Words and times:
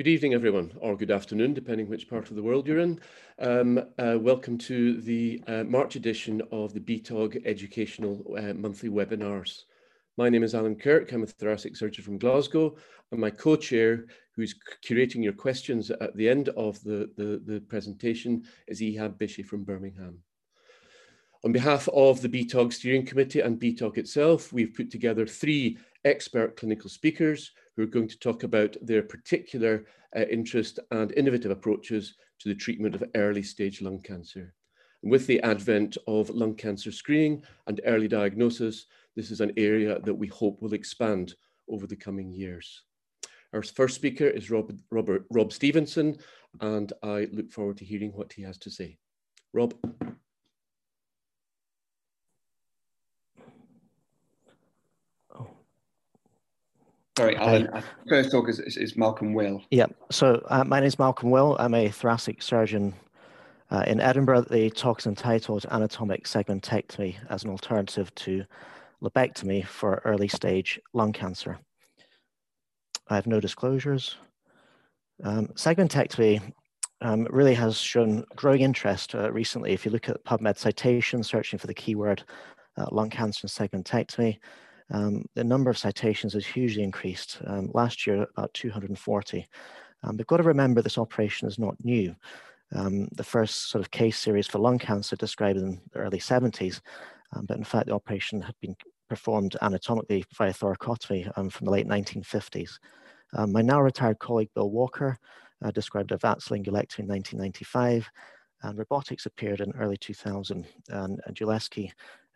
Good 0.00 0.08
evening, 0.08 0.32
everyone, 0.32 0.72
or 0.80 0.96
good 0.96 1.10
afternoon, 1.10 1.52
depending 1.52 1.86
which 1.86 2.08
part 2.08 2.30
of 2.30 2.34
the 2.34 2.42
world 2.42 2.66
you're 2.66 2.78
in. 2.78 2.98
Um, 3.38 3.84
uh, 3.98 4.16
welcome 4.18 4.56
to 4.56 4.98
the 5.02 5.44
uh, 5.46 5.64
March 5.64 5.94
edition 5.94 6.40
of 6.50 6.72
the 6.72 6.80
BTOG 6.80 7.42
Educational 7.44 8.24
uh, 8.38 8.54
Monthly 8.54 8.88
Webinars. 8.88 9.64
My 10.16 10.30
name 10.30 10.42
is 10.42 10.54
Alan 10.54 10.76
Kirk. 10.76 11.12
I'm 11.12 11.24
a 11.24 11.26
thoracic 11.26 11.76
surgeon 11.76 12.02
from 12.02 12.16
Glasgow, 12.16 12.76
and 13.12 13.20
my 13.20 13.28
co-chair, 13.28 14.06
who's 14.34 14.54
curating 14.82 15.22
your 15.22 15.34
questions 15.34 15.90
at 15.90 16.16
the 16.16 16.30
end 16.30 16.48
of 16.56 16.82
the, 16.82 17.10
the, 17.18 17.42
the 17.44 17.60
presentation, 17.60 18.44
is 18.68 18.80
Ehab 18.80 19.18
Bishi 19.18 19.44
from 19.44 19.64
Birmingham. 19.64 20.22
On 21.44 21.52
behalf 21.52 21.90
of 21.90 22.22
the 22.22 22.28
BTOG 22.30 22.72
Steering 22.72 23.04
Committee 23.04 23.40
and 23.40 23.60
BTOG 23.60 23.98
itself, 23.98 24.50
we've 24.50 24.72
put 24.72 24.90
together 24.90 25.26
three 25.26 25.76
expert 26.06 26.56
clinical 26.56 26.88
speakers 26.88 27.50
who 27.80 27.84
are 27.84 27.90
going 27.90 28.08
to 28.08 28.18
talk 28.18 28.42
about 28.42 28.76
their 28.82 29.02
particular 29.02 29.86
uh, 30.14 30.24
interest 30.30 30.78
and 30.90 31.12
innovative 31.12 31.50
approaches 31.50 32.14
to 32.38 32.50
the 32.50 32.54
treatment 32.54 32.94
of 32.94 33.02
early 33.14 33.42
stage 33.42 33.80
lung 33.80 33.98
cancer. 34.02 34.52
And 35.02 35.10
with 35.10 35.26
the 35.26 35.40
advent 35.40 35.96
of 36.06 36.28
lung 36.28 36.54
cancer 36.54 36.92
screening 36.92 37.42
and 37.66 37.80
early 37.86 38.06
diagnosis, 38.06 38.84
this 39.16 39.30
is 39.30 39.40
an 39.40 39.52
area 39.56 39.98
that 40.00 40.14
we 40.14 40.26
hope 40.26 40.60
will 40.60 40.74
expand 40.74 41.34
over 41.70 41.86
the 41.86 41.96
coming 41.96 42.34
years. 42.34 42.82
Our 43.54 43.62
first 43.62 43.94
speaker 43.94 44.26
is 44.26 44.50
Rob, 44.50 44.76
Robert, 44.90 45.24
Rob 45.30 45.50
Stevenson, 45.50 46.18
and 46.60 46.92
I 47.02 47.28
look 47.32 47.50
forward 47.50 47.78
to 47.78 47.86
hearing 47.86 48.12
what 48.12 48.34
he 48.34 48.42
has 48.42 48.58
to 48.58 48.70
say. 48.70 48.98
Rob. 49.54 49.74
Sorry, 57.20 57.36
Alan. 57.36 57.66
Uh, 57.68 57.82
first 58.08 58.30
talk 58.30 58.48
is, 58.48 58.60
is, 58.60 58.96
Malcolm 58.96 59.34
Will. 59.34 59.62
Yeah, 59.70 59.86
so 60.10 60.42
uh, 60.48 60.64
my 60.64 60.80
name 60.80 60.86
is 60.86 60.98
Malcolm 60.98 61.30
Will. 61.30 61.54
I'm 61.58 61.74
a 61.74 61.90
thoracic 61.90 62.40
surgeon 62.40 62.94
uh, 63.70 63.84
in 63.86 64.00
Edinburgh. 64.00 64.46
The 64.50 64.70
talk's 64.70 65.06
entitled 65.06 65.66
Anatomic 65.70 66.24
Segmentectomy 66.24 67.16
as 67.28 67.44
an 67.44 67.50
Alternative 67.50 68.14
to 68.14 68.46
Lobectomy 69.02 69.66
for 69.66 70.00
Early 70.06 70.28
Stage 70.28 70.80
Lung 70.94 71.12
Cancer. 71.12 71.58
I 73.08 73.16
have 73.16 73.26
no 73.26 73.38
disclosures. 73.38 74.16
Um, 75.22 75.48
segmentectomy 75.48 76.54
um, 77.02 77.26
really 77.28 77.54
has 77.54 77.76
shown 77.76 78.24
growing 78.34 78.62
interest 78.62 79.14
uh, 79.14 79.30
recently. 79.30 79.72
If 79.72 79.84
you 79.84 79.90
look 79.90 80.08
at 80.08 80.24
PubMed 80.24 80.56
citations, 80.56 81.28
searching 81.28 81.58
for 81.58 81.66
the 81.66 81.74
keyword 81.74 82.24
uh, 82.78 82.86
lung 82.90 83.10
cancer 83.10 83.40
and 83.42 83.50
segmentectomy, 83.50 84.38
um, 84.90 85.24
the 85.34 85.44
number 85.44 85.70
of 85.70 85.78
citations 85.78 86.34
has 86.34 86.46
hugely 86.46 86.82
increased. 86.82 87.38
Um, 87.46 87.70
last 87.74 88.06
year, 88.06 88.26
about 88.36 88.52
240. 88.54 89.46
Um, 90.02 90.16
we've 90.16 90.26
got 90.26 90.38
to 90.38 90.42
remember 90.42 90.82
this 90.82 90.98
operation 90.98 91.46
is 91.46 91.58
not 91.58 91.76
new. 91.84 92.14
Um, 92.74 93.08
the 93.12 93.24
first 93.24 93.70
sort 93.70 93.84
of 93.84 93.90
case 93.90 94.18
series 94.18 94.46
for 94.46 94.58
lung 94.58 94.78
cancer 94.78 95.16
described 95.16 95.58
in 95.58 95.80
the 95.92 95.98
early 95.98 96.18
70s, 96.18 96.80
um, 97.34 97.46
but 97.46 97.58
in 97.58 97.64
fact 97.64 97.86
the 97.86 97.94
operation 97.94 98.40
had 98.40 98.54
been 98.60 98.76
performed 99.08 99.56
anatomically 99.60 100.24
via 100.36 100.52
thoracotomy 100.52 101.30
um, 101.36 101.50
from 101.50 101.64
the 101.64 101.70
late 101.72 101.88
1950s. 101.88 102.78
my 103.48 103.60
now 103.60 103.80
retired 103.80 104.20
colleague 104.20 104.50
Bill 104.54 104.70
Walker 104.70 105.18
uh, 105.64 105.70
described 105.72 106.12
a 106.12 106.16
VATS 106.16 106.48
lingulectomy 106.48 107.00
in 107.00 107.08
1995, 107.08 108.08
and 108.62 108.78
robotics 108.78 109.26
appeared 109.26 109.60
in 109.60 109.72
early 109.72 109.96
2000, 109.96 110.66
and, 110.88 111.20
Dylewski 111.32 111.90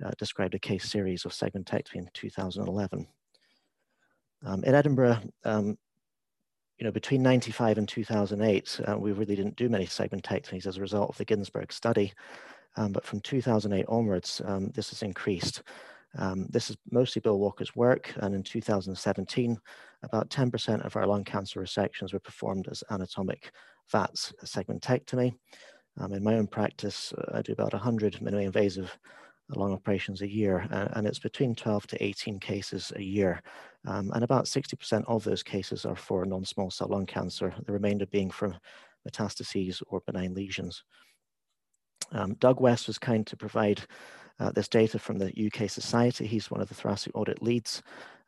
uh, 0.04 0.10
described 0.18 0.54
a 0.54 0.58
case 0.58 0.90
series 0.90 1.24
of 1.24 1.32
segmentectomy 1.32 1.96
in 1.96 2.10
2011. 2.14 3.06
Um, 4.46 4.64
in 4.64 4.74
Edinburgh, 4.74 5.18
um, 5.44 5.78
you 6.78 6.84
know, 6.84 6.90
between 6.90 7.22
95 7.22 7.78
and 7.78 7.88
2008, 7.88 8.80
uh, 8.86 8.98
we 8.98 9.12
really 9.12 9.36
didn't 9.36 9.56
do 9.56 9.68
many 9.68 9.86
segmentectomies 9.86 10.66
as 10.66 10.76
a 10.76 10.80
result 10.80 11.10
of 11.10 11.16
the 11.16 11.24
Ginsberg 11.24 11.72
study. 11.72 12.12
Um, 12.76 12.92
but 12.92 13.04
from 13.04 13.20
2008 13.20 13.86
onwards, 13.88 14.42
um, 14.44 14.70
this 14.74 14.90
has 14.90 15.02
increased. 15.02 15.62
Um, 16.18 16.46
this 16.50 16.70
is 16.70 16.76
mostly 16.90 17.20
Bill 17.20 17.38
Walker's 17.38 17.74
work, 17.74 18.12
and 18.16 18.34
in 18.34 18.42
2017, 18.42 19.58
about 20.02 20.30
10% 20.30 20.84
of 20.84 20.96
our 20.96 21.06
lung 21.06 21.24
cancer 21.24 21.60
resections 21.60 22.12
were 22.12 22.20
performed 22.20 22.68
as 22.70 22.84
anatomic 22.90 23.52
VATS 23.90 24.32
segmentectomy. 24.44 25.34
Um, 25.98 26.12
in 26.12 26.24
my 26.24 26.34
own 26.34 26.46
practice, 26.46 27.12
uh, 27.12 27.38
I 27.38 27.42
do 27.42 27.52
about 27.52 27.72
100 27.72 28.14
minimally 28.14 28.44
invasive 28.44 28.96
lung 29.50 29.72
operations 29.72 30.22
a 30.22 30.30
year, 30.30 30.66
uh, 30.70 30.88
and 30.92 31.06
it's 31.06 31.18
between 31.18 31.54
12 31.54 31.86
to 31.88 32.02
18 32.02 32.40
cases 32.40 32.92
a 32.96 33.02
year. 33.02 33.42
Um, 33.86 34.10
and 34.14 34.24
about 34.24 34.46
60% 34.46 35.04
of 35.06 35.22
those 35.22 35.42
cases 35.42 35.84
are 35.84 35.96
for 35.96 36.24
non-small 36.24 36.70
cell 36.70 36.88
lung 36.88 37.06
cancer, 37.06 37.54
the 37.66 37.72
remainder 37.72 38.06
being 38.06 38.30
for 38.30 38.56
metastases 39.08 39.82
or 39.86 40.00
benign 40.06 40.34
lesions. 40.34 40.82
Um, 42.12 42.34
Doug 42.34 42.60
West 42.60 42.86
was 42.86 42.98
kind 42.98 43.26
to 43.26 43.36
provide 43.36 43.82
uh, 44.40 44.50
this 44.50 44.68
data 44.68 44.98
from 44.98 45.18
the 45.18 45.32
UK 45.46 45.70
Society. 45.70 46.26
He's 46.26 46.50
one 46.50 46.60
of 46.60 46.68
the 46.68 46.74
thoracic 46.74 47.12
audit 47.14 47.42
leads. 47.42 47.82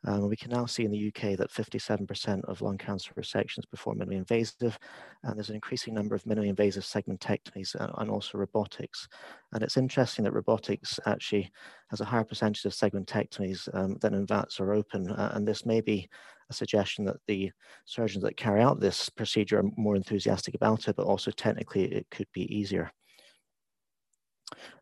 Um, 0.05 0.29
we 0.29 0.35
can 0.35 0.51
now 0.51 0.65
see 0.65 0.85
in 0.85 0.91
the 0.91 1.07
UK 1.07 1.37
that 1.37 1.51
57% 1.51 2.45
of 2.45 2.61
lung 2.61 2.77
cancer 2.77 3.13
resections 3.15 3.69
perform 3.69 3.99
minimally 3.99 4.17
invasive, 4.17 4.77
and 5.23 5.35
there's 5.35 5.49
an 5.49 5.55
increasing 5.55 5.93
number 5.93 6.15
of 6.15 6.23
minimally 6.23 6.49
invasive 6.49 6.83
segmentectomies 6.83 7.75
and, 7.75 7.91
and 7.97 8.09
also 8.09 8.37
robotics. 8.37 9.07
And 9.53 9.63
it's 9.63 9.75
interesting 9.75 10.23
that 10.23 10.33
robotics 10.33 10.99
actually 11.07 11.51
has 11.89 11.99
a 11.99 12.05
higher 12.05 12.23
percentage 12.23 12.63
of 12.65 12.73
segmentectomies 12.73 13.67
um, 13.73 13.97
than 14.01 14.13
in 14.13 14.25
VATS 14.27 14.59
or 14.59 14.73
open, 14.73 15.09
uh, 15.09 15.31
and 15.33 15.47
this 15.47 15.65
may 15.65 15.81
be 15.81 16.07
a 16.49 16.53
suggestion 16.53 17.03
that 17.05 17.17
the 17.27 17.51
surgeons 17.85 18.23
that 18.23 18.37
carry 18.37 18.61
out 18.61 18.79
this 18.79 19.09
procedure 19.09 19.59
are 19.59 19.71
more 19.77 19.95
enthusiastic 19.95 20.55
about 20.55 20.87
it, 20.87 20.95
but 20.95 21.05
also 21.05 21.31
technically 21.31 21.85
it 21.85 22.07
could 22.11 22.27
be 22.33 22.43
easier. 22.55 22.91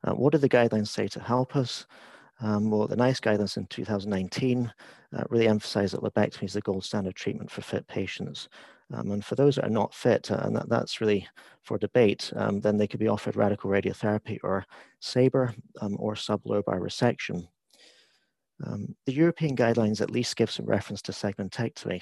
Uh, 0.04 0.14
what 0.14 0.32
do 0.32 0.38
the 0.38 0.50
guidelines 0.50 0.88
say 0.88 1.08
to 1.08 1.20
help 1.20 1.56
us? 1.56 1.86
Um, 2.42 2.70
well, 2.70 2.88
the 2.88 2.96
NICE 2.96 3.20
guidance 3.20 3.58
in 3.58 3.66
2019 3.68 4.72
uh, 5.16 5.24
really 5.30 5.48
emphasized 5.48 5.94
that 5.94 6.04
lobectomy 6.04 6.44
is 6.44 6.54
the 6.54 6.62
gold 6.62 6.84
standard 6.84 7.16
treatment 7.16 7.50
for 7.50 7.62
fit 7.62 7.88
patients. 7.88 8.50
Um, 8.94 9.12
and 9.12 9.26
for 9.26 9.36
those 9.36 9.56
that 9.56 9.66
are 9.66 9.70
not 9.70 9.94
fit, 9.94 10.30
uh, 10.32 10.40
and 10.44 10.56
that, 10.56 10.70
that's 10.70 11.02
really 11.02 11.28
for 11.62 11.78
debate, 11.78 12.32
um, 12.36 12.60
then 12.60 12.78
they 12.78 12.88
could 12.88 13.00
be 13.00 13.08
offered 13.08 13.36
radical 13.36 13.70
radiotherapy 13.70 14.40
or 14.44 14.66
SABR 15.02 15.56
um, 15.82 15.96
or 16.00 16.14
sublobar 16.14 16.80
resection. 16.80 17.48
Um, 18.66 18.96
the 19.06 19.14
European 19.14 19.56
guidelines 19.56 20.02
at 20.02 20.12
least 20.12 20.36
give 20.36 20.52
some 20.52 20.66
reference 20.66 21.02
to 21.04 21.12
segmentectomy. 21.12 22.02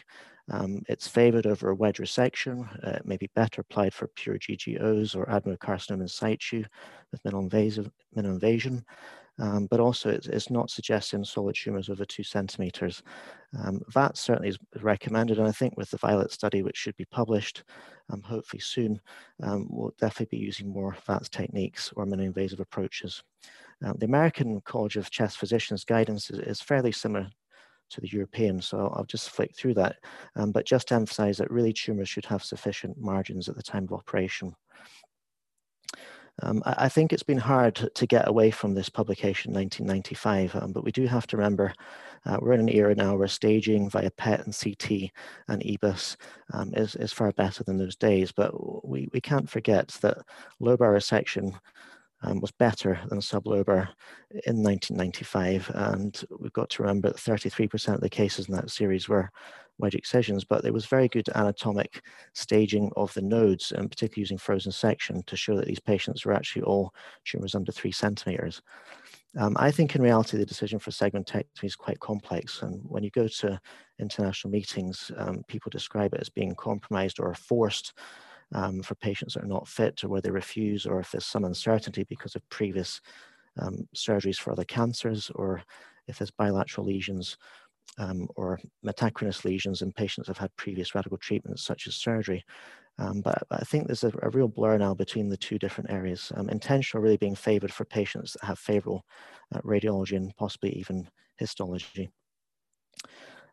Um, 0.51 0.83
it's 0.87 1.07
favored 1.07 1.47
over 1.47 1.69
a 1.69 1.75
wedge 1.75 1.97
resection. 1.97 2.67
Uh, 2.85 2.97
it 2.97 3.05
may 3.05 3.17
be 3.17 3.29
better 3.33 3.61
applied 3.61 3.93
for 3.93 4.07
pure 4.09 4.37
GGOs 4.37 5.15
or 5.15 5.25
adenocarcinoma 5.25 6.01
in 6.01 6.07
situ 6.07 6.63
with 7.11 7.23
minimal, 7.23 7.43
invasive, 7.43 7.89
minimal 8.13 8.35
invasion 8.35 8.85
um, 9.39 9.67
but 9.69 9.79
also 9.79 10.09
it's, 10.09 10.27
it's, 10.27 10.49
not 10.51 10.69
suggesting 10.69 11.23
solid 11.23 11.55
tumors 11.55 11.89
over 11.89 12.05
two 12.05 12.23
centimeters. 12.23 13.01
Um, 13.59 13.81
that 13.93 14.17
certainly 14.17 14.49
is 14.49 14.59
recommended, 14.81 15.39
and 15.39 15.47
I 15.47 15.51
think 15.51 15.75
with 15.75 15.89
the 15.89 15.97
Violet 15.97 16.31
study, 16.31 16.61
which 16.61 16.77
should 16.77 16.95
be 16.97 17.05
published 17.05 17.63
um, 18.11 18.21
hopefully 18.21 18.59
soon, 18.59 19.01
um, 19.41 19.67
we'll 19.69 19.93
definitely 19.99 20.37
be 20.37 20.43
using 20.43 20.69
more 20.69 20.95
VATS 21.07 21.29
techniques 21.29 21.91
or 21.95 22.05
minimally 22.05 22.25
invasive 22.25 22.59
approaches. 22.59 23.23
Um, 23.83 23.95
the 23.97 24.05
American 24.05 24.61
College 24.61 24.97
of 24.97 25.09
Chest 25.09 25.37
Physicians 25.37 25.83
guidance 25.83 26.29
is, 26.29 26.39
is, 26.39 26.61
fairly 26.61 26.91
similar 26.91 27.27
to 27.89 28.01
the 28.01 28.07
European, 28.07 28.61
so 28.61 28.91
I'll 28.95 29.05
just 29.05 29.29
flick 29.29 29.55
through 29.55 29.75
that, 29.75 29.97
um, 30.35 30.51
but 30.51 30.65
just 30.65 30.87
to 30.89 30.95
emphasize 30.95 31.37
that 31.37 31.51
really 31.51 31.73
tumors 31.73 32.09
should 32.09 32.25
have 32.25 32.43
sufficient 32.43 32.97
margins 32.97 33.49
at 33.49 33.55
the 33.55 33.63
time 33.63 33.83
of 33.83 33.93
operation. 33.93 34.55
Um, 36.41 36.63
I, 36.65 36.85
I, 36.85 36.89
think 36.89 37.13
it's 37.13 37.23
been 37.23 37.37
hard 37.37 37.89
to 37.93 38.07
get 38.07 38.27
away 38.27 38.49
from 38.49 38.73
this 38.73 38.89
publication 38.89 39.51
in 39.51 39.55
1995, 39.55 40.55
um, 40.55 40.71
but 40.71 40.83
we 40.83 40.91
do 40.91 41.05
have 41.05 41.27
to 41.27 41.37
remember 41.37 41.73
uh, 42.25 42.37
we're 42.41 42.53
in 42.53 42.61
an 42.61 42.69
era 42.69 42.95
now 42.95 43.15
where 43.15 43.27
staging 43.27 43.89
via 43.89 44.09
PET 44.11 44.45
and 44.45 44.57
CT 44.57 45.11
and 45.49 45.61
EBUS 45.61 46.15
um, 46.53 46.73
is, 46.73 46.95
is 46.95 47.13
far 47.13 47.31
better 47.33 47.63
than 47.63 47.77
those 47.77 47.95
days. 47.95 48.31
But 48.31 48.87
we, 48.87 49.09
we 49.13 49.21
can't 49.21 49.49
forget 49.49 49.89
that 50.01 50.17
lobar 50.61 50.95
resection 50.95 51.53
um, 52.23 52.39
was 52.39 52.51
better 52.51 52.99
than 53.09 53.19
sublobar 53.19 53.89
in 54.45 54.63
1995. 54.63 55.71
And 55.73 56.23
we've 56.39 56.53
got 56.53 56.69
to 56.71 56.83
remember 56.83 57.09
that 57.09 57.17
33% 57.17 57.95
of 57.95 58.01
the 58.01 58.09
cases 58.09 58.47
in 58.47 58.55
that 58.55 58.71
series 58.71 59.07
were 59.07 59.29
wedge 59.79 59.95
excisions, 59.95 60.43
but 60.43 60.63
there 60.63 60.73
was 60.73 60.85
very 60.85 61.07
good 61.07 61.27
anatomic 61.35 62.03
staging 62.33 62.91
of 62.95 63.13
the 63.13 63.21
nodes, 63.21 63.71
and 63.71 63.89
particularly 63.89 64.21
using 64.21 64.37
frozen 64.37 64.71
section 64.71 65.23
to 65.23 65.35
show 65.35 65.55
that 65.55 65.65
these 65.65 65.79
patients 65.79 66.25
were 66.25 66.33
actually 66.33 66.61
all 66.61 66.93
tumors 67.25 67.55
under 67.55 67.71
three 67.71 67.91
centimeters. 67.91 68.61
Um, 69.35 69.55
I 69.59 69.71
think 69.71 69.95
in 69.95 70.01
reality, 70.01 70.37
the 70.37 70.45
decision 70.45 70.77
for 70.77 70.91
segmentectomy 70.91 71.63
is 71.63 71.75
quite 71.75 71.99
complex. 71.99 72.61
And 72.61 72.81
when 72.83 73.03
you 73.03 73.09
go 73.09 73.27
to 73.27 73.59
international 73.99 74.51
meetings, 74.51 75.11
um, 75.17 75.43
people 75.47 75.71
describe 75.71 76.13
it 76.13 76.21
as 76.21 76.29
being 76.29 76.53
compromised 76.53 77.19
or 77.19 77.33
forced 77.33 77.97
um, 78.53 78.81
for 78.81 78.95
patients 78.95 79.33
that 79.33 79.43
are 79.43 79.47
not 79.47 79.67
fit 79.67 80.03
or 80.03 80.09
where 80.09 80.21
they 80.21 80.31
refuse 80.31 80.85
or 80.85 80.99
if 80.99 81.11
there's 81.11 81.25
some 81.25 81.45
uncertainty 81.45 82.05
because 82.09 82.35
of 82.35 82.47
previous 82.49 83.01
um, 83.59 83.87
surgeries 83.95 84.37
for 84.37 84.51
other 84.51 84.63
cancers 84.63 85.31
or 85.35 85.61
if 86.07 86.17
there's 86.17 86.31
bilateral 86.31 86.87
lesions 86.87 87.37
um, 87.97 88.27
or 88.35 88.59
metachronous 88.85 89.45
lesions 89.45 89.81
in 89.81 89.91
patients 89.91 90.27
who've 90.27 90.37
had 90.37 90.55
previous 90.55 90.95
radical 90.95 91.17
treatments 91.17 91.63
such 91.63 91.87
as 91.87 91.95
surgery. 91.95 92.43
Um, 92.99 93.21
but, 93.21 93.41
but, 93.49 93.61
I 93.61 93.65
think 93.65 93.87
there's 93.87 94.03
a, 94.03 94.11
a, 94.21 94.29
real 94.29 94.47
blur 94.47 94.77
now 94.77 94.93
between 94.93 95.27
the 95.27 95.37
two 95.37 95.57
different 95.57 95.89
areas. 95.89 96.31
Um, 96.35 96.49
intentional 96.49 97.03
really 97.03 97.17
being 97.17 97.35
favored 97.35 97.73
for 97.73 97.85
patients 97.85 98.33
that 98.33 98.45
have 98.45 98.59
favorable 98.59 99.03
uh, 99.53 99.61
radiology 99.61 100.15
and 100.15 100.35
possibly 100.37 100.71
even 100.73 101.09
histology. 101.37 102.11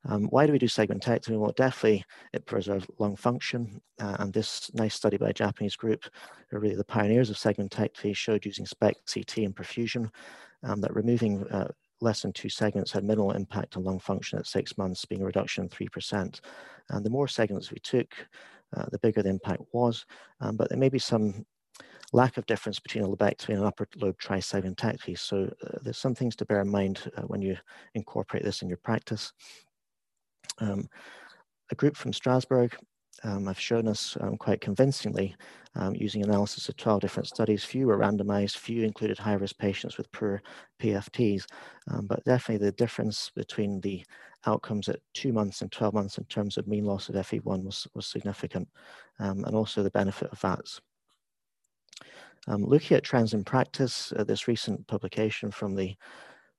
Um, 0.07 0.25
why 0.29 0.47
do 0.47 0.53
we 0.53 0.59
do 0.59 0.67
segmentectomy? 0.67 1.39
Well, 1.39 1.53
definitely 1.57 2.05
it 2.33 2.47
preserves 2.47 2.87
lung 2.99 3.17
function. 3.17 3.81
Uh, 4.01 4.17
and 4.21 4.33
this 4.33 4.71
nice 4.75 4.95
study 4.95 5.17
by 5.17 5.31
a 5.31 5.35
Japanese 5.35 5.77
group, 5.77 6.05
who 6.49 6.57
are 6.57 6.61
really 6.61 6.77
the 6.77 6.85
pioneers 6.85 7.31
of 7.31 7.37
segmentectomy, 7.37 8.17
showed 8.17 8.47
using 8.47 8.67
SPECT 8.67 9.13
CT 9.13 9.39
and 9.39 9.55
perfusion 9.55 10.11
um, 10.63 10.81
that 10.81 10.95
removing 10.95 11.47
uh, 11.49 11.69
less 12.01 12.23
than 12.23 12.33
two 12.33 12.49
segments 12.49 12.93
had 12.93 13.05
minimal 13.05 13.33
impact 13.33 13.77
on 13.77 13.85
lung 13.85 13.99
function 13.99 14.39
at 14.39 14.47
six 14.47 14.79
months, 14.79 15.05
being 15.05 15.23
a 15.23 15.27
reduction 15.27 15.65
of 15.65 15.71
3%. 15.71 16.41
And 16.89 17.05
the 17.05 17.11
more 17.11 17.29
segments 17.29 17.71
we 17.71 17.79
took, 17.81 18.15
uh, 18.77 18.87
the 18.91 18.99
bigger 18.99 19.23
the 19.23 19.29
impact 19.29 19.63
was. 19.73 20.07
Um, 20.41 20.57
but 20.57 20.69
there 20.69 20.79
may 20.79 20.89
be 20.89 20.99
some 20.99 21.45
lack 22.13 22.37
of 22.37 22.47
difference 22.47 22.81
between 22.81 23.05
a 23.05 23.09
lobectomy 23.09 23.51
and 23.51 23.59
an 23.59 23.65
upper 23.65 23.87
lobe 23.97 24.19
trisegmentectomy. 24.19 25.19
So 25.19 25.53
uh, 25.65 25.79
there's 25.83 25.99
some 25.99 26.15
things 26.15 26.35
to 26.37 26.45
bear 26.45 26.61
in 26.61 26.69
mind 26.69 27.11
uh, 27.17 27.23
when 27.23 27.43
you 27.43 27.57
incorporate 27.95 28.45
this 28.45 28.63
in 28.63 28.69
your 28.69 28.79
practice. 28.79 29.33
Um, 30.59 30.89
a 31.71 31.75
group 31.75 31.97
from 31.97 32.13
Strasbourg 32.13 32.77
um, 33.23 33.47
have 33.47 33.61
shown 33.61 33.89
us 33.89 34.17
um, 34.21 34.37
quite 34.37 34.61
convincingly 34.61 35.37
um, 35.75 35.95
using 35.95 36.23
analysis 36.23 36.69
of 36.69 36.77
12 36.77 37.01
different 37.01 37.29
studies. 37.29 37.65
Few 37.65 37.87
were 37.87 37.99
randomized, 37.99 38.57
few 38.57 38.83
included 38.83 39.19
high-risk 39.19 39.57
patients 39.59 39.97
with 39.97 40.11
poor 40.13 40.43
PFTs, 40.81 41.45
um, 41.91 42.07
but 42.07 42.25
definitely 42.25 42.65
the 42.65 42.73
difference 42.73 43.31
between 43.35 43.81
the 43.81 44.05
outcomes 44.47 44.89
at 44.89 45.01
two 45.13 45.33
months 45.33 45.61
and 45.61 45.71
12 45.71 45.95
months 45.95 46.19
in 46.19 46.25
terms 46.25 46.57
of 46.57 46.67
mean 46.67 46.85
loss 46.85 47.09
of 47.09 47.15
FEV1 47.15 47.63
was, 47.63 47.87
was 47.95 48.07
significant, 48.07 48.69
um, 49.19 49.45
and 49.45 49.55
also 49.55 49.83
the 49.83 49.91
benefit 49.91 50.31
of 50.33 50.39
VATS. 50.41 50.81
Um, 52.49 52.65
looking 52.65 52.97
at 52.97 53.05
trends 53.05 53.35
in 53.35 53.45
practice, 53.45 54.13
uh, 54.17 54.25
this 54.25 54.49
recent 54.49 54.87
publication 54.87 55.51
from 55.51 55.75
the 55.75 55.95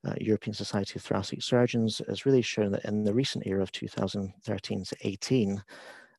uh, 0.05 0.13
European 0.19 0.53
Society 0.53 0.93
of 0.95 1.03
Thoracic 1.03 1.43
Surgeons 1.43 2.01
has 2.07 2.25
really 2.25 2.41
shown 2.41 2.71
that 2.71 2.85
in 2.85 3.03
the 3.03 3.13
recent 3.13 3.45
era 3.45 3.61
of 3.61 3.71
2013 3.71 4.83
to 4.83 4.95
18, 5.01 5.63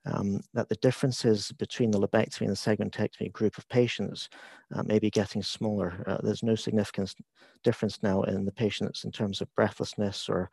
um, 0.05 0.40
that 0.52 0.69
the 0.69 0.76
differences 0.76 1.52
between 1.52 1.90
the 1.90 1.99
lobectomy 1.99 2.43
and 2.43 2.50
the 2.50 2.55
segmentectomy 2.55 3.31
group 3.32 3.56
of 3.56 3.69
patients 3.69 4.29
uh, 4.75 4.82
may 4.82 4.99
be 4.99 5.11
getting 5.11 5.43
smaller. 5.43 6.02
Uh, 6.06 6.19
there's 6.23 6.43
no 6.43 6.55
significant 6.55 7.14
difference 7.62 8.02
now 8.02 8.23
in 8.23 8.44
the 8.44 8.52
patients 8.52 9.05
in 9.05 9.12
terms 9.12 9.40
of 9.40 9.55
breathlessness 9.55 10.28
or 10.28 10.50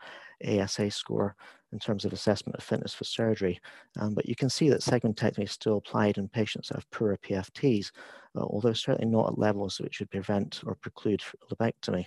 ASA 0.47 0.91
score 0.91 1.35
in 1.71 1.79
terms 1.79 2.05
of 2.05 2.13
assessment 2.13 2.55
of 2.57 2.63
fitness 2.63 2.93
for 2.93 3.05
surgery. 3.05 3.59
Um, 3.99 4.13
but 4.13 4.27
you 4.27 4.35
can 4.35 4.49
see 4.49 4.69
that 4.69 4.81
segmentectomy 4.81 5.43
is 5.43 5.51
still 5.51 5.77
applied 5.77 6.17
in 6.17 6.27
patients 6.27 6.69
that 6.69 6.77
have 6.77 6.91
poorer 6.91 7.17
PFTs, 7.17 7.91
uh, 8.35 8.41
although 8.41 8.73
certainly 8.73 9.11
not 9.11 9.31
at 9.31 9.39
levels 9.39 9.79
which 9.79 9.99
would 9.99 10.11
prevent 10.11 10.61
or 10.65 10.75
preclude 10.75 11.23
lobectomy. 11.51 12.05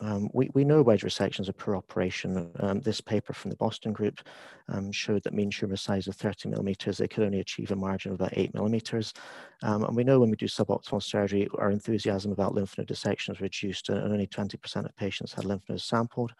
Um, 0.00 0.30
we, 0.32 0.48
we 0.54 0.64
know 0.64 0.80
wedge 0.82 1.02
resections 1.02 1.48
are 1.48 1.52
poor 1.52 1.76
operation. 1.76 2.50
Um, 2.60 2.80
this 2.80 3.00
paper 3.00 3.32
from 3.32 3.50
the 3.50 3.56
Boston 3.56 3.92
group 3.92 4.20
um, 4.68 4.90
showed 4.90 5.22
that 5.24 5.34
mean 5.34 5.50
tumor 5.50 5.76
size 5.76 6.08
of 6.08 6.16
30 6.16 6.48
millimeters, 6.48 6.98
they 6.98 7.08
could 7.08 7.24
only 7.24 7.40
achieve 7.40 7.70
a 7.70 7.76
margin 7.76 8.12
of 8.12 8.20
about 8.20 8.36
eight 8.36 8.54
millimeters. 8.54 9.12
Um, 9.62 9.84
and 9.84 9.94
we 9.94 10.04
know 10.04 10.18
when 10.18 10.30
we 10.30 10.36
do 10.36 10.46
suboptimal 10.46 11.02
surgery, 11.02 11.48
our 11.58 11.70
enthusiasm 11.70 12.32
about 12.32 12.54
lymph 12.54 12.78
node 12.78 12.86
dissection 12.86 13.34
is 13.34 13.40
reduced 13.40 13.90
and 13.90 14.00
only 14.00 14.26
20% 14.26 14.84
of 14.84 14.96
patients 14.96 15.34
had 15.34 15.44
lymph 15.44 15.68
nodes 15.68 15.84
sampled. 15.84 16.32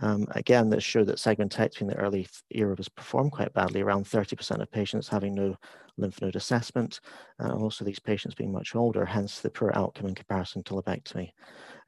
Um, 0.00 0.26
again, 0.32 0.68
this 0.68 0.84
showed 0.84 1.06
that 1.06 1.16
segmentectomy 1.16 1.82
in 1.82 1.86
the 1.86 1.96
early 1.96 2.26
era 2.50 2.74
was 2.76 2.88
performed 2.88 3.32
quite 3.32 3.54
badly, 3.54 3.80
around 3.80 4.04
30% 4.04 4.60
of 4.60 4.70
patients 4.70 5.08
having 5.08 5.34
no 5.34 5.56
lymph 5.96 6.20
node 6.20 6.36
assessment, 6.36 7.00
and 7.38 7.52
also 7.52 7.84
these 7.84 7.98
patients 7.98 8.34
being 8.34 8.52
much 8.52 8.74
older, 8.74 9.06
hence 9.06 9.40
the 9.40 9.50
poor 9.50 9.72
outcome 9.74 10.06
in 10.06 10.14
comparison 10.14 10.62
to 10.64 10.74
lobectomy. 10.74 11.30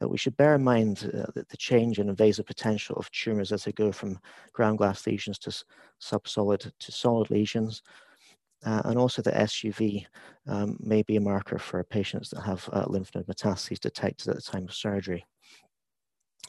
We 0.00 0.18
should 0.18 0.36
bear 0.36 0.54
in 0.54 0.62
mind 0.62 1.10
uh, 1.12 1.26
that 1.34 1.48
the 1.48 1.56
change 1.56 1.98
in 1.98 2.08
invasive 2.08 2.46
potential 2.46 2.96
of 2.96 3.10
tumors 3.10 3.50
as 3.50 3.64
they 3.64 3.72
go 3.72 3.90
from 3.90 4.20
ground 4.52 4.78
glass 4.78 5.06
lesions 5.06 5.38
to 5.40 5.64
subsolid 6.00 6.70
to 6.78 6.92
solid 6.92 7.30
lesions, 7.30 7.82
uh, 8.64 8.82
and 8.84 8.98
also 8.98 9.22
the 9.22 9.32
SUV 9.32 10.06
um, 10.46 10.76
may 10.80 11.02
be 11.02 11.16
a 11.16 11.20
marker 11.20 11.58
for 11.58 11.82
patients 11.82 12.30
that 12.30 12.42
have 12.42 12.68
uh, 12.72 12.84
lymph 12.86 13.12
node 13.14 13.26
metastases 13.26 13.80
detected 13.80 14.28
at 14.28 14.36
the 14.36 14.42
time 14.42 14.64
of 14.64 14.74
surgery. 14.74 15.24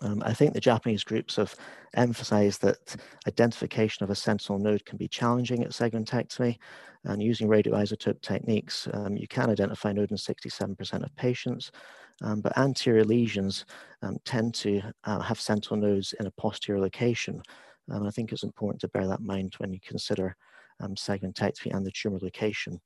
Um, 0.01 0.23
I 0.25 0.33
think 0.33 0.53
the 0.53 0.61
Japanese 0.61 1.03
groups 1.03 1.35
have 1.35 1.55
emphasized 1.95 2.61
that 2.61 2.95
identification 3.27 4.03
of 4.03 4.09
a 4.09 4.15
sentinel 4.15 4.59
node 4.59 4.85
can 4.85 4.97
be 4.97 5.07
challenging 5.07 5.63
at 5.63 5.71
segmentectomy, 5.71 6.57
and 7.05 7.23
using 7.23 7.47
radioisotope 7.47 8.21
techniques, 8.21 8.87
um, 8.93 9.15
you 9.15 9.27
can 9.27 9.49
identify 9.49 9.91
node 9.91 10.11
in 10.11 10.17
67% 10.17 11.03
of 11.03 11.15
patients, 11.15 11.71
um, 12.21 12.41
but 12.41 12.57
anterior 12.57 13.03
lesions 13.03 13.65
um, 14.01 14.17
tend 14.25 14.53
to 14.55 14.81
uh, 15.03 15.19
have 15.19 15.39
sentinel 15.39 15.77
nodes 15.77 16.13
in 16.19 16.27
a 16.27 16.31
posterior 16.31 16.79
location. 16.79 17.41
And 17.87 18.07
I 18.07 18.11
think 18.11 18.31
it's 18.31 18.43
important 18.43 18.81
to 18.81 18.87
bear 18.89 19.07
that 19.07 19.19
in 19.19 19.25
mind 19.25 19.55
when 19.57 19.73
you 19.73 19.79
consider 19.81 20.35
um, 20.79 20.95
segmentectomy 20.95 21.75
and 21.75 21.85
the 21.85 21.91
tumor 21.91 22.19
location. 22.21 22.79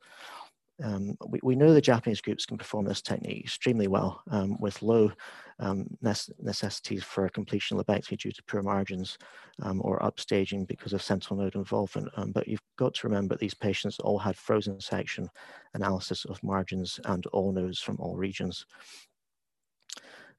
Um, 0.84 1.16
we, 1.28 1.40
we, 1.44 1.56
know 1.56 1.72
the 1.72 1.82
Japanese 1.82 2.20
groups 2.20 2.48
can 2.48 2.58
perform 2.58 2.86
this 2.86 3.02
technique 3.02 3.44
extremely 3.44 3.88
well 3.88 4.24
um, 4.32 4.58
with 4.60 4.82
low 4.82 5.12
um, 5.60 5.86
necessities 6.02 7.04
for 7.04 7.30
completion 7.30 7.78
lobectomy 7.78 8.18
due 8.18 8.32
to 8.32 8.44
poor 8.44 8.64
margins 8.64 9.20
um, 9.62 9.82
or 9.84 10.00
upstaging 10.00 10.68
because 10.68 10.94
of 10.94 11.04
sentinel 11.04 11.44
node 11.44 11.56
involvement. 11.56 12.10
Um, 12.18 12.32
but 12.32 12.48
you've 12.48 12.62
got 12.78 12.96
to 12.96 13.08
remember 13.08 13.36
these 13.36 13.54
patients 13.54 14.00
all 14.00 14.18
had 14.18 14.36
frozen 14.36 14.80
section 14.82 15.30
analysis 15.76 16.26
of 16.26 16.42
margins 16.44 17.00
and 17.06 17.26
all 17.28 17.52
nodes 17.52 17.80
from 17.80 17.98
all 18.00 18.16
regions. 18.16 18.66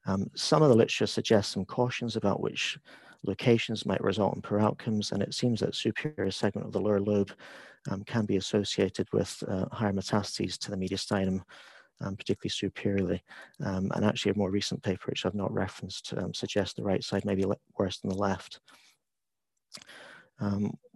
Um, 0.06 0.30
some 0.34 0.62
of 0.62 0.68
the 0.68 0.74
literature 0.74 1.06
suggests 1.06 1.54
some 1.54 1.64
cautions 1.64 2.16
about 2.16 2.40
which 2.40 2.78
locations 3.26 3.86
might 3.86 4.02
result 4.02 4.36
in 4.36 4.42
poor 4.42 4.60
outcomes, 4.60 5.12
and 5.12 5.22
it 5.22 5.34
seems 5.34 5.60
that 5.60 5.74
superior 5.74 6.30
segment 6.30 6.66
of 6.66 6.72
the 6.72 6.80
lower 6.80 7.00
lobe 7.00 7.32
um, 7.90 8.02
can 8.04 8.26
be 8.26 8.36
associated 8.36 9.08
with 9.12 9.42
uh, 9.48 9.66
higher 9.72 9.92
metastases 9.92 10.58
to 10.58 10.70
the 10.70 10.76
mediastinum, 10.76 11.40
um, 12.00 12.16
particularly 12.16 12.50
superiorly. 12.50 13.22
Um, 13.64 13.90
and 13.94 14.04
actually 14.04 14.32
a 14.32 14.38
more 14.38 14.50
recent 14.50 14.82
paper, 14.82 15.04
which 15.06 15.24
I've 15.24 15.34
not 15.34 15.52
referenced, 15.52 16.12
um, 16.16 16.34
suggests 16.34 16.74
the 16.74 16.82
right 16.82 17.02
side 17.02 17.24
may 17.24 17.34
be 17.34 17.46
worse 17.78 17.98
than 18.00 18.10
the 18.10 18.16
left. 18.16 18.60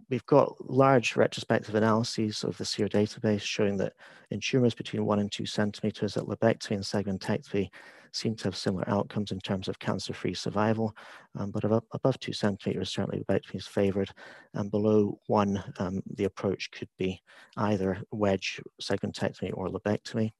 We've 0.09 0.25
got 0.25 0.55
large 0.69 1.15
retrospective 1.15 1.75
analyses 1.75 2.43
of 2.43 2.57
the 2.57 2.65
SEER 2.65 2.87
database 2.87 3.41
showing 3.41 3.77
that 3.77 3.93
in 4.31 4.39
tumors 4.39 4.73
between 4.73 5.05
one 5.05 5.19
and 5.19 5.31
two 5.31 5.45
centimeters 5.45 6.17
at 6.17 6.23
lobectomy 6.23 6.71
and 6.71 6.83
segmentectomy 6.83 7.69
seem 8.11 8.35
to 8.35 8.45
have 8.45 8.55
similar 8.55 8.89
outcomes 8.89 9.31
in 9.31 9.39
terms 9.39 9.67
of 9.67 9.77
cancer-free 9.77 10.33
survival, 10.33 10.95
um, 11.37 11.51
but 11.51 11.63
above, 11.63 11.83
above, 11.93 12.19
two 12.19 12.33
centimeters, 12.33 12.89
certainly 12.89 13.23
lobectomy 13.23 13.55
is 13.55 13.67
favored, 13.67 14.09
and 14.55 14.71
below 14.71 15.19
one, 15.27 15.63
um, 15.77 16.01
the 16.15 16.23
approach 16.23 16.71
could 16.71 16.89
be 16.97 17.21
either 17.57 18.01
wedge 18.11 18.59
segmentectomy 18.81 19.51
or 19.53 19.67
lobectomy. 19.67 20.31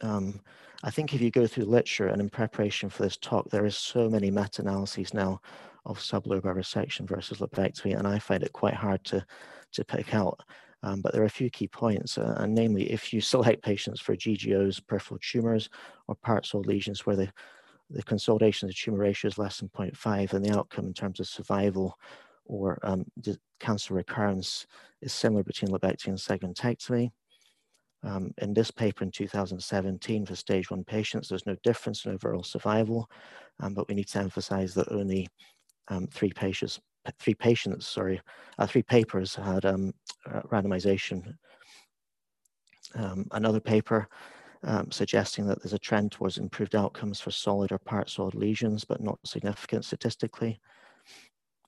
Um, 0.00 0.40
I 0.84 0.90
think 0.90 1.12
if 1.12 1.20
you 1.20 1.30
go 1.30 1.46
through 1.46 1.64
literature 1.64 2.06
and 2.06 2.20
in 2.20 2.30
preparation 2.30 2.88
for 2.88 3.02
this 3.02 3.16
talk, 3.16 3.50
there 3.50 3.66
is 3.66 3.76
so 3.76 4.08
many 4.08 4.30
meta-analyses 4.30 5.12
now 5.12 5.40
of 5.84 5.98
sublobar 5.98 6.56
resection 6.56 7.08
versus 7.08 7.38
lobectomy, 7.38 7.96
and 7.96 8.06
I 8.06 8.18
find 8.18 8.42
it 8.42 8.52
quite 8.52 8.74
hard 8.74 9.04
to, 9.04 9.24
to 9.72 9.84
pick 9.84 10.14
out. 10.14 10.40
Um, 10.82 11.00
but 11.00 11.12
there 11.12 11.22
are 11.22 11.26
a 11.26 11.30
few 11.30 11.50
key 11.50 11.68
points, 11.68 12.18
uh, 12.18 12.36
and 12.38 12.54
namely, 12.54 12.90
if 12.90 13.12
you 13.12 13.20
select 13.22 13.62
patients 13.62 14.00
for 14.00 14.16
GGOs, 14.16 14.86
peripheral 14.86 15.20
tumors, 15.20 15.68
or 16.06 16.14
part-solid 16.16 16.66
lesions 16.66 17.04
where 17.04 17.16
the, 17.16 17.30
the 17.90 18.02
consolidation 18.02 18.66
of 18.66 18.70
the 18.70 18.78
tumor 18.80 18.98
ratio 18.98 19.28
is 19.28 19.38
less 19.38 19.58
than 19.58 19.68
0.5, 19.70 20.32
and 20.32 20.44
the 20.44 20.56
outcome 20.56 20.86
in 20.86 20.94
terms 20.94 21.20
of 21.20 21.26
survival 21.26 21.96
or 22.48 22.78
um, 22.82 23.04
cancer 23.60 23.94
recurrence 23.94 24.66
is 25.02 25.12
similar 25.12 25.42
between 25.42 25.70
lobectomy 25.70 26.08
and 26.08 26.18
segmentectomy. 26.18 27.10
Um, 28.04 28.32
in 28.38 28.54
this 28.54 28.70
paper 28.70 29.04
in 29.04 29.10
2017 29.10 30.26
for 30.26 30.36
stage 30.36 30.70
one 30.70 30.84
patients, 30.84 31.28
there's 31.28 31.46
no 31.46 31.56
difference 31.62 32.04
in 32.04 32.12
overall 32.12 32.44
survival, 32.44 33.10
um, 33.60 33.74
but 33.74 33.88
we 33.88 33.94
need 33.94 34.08
to 34.08 34.20
emphasize 34.20 34.72
that 34.74 34.92
only 34.92 35.28
um, 35.90 36.06
three 36.08 36.32
patients, 36.32 36.80
three 37.18 37.34
patients, 37.34 37.86
sorry, 37.86 38.20
uh, 38.58 38.66
three 38.66 38.82
papers 38.82 39.34
had 39.34 39.64
um, 39.64 39.92
uh, 40.30 40.40
randomization. 40.52 41.34
Um, 42.94 43.26
another 43.32 43.60
paper 43.60 44.08
um, 44.64 44.90
suggesting 44.90 45.46
that 45.46 45.62
there's 45.62 45.72
a 45.72 45.78
trend 45.78 46.12
towards 46.12 46.38
improved 46.38 46.74
outcomes 46.74 47.20
for 47.20 47.30
solid 47.30 47.72
or 47.72 47.78
part 47.78 48.10
solid 48.10 48.34
lesions, 48.34 48.84
but 48.84 49.02
not 49.02 49.18
significant 49.24 49.84
statistically. 49.84 50.60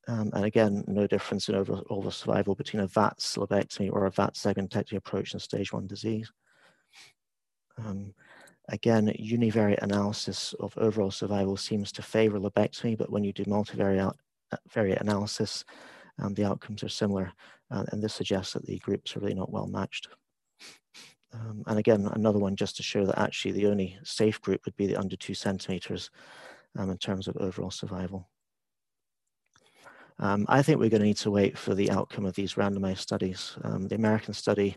Um, 0.09 0.31
and 0.33 0.45
again, 0.45 0.83
no 0.89 1.07
difference 1.07 1.49
in 1.49 1.55
overall 1.55 2.11
survival 2.11 2.55
between 2.55 2.83
a 2.83 2.89
VATS 2.89 3.37
lobectomy 3.37 3.93
or 3.93 4.07
a 4.07 4.11
VATS 4.11 4.43
segmentectomy 4.43 4.97
approach 4.97 5.35
in 5.35 5.41
stage 5.41 5.73
one 5.73 5.87
disease. 5.87 6.33
Um, 7.79 8.13
Again, 8.71 9.13
univariate 9.19 9.83
analysis 9.83 10.55
of 10.61 10.77
overall 10.79 11.11
survival 11.11 11.57
seems 11.57 11.91
to 11.93 12.03
favor 12.03 12.39
lobectomy, 12.39 12.97
but 12.97 13.11
when 13.11 13.25
you 13.25 13.33
do 13.33 13.45
multivariate 13.45 14.15
analysis, 15.01 15.65
um, 16.21 16.35
the 16.35 16.45
outcomes 16.45 16.85
are 16.85 16.89
similar. 16.89 17.33
Uh, 17.71 17.85
and 17.91 18.03
this 18.03 18.15
suggests 18.15 18.53
that 18.53 18.65
the 18.67 18.79
groups 18.79 19.17
are 19.17 19.21
really 19.21 19.35
not 19.35 19.51
well 19.51 19.67
matched. 19.67 20.09
Um, 21.33 21.63
and 21.67 21.79
again, 21.79 22.09
another 22.13 22.39
one 22.39 22.55
just 22.57 22.77
to 22.77 22.83
show 22.83 23.05
that 23.07 23.19
actually 23.19 23.53
the 23.53 23.67
only 23.67 23.99
safe 24.05 24.41
group 24.41 24.65
would 24.65 24.77
be 24.77 24.87
the 24.87 24.97
under 24.97 25.17
two 25.17 25.35
centimeters 25.35 26.11
um, 26.79 26.91
in 26.91 26.99
terms 26.99 27.27
of 27.27 27.37
overall 27.39 27.71
survival. 27.71 28.29
Um, 30.21 30.45
I 30.49 30.61
think 30.61 30.79
we're 30.79 30.91
going 30.91 31.01
to 31.01 31.07
need 31.07 31.17
to 31.19 31.31
wait 31.31 31.57
for 31.57 31.75
the 31.75 31.91
outcome 31.91 32.27
of 32.27 32.35
these 32.35 32.55
randomized 32.55 32.99
studies. 32.99 33.57
Um, 33.65 33.89
the 33.89 33.95
American 33.95 34.35
study 34.35 34.77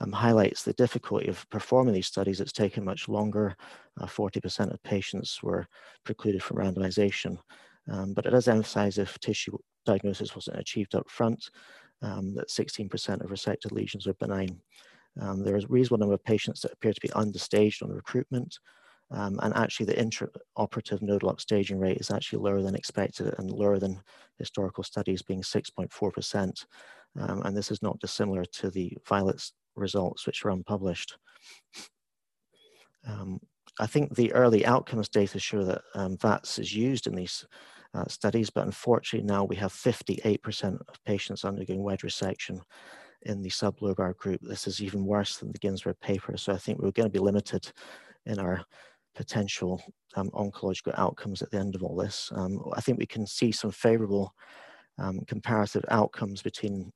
um, 0.00 0.12
highlights 0.12 0.62
the 0.62 0.74
difficulty 0.74 1.28
of 1.28 1.48
performing 1.48 1.94
these 1.94 2.06
studies. 2.06 2.40
It's 2.40 2.52
taken 2.52 2.84
much 2.84 3.08
longer. 3.08 3.56
40% 3.98 4.60
uh, 4.60 4.74
of 4.74 4.82
patients 4.82 5.42
were 5.42 5.66
precluded 6.04 6.42
from 6.42 6.58
randomization. 6.58 7.38
Um, 7.90 8.12
but 8.12 8.26
it 8.26 8.30
does 8.30 8.48
emphasize 8.48 8.98
if 8.98 9.18
tissue 9.18 9.56
diagnosis 9.86 10.34
wasn't 10.34 10.58
achieved 10.58 10.94
up 10.94 11.08
front, 11.08 11.50
um, 12.02 12.34
that 12.34 12.48
16% 12.48 12.90
of 13.24 13.30
resected 13.30 13.72
lesions 13.72 14.06
are 14.06 14.14
benign. 14.14 14.60
Um, 15.20 15.42
there 15.42 15.56
is 15.56 15.64
a 15.64 15.68
reasonable 15.68 15.98
number 15.98 16.14
of 16.14 16.24
patients 16.24 16.60
that 16.60 16.72
appear 16.72 16.92
to 16.92 17.00
be 17.00 17.08
understaged 17.08 17.82
on 17.82 17.90
recruitment, 17.90 18.58
um, 19.12 19.38
and 19.42 19.54
actually 19.54 19.86
the 19.86 19.94
intraoperative 19.94 21.02
nodal 21.02 21.32
upstaging 21.32 21.78
rate 21.78 21.98
is 21.98 22.10
actually 22.10 22.42
lower 22.42 22.62
than 22.62 22.74
expected 22.74 23.34
and 23.38 23.50
lower 23.50 23.78
than 23.78 24.00
historical 24.38 24.82
studies 24.82 25.22
being 25.22 25.42
6.4%. 25.42 26.66
Um, 27.20 27.42
and 27.44 27.56
this 27.56 27.70
is 27.70 27.82
not 27.82 28.00
dissimilar 28.00 28.44
to 28.44 28.70
the 28.70 28.96
Violet 29.06 29.42
results, 29.76 30.26
which 30.26 30.42
were 30.42 30.50
unpublished. 30.50 31.16
Um, 33.06 33.38
I 33.78 33.86
think 33.86 34.14
the 34.14 34.32
early 34.32 34.64
outcomes 34.64 35.08
data 35.08 35.38
show 35.38 35.64
that 35.64 35.82
um, 35.94 36.16
VATS 36.16 36.58
is 36.58 36.74
used 36.74 37.06
in 37.06 37.14
these 37.14 37.46
uh, 37.94 38.06
studies, 38.06 38.48
but 38.48 38.64
unfortunately 38.64 39.26
now 39.26 39.44
we 39.44 39.56
have 39.56 39.72
58% 39.72 40.80
of 40.88 41.04
patients 41.04 41.44
undergoing 41.44 41.82
wedge 41.82 42.02
resection 42.02 42.60
in 43.22 43.42
the 43.42 43.50
sublobar 43.50 44.16
group. 44.16 44.40
This 44.42 44.66
is 44.66 44.82
even 44.82 45.04
worse 45.04 45.36
than 45.36 45.52
the 45.52 45.58
Ginsberg 45.58 46.00
paper. 46.00 46.36
So 46.36 46.52
I 46.52 46.56
think 46.56 46.78
we're 46.78 46.90
going 46.92 47.08
to 47.08 47.12
be 47.12 47.18
limited 47.18 47.70
in 48.26 48.38
our 48.38 48.64
potential 49.14 49.82
um, 50.16 50.30
oncological 50.30 50.96
outcomes 50.98 51.42
at 51.42 51.50
the 51.50 51.58
end 51.58 51.74
of 51.74 51.82
all 51.82 51.96
this. 51.96 52.30
Um, 52.34 52.62
I 52.74 52.80
think 52.80 52.98
we 52.98 53.06
can 53.06 53.26
see 53.26 53.52
some 53.52 53.70
favorable 53.70 54.34
um, 54.98 55.20
comparative 55.26 55.84
outcomes 55.88 56.42
between 56.42 56.92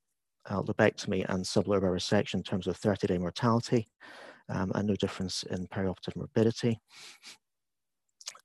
uh, 0.48 0.62
lobectomy 0.62 1.24
and 1.28 1.44
sublobar 1.44 1.82
resection 1.82 2.34
in 2.34 2.42
terms 2.42 2.66
of 2.66 2.78
30-day 2.78 3.18
mortality 3.18 3.88
um, 4.48 4.70
and 4.74 4.86
no 4.86 4.94
difference 4.96 5.42
in 5.44 5.66
perioperative 5.66 6.16
morbidity. 6.16 6.78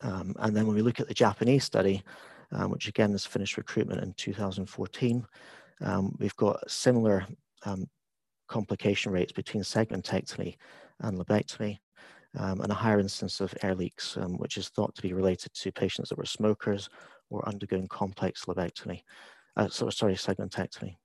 Um, 0.02 0.36
and 0.40 0.56
then 0.56 0.66
when 0.66 0.76
we 0.76 0.82
look 0.82 1.00
at 1.00 1.08
the 1.08 1.14
Japanese 1.14 1.64
study, 1.64 2.04
which 2.68 2.88
again 2.88 3.12
has 3.12 3.26
finished 3.26 3.58
recruitment 3.58 4.02
in 4.02 4.14
2014, 4.14 5.26
we've 6.18 6.36
got 6.36 6.70
similar 6.70 7.26
complication 8.48 9.12
rates 9.12 9.32
between 9.32 9.64
segmentectomy 9.64 10.58
and 11.02 11.18
lobectomy 11.18 11.80
um, 12.38 12.62
and 12.62 12.72
a 12.72 12.76
higher 12.76 13.00
instance 13.00 13.42
of 13.42 13.54
air 13.64 13.76
leaks, 13.76 14.18
um, 14.18 14.38
which 14.38 14.58
is 14.58 14.70
thought 14.70 14.96
to 14.96 15.02
be 15.02 15.14
related 15.14 15.54
to 15.54 15.72
patients 15.72 16.10
that 16.10 16.18
were 16.18 16.26
smokers 16.26 16.90
or 17.30 17.48
undergoing 17.48 17.88
complex 17.88 18.46
lobectomy, 18.46 19.02
uh, 19.58 19.68
so, 19.68 19.90
sorry, 19.90 20.14
segmentectomy. 20.16 20.96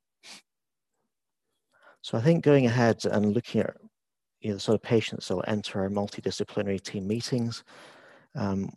So 2.03 2.17
I 2.17 2.21
think 2.21 2.45
going 2.45 2.67
ahead 2.67 3.05
and 3.05 3.35
looking 3.35 3.63
at 3.63 3.75
you 4.41 4.51
know, 4.51 4.55
the 4.55 4.61
sort 4.61 4.77
of 4.77 4.83
patients 4.83 5.27
that 5.27 5.35
will 5.35 5.45
enter 5.49 5.81
our 5.81 5.89
multidisciplinary 5.89 6.81
team 6.81 7.07
meetings, 7.07 7.65
um, 8.37 8.71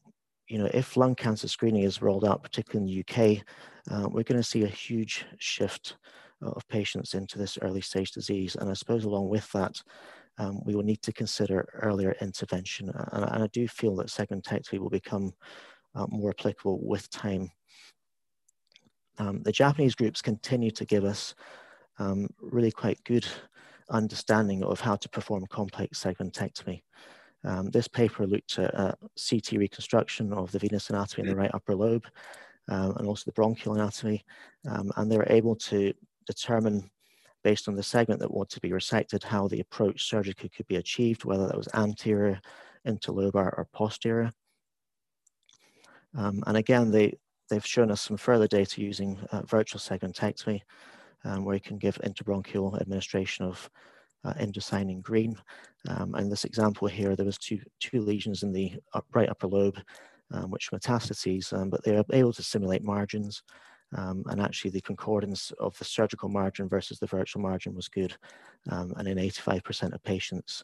you 0.47 0.57
know, 0.57 0.69
if 0.73 0.97
lung 0.97 1.13
cancer 1.13 1.47
screening 1.47 1.83
is 1.83 2.01
rolled 2.01 2.25
out, 2.25 2.41
particularly 2.41 2.91
in 2.91 3.05
the 3.05 3.37
UK, 3.37 3.43
uh, 3.91 4.09
we're 4.09 4.23
going 4.23 4.41
to 4.41 4.43
see 4.43 4.63
a 4.63 4.67
huge 4.67 5.25
shift 5.37 5.97
of 6.41 6.67
patients 6.69 7.13
into 7.13 7.37
this 7.37 7.57
early 7.61 7.81
stage 7.81 8.11
disease. 8.11 8.55
And 8.55 8.69
I 8.69 8.73
suppose 8.73 9.03
along 9.03 9.29
with 9.29 9.51
that, 9.51 9.81
um, 10.39 10.61
we 10.65 10.73
will 10.73 10.83
need 10.83 11.01
to 11.03 11.13
consider 11.13 11.69
earlier 11.83 12.15
intervention. 12.21 12.89
And, 13.11 13.25
and 13.25 13.43
I 13.43 13.47
do 13.47 13.67
feel 13.67 13.95
that 13.97 14.07
segmentectomy 14.07 14.79
will 14.79 14.89
become 14.89 15.33
uh, 15.93 16.07
more 16.09 16.31
applicable 16.31 16.79
with 16.81 17.09
time. 17.09 17.51
Um, 19.17 19.43
the 19.43 19.51
Japanese 19.51 19.95
groups 19.95 20.21
continue 20.21 20.71
to 20.71 20.85
give 20.85 21.03
us 21.03 21.35
um, 21.99 22.29
really 22.41 22.71
quite 22.71 23.03
good 23.03 23.27
understanding 23.89 24.63
of 24.63 24.79
how 24.79 24.95
to 24.95 25.09
perform 25.09 25.45
complex 25.47 26.01
segmentectomy. 26.01 26.81
Um, 27.43 27.69
this 27.69 27.87
paper 27.87 28.25
looked 28.25 28.59
at 28.59 28.73
uh, 28.75 28.93
CT 29.29 29.53
reconstruction 29.53 30.31
of 30.31 30.51
the 30.51 30.59
venous 30.59 30.89
anatomy 30.89 31.27
in 31.27 31.29
the 31.29 31.39
right 31.39 31.51
upper 31.53 31.75
lobe 31.75 32.05
um, 32.69 32.95
and 32.97 33.07
also 33.07 33.23
the 33.25 33.33
bronchial 33.33 33.75
anatomy. 33.75 34.23
Um, 34.69 34.91
and 34.95 35.11
they 35.11 35.17
were 35.17 35.27
able 35.29 35.55
to 35.55 35.93
determine 36.27 36.89
based 37.43 37.67
on 37.67 37.75
the 37.75 37.83
segment 37.83 38.19
that 38.19 38.31
wanted 38.31 38.55
to 38.55 38.61
be 38.61 38.69
resected, 38.69 39.23
how 39.23 39.47
the 39.47 39.61
approach 39.61 40.07
surgically 40.09 40.49
could 40.49 40.67
be 40.67 40.75
achieved, 40.75 41.25
whether 41.25 41.47
that 41.47 41.57
was 41.57 41.67
anterior, 41.73 42.39
interlobar, 42.87 43.57
or 43.57 43.67
posterior. 43.73 44.31
Um, 46.17 46.43
and 46.47 46.57
again, 46.57 46.91
they, 46.91 47.17
they've 47.49 47.65
shown 47.65 47.91
us 47.91 48.01
some 48.01 48.17
further 48.17 48.47
data 48.47 48.81
using 48.81 49.17
uh, 49.31 49.43
virtual 49.43 49.79
segmentectomy, 49.79 50.61
um, 51.25 51.45
where 51.45 51.55
you 51.55 51.61
can 51.61 51.77
give 51.77 51.97
interbronchial 52.03 52.79
administration 52.81 53.45
of 53.45 53.69
uh, 54.25 54.33
indocyanine 54.33 55.01
green. 55.01 55.35
Um, 55.87 56.15
and 56.15 56.31
this 56.31 56.45
example 56.45 56.87
here, 56.87 57.15
there 57.15 57.25
was 57.25 57.37
two, 57.37 57.59
two 57.79 58.01
lesions 58.01 58.43
in 58.43 58.51
the 58.51 58.73
up, 58.93 59.05
right 59.13 59.29
upper 59.29 59.47
lobe, 59.47 59.79
um, 60.31 60.51
which 60.51 60.71
metastases, 60.71 61.53
um, 61.53 61.69
but 61.69 61.83
they 61.83 61.93
were 61.93 62.03
able 62.11 62.33
to 62.33 62.43
simulate 62.43 62.83
margins. 62.83 63.43
Um, 63.95 64.23
and 64.27 64.39
actually 64.39 64.71
the 64.71 64.81
concordance 64.81 65.51
of 65.59 65.77
the 65.77 65.85
surgical 65.85 66.29
margin 66.29 66.69
versus 66.69 66.99
the 66.99 67.07
virtual 67.07 67.41
margin 67.41 67.73
was 67.73 67.87
good. 67.87 68.15
Um, 68.69 68.93
and 68.97 69.07
in 69.07 69.17
85% 69.17 69.93
of 69.93 70.03
patients, 70.03 70.63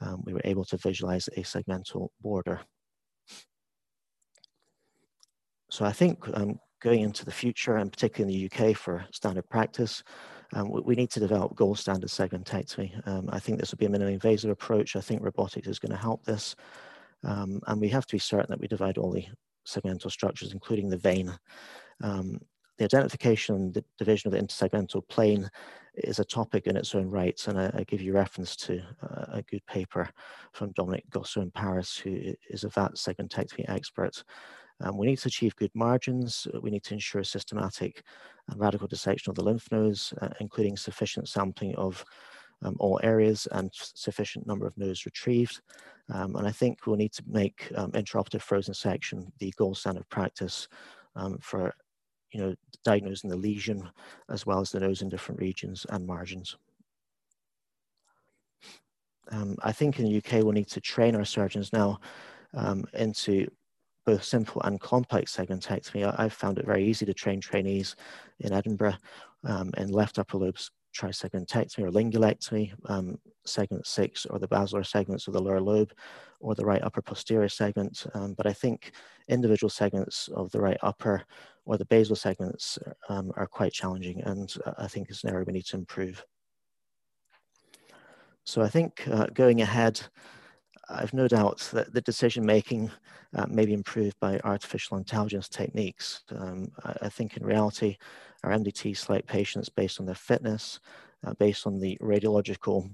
um, 0.00 0.22
we 0.24 0.32
were 0.32 0.40
able 0.44 0.64
to 0.66 0.76
visualize 0.76 1.28
a 1.28 1.42
segmental 1.42 2.08
border. 2.20 2.60
So 5.70 5.84
I 5.84 5.92
think 5.92 6.26
um, 6.34 6.58
going 6.80 7.00
into 7.00 7.24
the 7.24 7.30
future, 7.30 7.76
and 7.76 7.92
particularly 7.92 8.34
in 8.34 8.50
the 8.50 8.70
UK 8.70 8.76
for 8.76 9.04
standard 9.12 9.48
practice, 9.48 10.02
um, 10.54 10.70
we, 10.70 10.80
we, 10.82 10.94
need 10.94 11.10
to 11.10 11.20
develop 11.20 11.54
gold 11.54 11.78
standard 11.78 12.10
segmentectomy. 12.10 13.06
Um, 13.06 13.28
I 13.32 13.38
think 13.38 13.58
this 13.58 13.70
will 13.70 13.78
be 13.78 13.86
a 13.86 13.88
minimally 13.88 14.12
invasive 14.12 14.50
approach. 14.50 14.96
I 14.96 15.00
think 15.00 15.22
robotics 15.22 15.68
is 15.68 15.78
going 15.78 15.92
to 15.92 16.02
help 16.02 16.24
this. 16.24 16.54
and 17.22 17.80
we 17.80 17.88
have 17.88 18.06
to 18.06 18.14
be 18.14 18.18
certain 18.18 18.50
that 18.50 18.60
we 18.60 18.68
divide 18.68 18.98
all 18.98 19.12
the 19.12 19.24
segmental 19.66 20.10
structures, 20.10 20.52
including 20.52 20.88
the 20.88 20.96
vein. 20.96 21.32
Um, 22.02 22.38
the 22.82 22.96
identification 22.96 23.54
and 23.54 23.74
the 23.74 23.84
division 23.96 24.28
of 24.28 24.32
the 24.32 24.44
intersegmental 24.44 25.06
plane 25.08 25.48
is 25.94 26.18
a 26.18 26.24
topic 26.24 26.66
in 26.66 26.76
its 26.76 26.94
own 26.94 27.08
right, 27.08 27.40
and 27.46 27.60
I, 27.60 27.70
I 27.74 27.84
give 27.84 28.00
you 28.00 28.12
reference 28.12 28.56
to 28.56 28.82
uh, 29.02 29.26
a 29.28 29.42
good 29.42 29.64
paper 29.66 30.08
from 30.52 30.72
Dominic 30.72 31.04
Gossot 31.10 31.42
in 31.42 31.50
Paris, 31.52 31.96
who 31.96 32.34
is 32.50 32.64
a 32.64 32.68
VAT 32.68 32.94
segmentectomy 32.94 33.68
expert. 33.68 34.24
Um, 34.80 34.98
we 34.98 35.06
need 35.06 35.18
to 35.18 35.28
achieve 35.28 35.54
good 35.54 35.70
margins. 35.74 36.48
We 36.60 36.70
need 36.70 36.82
to 36.84 36.94
ensure 36.94 37.22
systematic 37.22 38.02
and 38.48 38.58
radical 38.58 38.88
dissection 38.88 39.30
of 39.30 39.36
the 39.36 39.44
lymph 39.44 39.70
nodes, 39.70 40.12
uh, 40.20 40.30
including 40.40 40.76
sufficient 40.76 41.28
sampling 41.28 41.76
of 41.76 42.04
um, 42.62 42.74
all 42.80 42.98
areas 43.04 43.46
and 43.52 43.70
sufficient 43.72 44.46
number 44.46 44.66
of 44.66 44.76
nodes 44.76 45.06
retrieved. 45.06 45.60
Um, 46.12 46.34
and 46.34 46.48
I 46.48 46.52
think 46.52 46.86
we'll 46.86 46.96
need 46.96 47.12
to 47.12 47.22
make 47.28 47.70
um, 47.76 47.92
intraoperative 47.92 48.42
frozen 48.42 48.74
section 48.74 49.32
the 49.38 49.52
gold 49.56 49.76
standard 49.76 50.08
practice 50.08 50.66
um, 51.14 51.38
for 51.40 51.74
you 52.32 52.40
know, 52.40 52.54
diagnosing 52.84 53.30
the 53.30 53.36
lesion 53.36 53.88
as 54.30 54.46
well 54.46 54.60
as 54.60 54.70
the 54.70 54.80
nose 54.80 55.02
in 55.02 55.08
different 55.08 55.40
regions 55.40 55.86
and 55.90 56.06
margins. 56.06 56.56
Um, 59.30 59.56
I 59.62 59.72
think 59.72 59.98
in 59.98 60.06
the 60.06 60.16
UK 60.16 60.42
we'll 60.42 60.52
need 60.52 60.68
to 60.68 60.80
train 60.80 61.14
our 61.14 61.24
surgeons 61.24 61.72
now 61.72 62.00
um, 62.54 62.84
into 62.94 63.48
both 64.04 64.24
simple 64.24 64.60
and 64.62 64.80
complex 64.80 65.36
segmentectomy. 65.36 66.12
I, 66.18 66.24
have 66.24 66.32
found 66.32 66.58
it 66.58 66.66
very 66.66 66.84
easy 66.84 67.06
to 67.06 67.14
train 67.14 67.40
trainees 67.40 67.94
in 68.40 68.52
Edinburgh 68.52 68.96
um, 69.44 69.70
in 69.76 69.92
left 69.92 70.18
upper 70.18 70.38
lobes 70.38 70.70
trisegmentectomy 70.92 71.84
or 71.84 71.90
lingulectomy, 71.90 72.72
um, 72.86 73.18
segment 73.44 73.86
six, 73.86 74.26
or 74.26 74.38
the 74.38 74.48
basilar 74.48 74.84
segments 74.84 75.26
of 75.26 75.32
the 75.32 75.42
lower 75.42 75.60
lobe, 75.60 75.92
or 76.40 76.54
the 76.54 76.64
right 76.64 76.82
upper 76.82 77.02
posterior 77.02 77.48
segment. 77.48 78.06
Um, 78.14 78.34
but 78.34 78.46
I 78.46 78.52
think 78.52 78.92
individual 79.28 79.70
segments 79.70 80.28
of 80.34 80.50
the 80.50 80.60
right 80.60 80.78
upper 80.82 81.24
or 81.64 81.76
the 81.76 81.84
basal 81.86 82.16
segments 82.16 82.78
um, 83.08 83.32
are 83.36 83.46
quite 83.46 83.72
challenging, 83.72 84.20
and 84.22 84.54
I 84.78 84.88
think 84.88 85.08
it's 85.08 85.24
an 85.24 85.30
area 85.30 85.44
we 85.46 85.52
need 85.52 85.66
to 85.66 85.76
improve. 85.76 86.24
So 88.44 88.62
I 88.62 88.68
think 88.68 89.06
uh, 89.08 89.26
going 89.32 89.60
ahead, 89.60 90.00
I've 90.88 91.14
no 91.14 91.28
doubt 91.28 91.68
that 91.72 91.94
the 91.94 92.00
decision 92.00 92.44
making 92.44 92.90
uh, 93.34 93.46
may 93.46 93.64
be 93.64 93.72
improved 93.72 94.18
by 94.20 94.40
artificial 94.44 94.98
intelligence 94.98 95.48
techniques. 95.48 96.22
Um, 96.36 96.70
I, 96.84 96.94
I, 97.02 97.08
think 97.08 97.36
in 97.36 97.46
reality, 97.46 97.96
our 98.42 98.50
MDT 98.50 98.96
select 98.96 99.28
patients 99.28 99.68
based 99.68 100.00
on 100.00 100.06
their 100.06 100.14
fitness, 100.14 100.80
uh, 101.24 101.34
based 101.38 101.66
on 101.66 101.78
the 101.78 101.96
radiological 102.02 102.90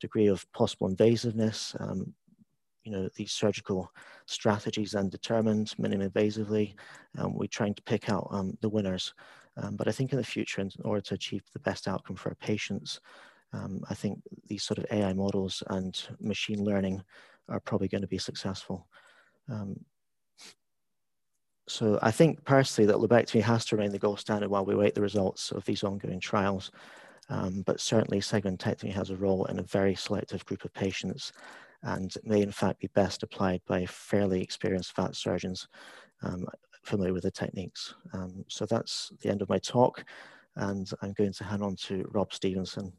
degree 0.00 0.28
of 0.28 0.50
possible 0.52 0.88
invasiveness, 0.88 1.78
um, 1.80 2.14
you 2.84 2.92
know, 2.92 3.08
these 3.16 3.32
surgical 3.32 3.90
strategies 4.26 4.92
then 4.92 5.08
determined 5.08 5.74
minimally 5.80 6.10
invasively. 6.10 6.74
Um, 7.18 7.34
we're 7.34 7.46
trying 7.46 7.74
to 7.74 7.82
pick 7.82 8.10
out 8.10 8.28
um, 8.30 8.56
the 8.60 8.68
winners. 8.68 9.14
Um, 9.56 9.76
but 9.76 9.88
I 9.88 9.92
think 9.92 10.12
in 10.12 10.18
the 10.18 10.24
future, 10.24 10.60
in 10.60 10.70
order 10.84 11.00
to 11.00 11.14
achieve 11.14 11.42
the 11.52 11.60
best 11.60 11.88
outcome 11.88 12.16
for 12.16 12.30
our 12.30 12.34
patients, 12.36 13.00
um, 13.52 13.82
I 13.88 13.94
think 13.94 14.20
these 14.48 14.64
sort 14.64 14.78
of 14.78 14.86
AI 14.90 15.12
models 15.12 15.62
and 15.70 16.00
machine 16.20 16.62
learning 16.64 17.02
are 17.48 17.60
probably 17.60 17.88
going 17.88 18.02
to 18.02 18.08
be 18.08 18.18
successful. 18.18 18.88
Um, 19.48 19.76
so 21.66 21.98
I 22.02 22.10
think 22.10 22.44
personally 22.44 22.86
that 22.88 22.98
lobectomy 22.98 23.40
has 23.42 23.64
to 23.66 23.76
remain 23.76 23.92
the 23.92 23.98
gold 23.98 24.20
standard 24.20 24.50
while 24.50 24.66
we 24.66 24.74
wait 24.74 24.94
the 24.94 25.00
results 25.00 25.50
of 25.50 25.64
these 25.64 25.82
ongoing 25.82 26.20
trials. 26.20 26.70
Um, 27.30 27.62
but 27.64 27.80
certainly 27.80 28.20
segmentectomy 28.20 28.92
has 28.92 29.08
a 29.08 29.16
role 29.16 29.46
in 29.46 29.58
a 29.58 29.62
very 29.62 29.94
selective 29.94 30.44
group 30.44 30.64
of 30.64 30.74
patients 30.74 31.32
and 31.84 32.14
may 32.24 32.42
in 32.42 32.50
fact 32.50 32.80
be 32.80 32.88
best 32.94 33.22
applied 33.22 33.60
by 33.66 33.86
fairly 33.86 34.42
experienced 34.42 34.94
VAT 34.96 35.14
surgeons 35.14 35.68
um, 36.22 36.46
familiar 36.82 37.12
with 37.12 37.22
the 37.22 37.30
techniques. 37.30 37.94
Um, 38.12 38.44
so 38.48 38.66
that's 38.66 39.12
the 39.22 39.30
end 39.30 39.42
of 39.42 39.48
my 39.48 39.58
talk 39.58 40.04
and 40.56 40.90
I'm 41.02 41.12
going 41.12 41.32
to 41.32 41.44
hand 41.44 41.62
on 41.62 41.76
to 41.76 42.08
Rob 42.12 42.32
Stevenson. 42.32 42.92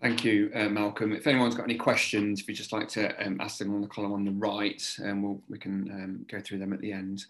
Thank 0.00 0.24
you, 0.24 0.50
uh, 0.52 0.68
Malcolm. 0.68 1.12
If 1.12 1.28
anyone's 1.28 1.54
got 1.54 1.62
any 1.62 1.76
questions, 1.76 2.40
if 2.40 2.48
you'd 2.48 2.56
just 2.56 2.72
like 2.72 2.88
to 2.88 3.24
um, 3.24 3.40
ask 3.40 3.58
them 3.58 3.72
on 3.72 3.82
the 3.82 3.86
column 3.86 4.12
on 4.12 4.24
the 4.24 4.32
right, 4.32 4.82
um, 5.04 5.22
we'll, 5.22 5.40
we 5.48 5.58
can 5.58 5.88
um, 5.92 6.26
go 6.28 6.40
through 6.40 6.58
them 6.58 6.72
at 6.72 6.80
the 6.80 6.92
end. 6.92 7.24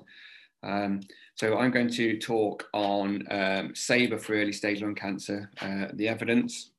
Um, 0.62 1.00
so 1.34 1.58
I'm 1.58 1.70
going 1.70 1.90
to 1.90 2.18
talk 2.18 2.68
on 2.72 3.26
um, 3.30 3.72
SABR 3.74 4.18
for 4.18 4.34
early 4.34 4.52
stage 4.52 4.80
lung 4.80 4.94
cancer, 4.94 5.50
uh, 5.60 5.88
the 5.92 6.08
evidence. 6.08 6.70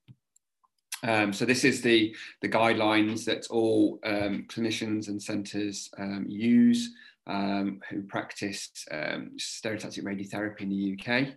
Um, 1.03 1.33
so 1.33 1.45
this 1.45 1.63
is 1.65 1.81
the, 1.81 2.15
the 2.41 2.49
guidelines 2.49 3.25
that 3.25 3.47
all 3.49 3.99
clinicians 4.03 5.09
and 5.09 5.21
centres 5.21 5.89
use 6.27 6.93
who 7.27 8.01
practice 8.07 8.69
stereotactic 8.91 10.03
radiotherapy 10.03 10.61
in 10.61 10.69
the 10.69 10.97
UK. 10.97 11.27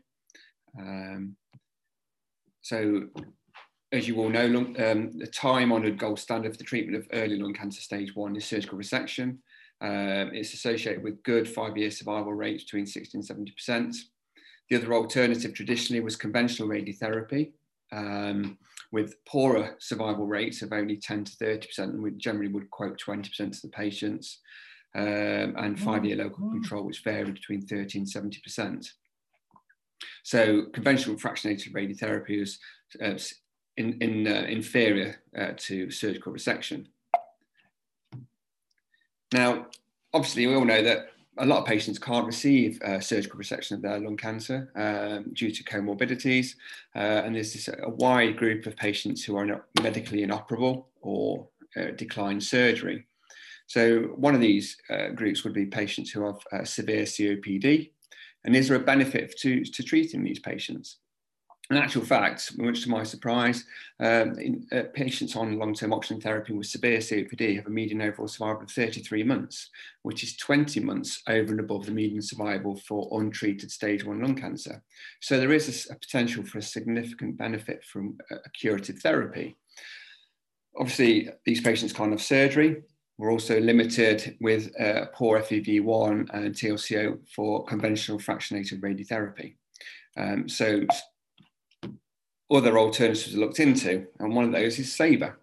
so 2.62 3.08
as 3.92 4.08
you 4.08 4.18
all 4.18 4.28
know, 4.28 4.44
um, 4.44 5.12
the 5.16 5.30
time-honoured 5.32 5.98
gold 5.98 6.18
standard 6.18 6.52
for 6.52 6.58
the 6.58 6.64
treatment 6.64 6.96
of 6.96 7.08
early 7.12 7.36
lung 7.36 7.54
cancer 7.54 7.80
stage 7.80 8.14
one 8.14 8.36
is 8.36 8.44
surgical 8.44 8.78
resection. 8.78 9.38
Um, 9.80 10.30
it's 10.34 10.54
associated 10.54 11.02
with 11.02 11.22
good 11.22 11.48
five-year 11.48 11.90
survival 11.90 12.34
rates 12.34 12.64
between 12.64 12.86
60 12.86 13.18
and 13.18 13.26
70%. 13.26 13.96
The 14.68 14.76
other 14.76 14.94
alternative 14.94 15.54
traditionally 15.54 16.02
was 16.02 16.16
conventional 16.16 16.68
radiotherapy 16.68 17.52
um, 17.92 18.58
with 18.92 19.22
poorer 19.24 19.76
survival 19.78 20.26
rates 20.26 20.62
of 20.62 20.72
only 20.72 20.96
10 20.96 21.24
to 21.24 21.32
30%, 21.36 21.78
and 21.78 22.02
we 22.02 22.12
generally 22.12 22.48
would 22.48 22.70
quote 22.70 23.00
20% 23.00 23.36
to 23.36 23.62
the 23.62 23.68
patients, 23.68 24.40
um, 24.94 25.54
and 25.58 25.78
five-year 25.78 26.16
local 26.16 26.50
control, 26.50 26.84
which 26.84 27.04
varied 27.04 27.34
between 27.34 27.66
30 27.66 27.98
and 27.98 28.06
70%. 28.06 28.88
So 30.22 30.66
conventional 30.72 31.16
fractionated 31.16 31.72
radiotherapy 31.72 32.42
is 32.42 32.58
uh, 33.02 33.18
in, 33.76 34.00
in, 34.00 34.26
uh, 34.26 34.46
inferior 34.48 35.20
uh, 35.38 35.52
to 35.56 35.90
surgical 35.90 36.32
resection. 36.32 36.86
Now, 39.32 39.66
obviously, 40.14 40.46
we 40.46 40.54
all 40.54 40.64
know 40.64 40.82
that 40.82 41.10
a 41.38 41.46
lot 41.46 41.58
of 41.60 41.66
patients 41.66 41.98
can't 41.98 42.26
receive 42.26 42.80
uh, 42.82 43.00
surgical 43.00 43.38
resection 43.38 43.72
of 43.72 43.82
their 43.82 43.98
lung 43.98 44.16
cancer 44.16 44.70
um, 44.76 45.32
due 45.32 45.50
to 45.50 45.64
comorbidities, 45.64 46.54
uh, 46.94 47.22
and 47.24 47.34
there's 47.34 47.52
this, 47.52 47.68
a 47.68 47.88
wide 47.88 48.36
group 48.36 48.66
of 48.66 48.76
patients 48.76 49.24
who 49.24 49.36
are 49.36 49.64
medically 49.82 50.22
inoperable 50.22 50.88
or 51.00 51.48
uh, 51.76 51.90
decline 51.96 52.40
surgery. 52.40 53.06
So 53.66 54.14
one 54.16 54.34
of 54.34 54.40
these 54.40 54.76
uh, 54.90 55.08
groups 55.08 55.44
would 55.44 55.52
be 55.52 55.66
patients 55.66 56.10
who 56.10 56.24
have 56.24 56.68
severe 56.68 57.02
COPD, 57.02 57.90
and 58.44 58.54
is 58.54 58.68
there 58.68 58.76
a 58.76 58.80
benefit 58.80 59.36
to, 59.40 59.64
to 59.64 59.82
treating 59.82 60.22
these 60.22 60.38
patients? 60.38 60.98
In 61.68 61.76
actual 61.76 62.04
fact, 62.04 62.56
much 62.58 62.82
to 62.84 62.90
my 62.90 63.02
surprise, 63.02 63.64
um, 63.98 64.38
in, 64.38 64.66
uh, 64.70 64.82
patients 64.94 65.34
on 65.34 65.58
long-term 65.58 65.92
oxygen 65.92 66.20
therapy 66.20 66.52
with 66.52 66.68
severe 66.68 66.98
COPD 66.98 67.56
have 67.56 67.66
a 67.66 67.70
median 67.70 68.02
overall 68.02 68.28
survival 68.28 68.62
of 68.62 68.70
33 68.70 69.24
months, 69.24 69.70
which 70.02 70.22
is 70.22 70.36
20 70.36 70.78
months 70.80 71.22
over 71.28 71.50
and 71.50 71.58
above 71.58 71.84
the 71.84 71.90
median 71.90 72.22
survival 72.22 72.76
for 72.76 73.20
untreated 73.20 73.72
stage 73.72 74.04
one 74.04 74.22
lung 74.22 74.36
cancer. 74.36 74.80
So 75.20 75.40
there 75.40 75.52
is 75.52 75.88
a, 75.88 75.94
a 75.94 75.98
potential 75.98 76.44
for 76.44 76.58
a 76.58 76.62
significant 76.62 77.36
benefit 77.36 77.84
from 77.84 78.16
a, 78.30 78.36
a 78.36 78.50
curative 78.50 79.00
therapy. 79.00 79.56
Obviously, 80.78 81.30
these 81.44 81.60
patients 81.60 81.92
can't 81.92 82.12
have 82.12 82.22
surgery. 82.22 82.82
We're 83.18 83.32
also 83.32 83.58
limited 83.58 84.36
with 84.40 84.78
uh, 84.80 85.06
poor 85.14 85.40
FEV1 85.40 86.28
and 86.32 86.54
TLCO 86.54 87.18
for 87.34 87.64
conventional 87.64 88.18
fractionated 88.18 88.82
radiotherapy. 88.82 89.54
Um, 90.16 90.48
so 90.48 90.82
other 92.50 92.78
alternatives 92.78 93.34
are 93.34 93.38
looked 93.38 93.60
into, 93.60 94.06
and 94.18 94.34
one 94.34 94.44
of 94.44 94.52
those 94.52 94.78
is 94.78 94.88
SABR. 94.88 95.34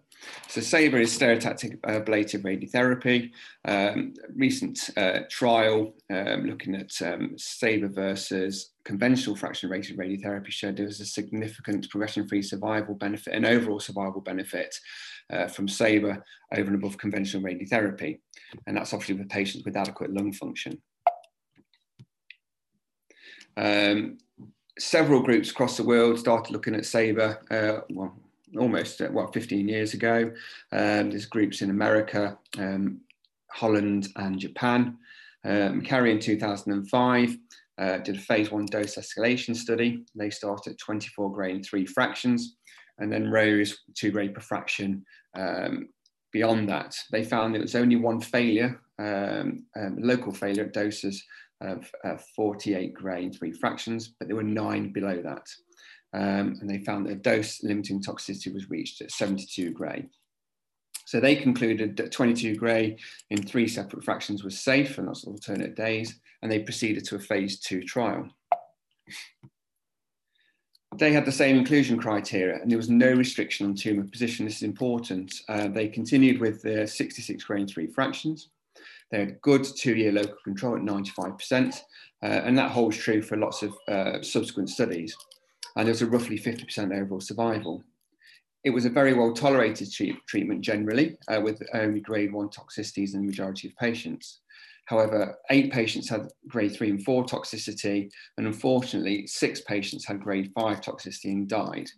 So 0.48 0.60
SABR 0.60 1.02
is 1.02 1.18
stereotactic 1.18 1.78
ablative 1.84 2.42
radiotherapy. 2.42 3.32
Um, 3.66 4.14
recent 4.34 4.90
uh, 4.96 5.20
trial 5.30 5.94
um, 6.10 6.46
looking 6.46 6.74
at 6.74 6.92
um, 7.02 7.36
SABR 7.36 7.94
versus 7.94 8.70
conventional 8.84 9.36
fractionated 9.36 9.96
radiotherapy 9.96 10.50
showed 10.50 10.76
there 10.76 10.86
was 10.86 11.00
a 11.00 11.06
significant 11.06 11.90
progression-free 11.90 12.42
survival 12.42 12.94
benefit 12.94 13.34
and 13.34 13.46
overall 13.46 13.80
survival 13.80 14.20
benefit 14.20 14.74
uh, 15.30 15.46
from 15.46 15.66
SABR 15.66 16.22
over 16.56 16.68
and 16.68 16.76
above 16.76 16.98
conventional 16.98 17.42
radiotherapy. 17.42 18.20
And 18.66 18.76
that's 18.76 18.92
obviously 18.92 19.18
for 19.18 19.28
patients 19.28 19.64
with 19.64 19.76
adequate 19.76 20.12
lung 20.12 20.32
function. 20.32 20.80
Um, 23.56 24.18
several 24.78 25.20
groups 25.20 25.50
across 25.50 25.76
the 25.76 25.84
world 25.84 26.18
started 26.18 26.52
looking 26.52 26.74
at 26.74 26.82
SABR, 26.82 27.38
uh, 27.50 27.80
well, 27.90 28.14
almost, 28.58 29.00
uh, 29.00 29.08
well, 29.12 29.30
15 29.32 29.68
years 29.68 29.94
ago. 29.94 30.32
Um, 30.72 31.10
there's 31.10 31.26
groups 31.26 31.62
in 31.62 31.70
America, 31.70 32.38
um, 32.58 33.00
Holland 33.50 34.08
and 34.16 34.38
Japan. 34.38 34.98
Um, 35.44 35.82
Carey 35.82 36.10
in 36.10 36.20
2005 36.20 37.36
uh, 37.78 37.98
did 37.98 38.16
a 38.16 38.20
phase 38.20 38.50
one 38.50 38.66
dose 38.66 38.96
escalation 38.96 39.54
study. 39.54 40.04
They 40.14 40.30
started 40.30 40.72
at 40.72 40.78
24 40.78 41.32
gray 41.32 41.52
and 41.52 41.64
three 41.64 41.86
fractions, 41.86 42.56
and 42.98 43.12
then 43.12 43.30
rose 43.30 43.78
two 43.94 44.10
gray 44.10 44.28
per 44.28 44.40
fraction 44.40 45.04
um, 45.36 45.88
beyond 46.32 46.68
that. 46.68 46.96
They 47.10 47.24
found 47.24 47.54
there 47.54 47.62
was 47.62 47.74
only 47.74 47.96
one 47.96 48.20
failure, 48.20 48.80
um, 48.98 49.64
um, 49.76 49.96
local 49.98 50.32
failure 50.32 50.64
at 50.64 50.72
doses 50.72 51.24
of 51.60 51.90
uh, 52.04 52.16
48 52.36 52.94
gray 52.94 53.24
and 53.24 53.34
three 53.34 53.52
fractions, 53.52 54.08
but 54.18 54.28
there 54.28 54.36
were 54.36 54.42
nine 54.42 54.92
below 54.92 55.22
that. 55.22 55.46
Um, 56.12 56.58
and 56.60 56.70
they 56.70 56.78
found 56.78 57.06
that 57.06 57.12
a 57.12 57.16
dose 57.16 57.62
limiting 57.62 58.00
toxicity 58.00 58.52
was 58.52 58.70
reached 58.70 59.00
at 59.00 59.10
72 59.10 59.72
gray. 59.72 60.06
So 61.06 61.20
they 61.20 61.36
concluded 61.36 61.96
that 61.96 62.12
22 62.12 62.56
gray 62.56 62.96
in 63.30 63.42
three 63.42 63.68
separate 63.68 64.04
fractions 64.04 64.42
was 64.42 64.60
safe, 64.60 64.98
and 64.98 65.08
that's 65.08 65.24
alternate 65.24 65.74
days, 65.74 66.18
and 66.42 66.50
they 66.50 66.60
proceeded 66.60 67.04
to 67.06 67.16
a 67.16 67.20
phase 67.20 67.60
two 67.60 67.82
trial. 67.82 68.28
They 70.96 71.12
had 71.12 71.26
the 71.26 71.32
same 71.32 71.56
inclusion 71.56 71.98
criteria, 71.98 72.60
and 72.60 72.70
there 72.70 72.78
was 72.78 72.88
no 72.88 73.12
restriction 73.12 73.66
on 73.66 73.74
tumour 73.74 74.04
position. 74.04 74.44
This 74.44 74.58
is 74.58 74.62
important. 74.62 75.34
Uh, 75.48 75.68
they 75.68 75.88
continued 75.88 76.40
with 76.40 76.62
the 76.62 76.86
66 76.86 77.42
gray 77.42 77.60
in 77.60 77.66
three 77.66 77.88
fractions. 77.88 78.50
They 79.14 79.20
had 79.20 79.40
good 79.42 79.62
two-year 79.62 80.10
local 80.10 80.34
control 80.42 80.74
at 80.74 80.82
95%, 80.82 81.76
uh, 81.76 82.26
and 82.26 82.58
that 82.58 82.72
holds 82.72 82.96
true 82.96 83.22
for 83.22 83.36
lots 83.36 83.62
of 83.62 83.72
uh, 83.86 84.20
subsequent 84.22 84.70
studies. 84.70 85.16
And 85.76 85.86
there 85.86 85.92
was 85.92 86.02
a 86.02 86.06
roughly 86.06 86.36
50% 86.36 86.92
overall 86.92 87.20
survival. 87.20 87.84
It 88.64 88.70
was 88.70 88.86
a 88.86 88.90
very 88.90 89.14
well 89.14 89.32
tolerated 89.32 89.92
treatment 90.26 90.62
generally, 90.62 91.16
uh, 91.28 91.40
with 91.40 91.62
only 91.74 92.00
grade 92.00 92.32
one 92.32 92.48
toxicities 92.48 93.14
in 93.14 93.20
the 93.20 93.26
majority 93.28 93.68
of 93.68 93.76
patients. 93.76 94.40
However, 94.86 95.38
eight 95.48 95.72
patients 95.72 96.08
had 96.08 96.26
grade 96.48 96.74
three 96.74 96.90
and 96.90 97.04
four 97.04 97.24
toxicity, 97.24 98.10
and 98.36 98.48
unfortunately, 98.48 99.28
six 99.28 99.60
patients 99.60 100.04
had 100.04 100.24
grade 100.24 100.50
five 100.56 100.80
toxicity 100.80 101.26
and 101.26 101.48
died. 101.48 101.88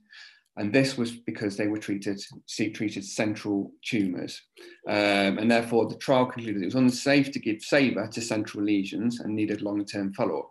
And 0.59 0.73
this 0.73 0.97
was 0.97 1.12
because 1.12 1.57
they 1.57 1.69
were 1.69 1.79
treated, 1.79 2.21
treated 2.49 3.05
central 3.05 3.73
tumours. 3.85 4.40
Um, 4.88 5.38
and 5.38 5.51
therefore, 5.51 5.87
the 5.87 5.97
trial 5.97 6.27
concluded 6.27 6.62
it 6.62 6.66
was 6.66 6.75
unsafe 6.75 7.31
to 7.33 7.38
give 7.38 7.59
SABR 7.59 8.11
to 8.12 8.21
central 8.23 8.64
lesions 8.64 9.21
and 9.21 9.35
needed 9.35 9.61
long 9.61 9.85
term 9.85 10.14
follow 10.14 10.40
up. 10.40 10.51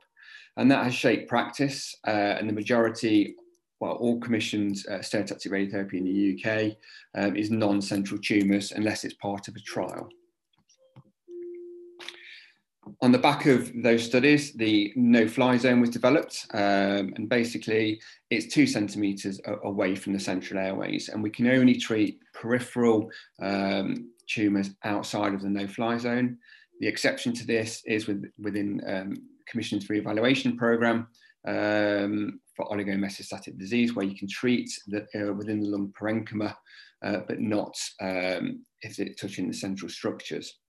And 0.58 0.70
that 0.70 0.84
has 0.84 0.94
shaped 0.94 1.28
practice. 1.28 1.96
Uh, 2.08 2.12
and 2.38 2.48
the 2.48 2.54
majority, 2.54 3.36
well, 3.80 3.94
all 3.94 4.20
commissioned 4.20 4.78
uh, 4.90 5.00
stereotactic 5.00 5.50
radiotherapy 5.50 5.96
in 5.96 6.06
the 6.06 6.36
UK 6.36 6.78
um, 7.16 7.36
is 7.36 7.50
non 7.50 7.82
central 7.82 8.20
tumours 8.22 8.72
unless 8.74 9.04
it's 9.04 9.16
part 9.16 9.48
of 9.48 9.56
a 9.56 9.60
trial. 9.60 10.08
On 13.02 13.12
the 13.12 13.18
back 13.18 13.46
of 13.46 13.72
those 13.82 14.04
studies, 14.04 14.54
the 14.54 14.94
no-fly 14.96 15.58
zone 15.58 15.82
was 15.82 15.90
developed, 15.90 16.46
um, 16.54 17.14
and 17.16 17.28
basically 17.28 18.00
it's 18.30 18.54
two 18.54 18.68
centimetres 18.68 19.40
away 19.64 19.96
from 19.96 20.14
the 20.14 20.20
central 20.20 20.60
airways, 20.60 21.10
and 21.10 21.22
we 21.22 21.30
can 21.30 21.48
only 21.48 21.76
treat 21.76 22.20
peripheral 22.34 23.10
um, 23.42 24.12
tumours 24.28 24.72
outside 24.84 25.34
of 25.34 25.42
the 25.42 25.50
no-fly 25.50 25.98
zone. 25.98 26.38
The 26.80 26.88
exception 26.88 27.34
to 27.34 27.46
this 27.46 27.82
is 27.86 28.08
with, 28.08 28.26
within 28.38 28.82
um, 28.88 29.16
Commission's 29.48 29.90
re-evaluation 29.90 30.58
programme 30.58 31.08
um, 31.48 32.40
for 32.56 32.68
oligometastatic 32.70 33.58
disease, 33.58 33.96
where 33.96 34.06
you 34.06 34.16
can 34.16 34.28
treat 34.28 34.70
the, 34.88 35.06
uh, 35.16 35.34
within 35.34 35.60
the 35.60 35.68
lung 35.68 35.94
parenchyma, 36.00 36.56
uh, 37.04 37.20
but 37.28 37.40
not 37.40 37.76
um, 38.02 38.64
if 38.82 39.00
it's 39.00 39.20
touching 39.20 39.48
the 39.48 39.54
central 39.54 39.90
structures. 39.90 40.60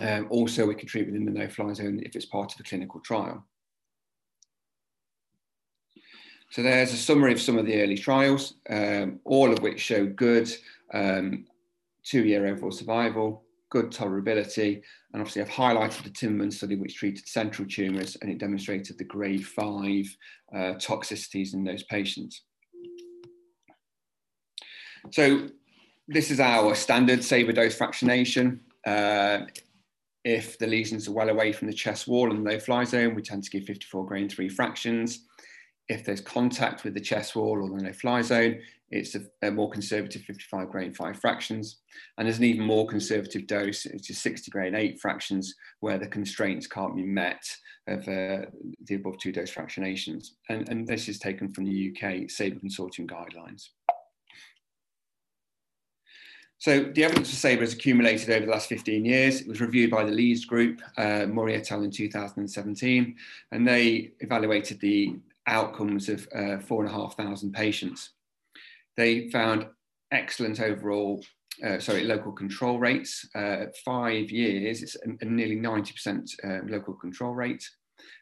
Um, 0.00 0.28
also, 0.30 0.66
we 0.66 0.74
can 0.74 0.86
treat 0.86 1.06
within 1.06 1.24
the 1.24 1.32
no-fly 1.32 1.72
zone 1.72 2.00
if 2.04 2.14
it's 2.14 2.26
part 2.26 2.54
of 2.54 2.60
a 2.60 2.62
clinical 2.62 3.00
trial. 3.00 3.44
So 6.50 6.62
there's 6.62 6.92
a 6.92 6.96
summary 6.96 7.32
of 7.32 7.40
some 7.40 7.58
of 7.58 7.66
the 7.66 7.80
early 7.80 7.96
trials, 7.96 8.54
um, 8.68 9.20
all 9.24 9.52
of 9.52 9.60
which 9.60 9.80
show 9.80 10.06
good 10.06 10.52
um, 10.92 11.46
two-year 12.04 12.46
overall 12.46 12.72
survival, 12.72 13.44
good 13.70 13.92
tolerability, 13.92 14.82
and 15.12 15.22
obviously 15.22 15.42
I've 15.42 15.48
highlighted 15.48 16.02
the 16.02 16.10
Timmerman 16.10 16.52
study 16.52 16.74
which 16.74 16.96
treated 16.96 17.26
central 17.28 17.68
tumours 17.68 18.16
and 18.20 18.30
it 18.30 18.38
demonstrated 18.38 18.98
the 18.98 19.04
grade 19.04 19.46
five 19.46 20.04
uh, 20.52 20.74
toxicities 20.74 21.54
in 21.54 21.62
those 21.62 21.84
patients. 21.84 22.42
So 25.12 25.48
this 26.08 26.32
is 26.32 26.40
our 26.40 26.74
standard 26.74 27.20
SABR 27.20 27.54
dose 27.54 27.78
fractionation. 27.78 28.58
Uh, 28.84 29.46
if 30.24 30.58
the 30.58 30.66
lesions 30.66 31.08
are 31.08 31.12
well 31.12 31.30
away 31.30 31.52
from 31.52 31.68
the 31.68 31.74
chest 31.74 32.06
wall 32.06 32.30
and 32.30 32.44
the 32.44 32.50
no-fly 32.50 32.84
zone, 32.84 33.14
we 33.14 33.22
tend 33.22 33.44
to 33.44 33.50
give 33.50 33.64
54 33.64 34.06
grain 34.06 34.28
three 34.28 34.48
fractions. 34.48 35.26
If 35.88 36.04
there's 36.04 36.20
contact 36.20 36.84
with 36.84 36.94
the 36.94 37.00
chest 37.00 37.34
wall 37.34 37.62
or 37.62 37.68
the 37.76 37.84
no-fly 37.84 38.22
zone, 38.22 38.60
it's 38.90 39.14
a, 39.14 39.22
a, 39.42 39.50
more 39.50 39.70
conservative 39.70 40.22
55 40.22 40.68
grain 40.68 40.92
five 40.92 41.20
fractions. 41.20 41.78
And 42.18 42.26
there's 42.26 42.38
an 42.38 42.44
even 42.44 42.66
more 42.66 42.86
conservative 42.86 43.46
dose, 43.46 43.84
which 43.84 44.10
is 44.10 44.18
60 44.18 44.50
grain 44.50 44.74
eight 44.74 45.00
fractions, 45.00 45.54
where 45.78 45.98
the 45.98 46.08
constraints 46.08 46.66
can't 46.66 46.96
be 46.96 47.04
met 47.04 47.42
of 47.86 48.00
uh, 48.00 48.46
the 48.86 48.96
above 48.96 49.18
two 49.18 49.32
dose 49.32 49.52
fractionations. 49.52 50.30
And, 50.48 50.68
and 50.68 50.86
this 50.86 51.08
is 51.08 51.18
taken 51.18 51.52
from 51.52 51.64
the 51.64 51.90
UK 51.90 52.26
SABR 52.28 52.60
Consortium 52.62 53.06
guidelines. 53.06 53.68
So 56.60 56.80
the 56.80 57.04
evidence 57.04 57.30
for 57.30 57.48
SABR 57.48 57.60
has 57.60 57.72
accumulated 57.72 58.28
over 58.28 58.44
the 58.44 58.52
last 58.52 58.68
15 58.68 59.02
years. 59.02 59.40
It 59.40 59.48
was 59.48 59.62
reviewed 59.62 59.90
by 59.90 60.04
the 60.04 60.10
Leeds 60.10 60.44
group, 60.44 60.82
uh, 60.98 61.24
Murray 61.24 61.54
et 61.54 61.72
al. 61.72 61.82
in 61.82 61.90
2017, 61.90 63.16
and 63.50 63.66
they 63.66 64.12
evaluated 64.20 64.78
the 64.78 65.16
outcomes 65.46 66.10
of 66.10 66.28
uh, 66.34 66.58
4,500 66.58 67.50
patients. 67.54 68.10
They 68.98 69.30
found 69.30 69.68
excellent 70.12 70.60
overall, 70.60 71.24
uh, 71.64 71.78
sorry, 71.78 72.04
local 72.04 72.32
control 72.32 72.78
rates. 72.78 73.26
Uh, 73.34 73.66
five 73.82 74.30
years, 74.30 74.82
it's 74.82 74.96
a, 74.96 75.16
a 75.22 75.24
nearly 75.24 75.56
90% 75.56 76.28
uh, 76.44 76.66
local 76.68 76.92
control 76.92 77.32
rate. 77.32 77.66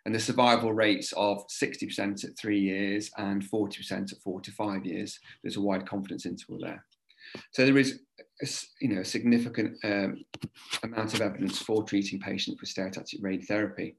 And 0.06 0.14
the 0.14 0.20
survival 0.20 0.72
rates 0.72 1.12
of 1.16 1.44
60% 1.48 2.24
at 2.24 2.38
three 2.38 2.60
years 2.60 3.10
and 3.18 3.42
40% 3.42 4.12
at 4.12 4.22
four 4.22 4.40
to 4.42 4.52
five 4.52 4.86
years. 4.86 5.18
There's 5.42 5.56
a 5.56 5.60
wide 5.60 5.88
confidence 5.88 6.24
interval 6.24 6.60
there. 6.62 6.84
So 7.52 7.66
there 7.66 7.78
is 7.78 8.00
you 8.80 8.88
know, 8.88 9.00
a 9.00 9.04
significant 9.04 9.76
um, 9.84 10.24
amount 10.82 11.14
of 11.14 11.20
evidence 11.20 11.58
for 11.58 11.82
treating 11.84 12.20
patients 12.20 12.60
with 12.60 12.72
stereotactic 12.72 13.20
radiotherapy. 13.20 13.94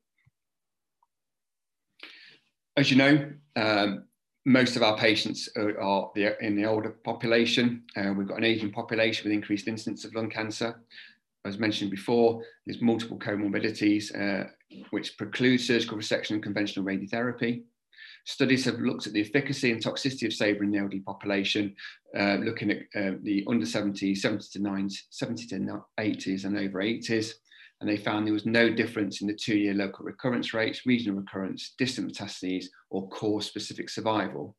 As 2.77 2.89
you 2.89 2.97
know, 2.97 3.31
um, 3.55 4.05
most 4.45 4.75
of 4.75 4.83
our 4.83 4.97
patients 4.97 5.49
are, 5.57 5.79
are 5.79 6.11
the, 6.15 6.37
in 6.43 6.55
the 6.55 6.65
older 6.65 6.91
population. 7.03 7.83
Uh, 7.97 8.13
we've 8.15 8.27
got 8.27 8.37
an 8.37 8.45
aging 8.45 8.71
population 8.71 9.25
with 9.25 9.33
increased 9.33 9.67
incidence 9.67 10.05
of 10.05 10.15
lung 10.15 10.29
cancer. 10.29 10.81
As 11.45 11.57
mentioned 11.57 11.91
before, 11.91 12.41
there's 12.65 12.81
multiple 12.81 13.17
comorbidities 13.17 14.15
uh, 14.15 14.49
which 14.91 15.17
preclude 15.17 15.61
surgical 15.61 15.97
resection 15.97 16.31
and 16.31 16.43
conventional 16.43 16.85
radiotherapy. 16.85 17.63
Studies 18.29 18.63
have 18.65 18.79
looked 18.79 19.07
at 19.07 19.13
the 19.13 19.21
efficacy 19.21 19.71
and 19.71 19.83
toxicity 19.83 20.27
of 20.27 20.31
SABR 20.31 20.61
in 20.61 20.69
the 20.69 20.77
elderly 20.77 20.99
population, 20.99 21.75
uh, 22.15 22.35
looking 22.35 22.69
at 22.69 22.81
uh, 22.95 23.17
the 23.23 23.43
under 23.49 23.65
70s, 23.65 24.19
70 24.19 24.45
to 24.51 24.59
90, 24.59 24.95
70 25.09 25.47
to 25.47 25.81
80s 25.99 26.45
and 26.45 26.55
over 26.55 26.77
80s. 26.77 27.31
And 27.81 27.89
they 27.89 27.97
found 27.97 28.27
there 28.27 28.33
was 28.33 28.45
no 28.45 28.69
difference 28.69 29.21
in 29.21 29.27
the 29.27 29.33
two-year 29.33 29.73
local 29.73 30.05
recurrence 30.05 30.53
rates, 30.53 30.85
regional 30.85 31.17
recurrence, 31.17 31.73
distant 31.79 32.13
metastases, 32.13 32.65
or 32.91 33.09
core 33.09 33.41
specific 33.41 33.89
survival. 33.89 34.55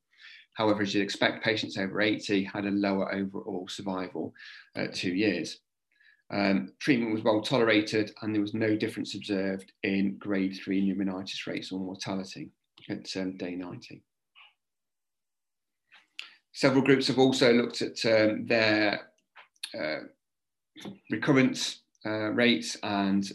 However, 0.55 0.81
as 0.81 0.93
you'd 0.93 1.03
expect, 1.03 1.41
patients 1.41 1.77
over 1.77 2.01
80 2.01 2.43
had 2.43 2.65
a 2.65 2.71
lower 2.71 3.09
overall 3.15 3.69
survival 3.69 4.33
at 4.75 4.93
two 4.93 5.13
years. 5.13 5.61
Um, 6.29 6.73
treatment 6.79 7.13
was 7.13 7.23
well 7.23 7.41
tolerated 7.41 8.11
and 8.21 8.35
there 8.35 8.41
was 8.41 8.53
no 8.53 8.75
difference 8.75 9.15
observed 9.15 9.71
in 9.83 10.17
grade 10.17 10.59
three 10.61 10.81
pneumonitis 10.81 11.47
rates 11.47 11.71
or 11.71 11.79
mortality 11.79 12.51
at 12.89 13.15
um, 13.17 13.37
day 13.37 13.55
90. 13.55 14.01
Several 16.53 16.83
groups 16.83 17.07
have 17.07 17.19
also 17.19 17.53
looked 17.53 17.81
at 17.81 18.05
um, 18.05 18.45
their 18.45 19.09
uh, 19.79 19.99
recurrence 21.09 21.81
uh, 22.05 22.31
rates 22.31 22.77
and 22.83 23.31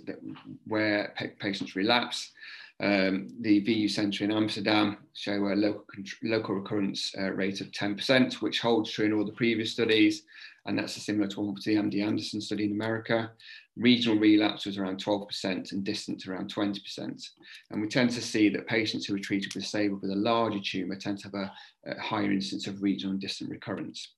where 0.67 1.15
patients 1.39 1.77
relapse. 1.77 2.33
Um, 2.79 3.29
the 3.41 3.61
VU 3.61 3.89
Centre 3.89 4.25
in 4.25 4.33
Amsterdam 4.33 4.99
show 5.15 5.33
a 5.33 5.55
local, 5.55 5.85
local 6.23 6.55
recurrence 6.57 7.15
uh, 7.19 7.31
rate 7.31 7.63
of 7.63 7.71
10%, 7.71 8.35
which 8.35 8.61
holds 8.61 8.91
true 8.91 9.07
in 9.07 9.13
all 9.15 9.25
the 9.25 9.33
previous 9.33 9.73
studies. 9.73 10.25
And 10.67 10.79
that's 10.79 11.01
similar 11.01 11.29
to 11.29 11.55
the 11.65 11.77
MD 11.77 12.05
Anderson 12.05 12.41
study 12.41 12.65
in 12.65 12.73
America. 12.73 13.31
Regional 13.77 14.19
relapse 14.19 14.67
was 14.67 14.79
around 14.79 15.03
12% 15.03 15.73
and 15.73 15.85
distant 15.85 16.27
around 16.27 16.53
20%. 16.53 17.29
And 17.71 17.81
we 17.81 17.89
tend 17.89 18.11
to 18.11 18.21
see 18.21 18.49
that 18.51 18.67
patients 18.67 19.07
who 19.07 19.15
are 19.15 19.21
treated 19.21 19.55
with 19.55 19.65
SABR 19.65 20.01
with 20.01 20.11
a 20.11 20.17
larger 20.17 20.61
tumour 20.61 20.97
tend 20.97 21.19
to 21.21 21.29
have 21.29 21.35
a, 21.35 21.53
a 21.87 22.01
higher 22.01 22.33
instance 22.33 22.67
of 22.67 22.83
regional 22.83 23.13
and 23.13 23.21
distant 23.21 23.51
recurrence. 23.51 24.13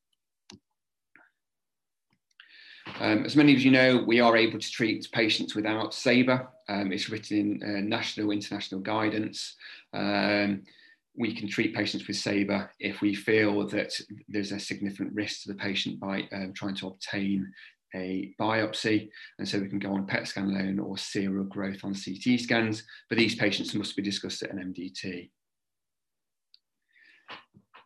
Um, 3.01 3.25
as 3.25 3.37
many 3.37 3.55
of 3.55 3.61
you 3.61 3.71
know, 3.71 4.03
we 4.07 4.21
are 4.21 4.37
able 4.37 4.59
to 4.59 4.71
treat 4.71 5.07
patients 5.13 5.55
without 5.55 5.93
SABR. 5.93 6.49
Um, 6.69 6.91
it's 6.91 7.09
written 7.09 7.61
in 7.63 7.63
uh, 7.63 7.81
national, 7.81 8.33
international 8.33 8.81
guidance. 8.81 9.55
Um, 9.95 10.65
we 11.17 11.35
can 11.35 11.49
treat 11.49 11.75
patients 11.75 12.09
with 12.09 12.17
SABR 12.17 12.69
if 12.81 13.01
we 13.01 13.15
feel 13.15 13.67
that 13.69 13.93
there's 14.29 14.51
a 14.51 14.59
significant 14.59 15.15
risk 15.15 15.43
to 15.43 15.49
the 15.49 15.55
patient 15.55 16.01
by 16.01 16.29
um, 16.33 16.53
trying 16.55 16.75
to 16.77 16.89
obtain 16.89 17.53
a 17.95 18.35
biopsy. 18.41 19.11
And 19.39 19.49
so 19.49 19.61
we 19.61 19.69
can 19.69 19.79
go 19.79 19.93
on 19.93 20.07
PET 20.07 20.27
scan 20.27 20.51
alone 20.51 20.81
or 20.81 20.99
serial 20.99 21.45
growth 21.45 21.85
on 21.85 21.95
CT 21.95 22.41
scans, 22.41 22.83
but 23.09 23.17
these 23.17 23.37
patients 23.37 23.75
must 23.75 23.97
be 23.97 24.03
discussed 24.03 24.43
at 24.43 24.51
an 24.51 24.75
MDT. 24.75 25.31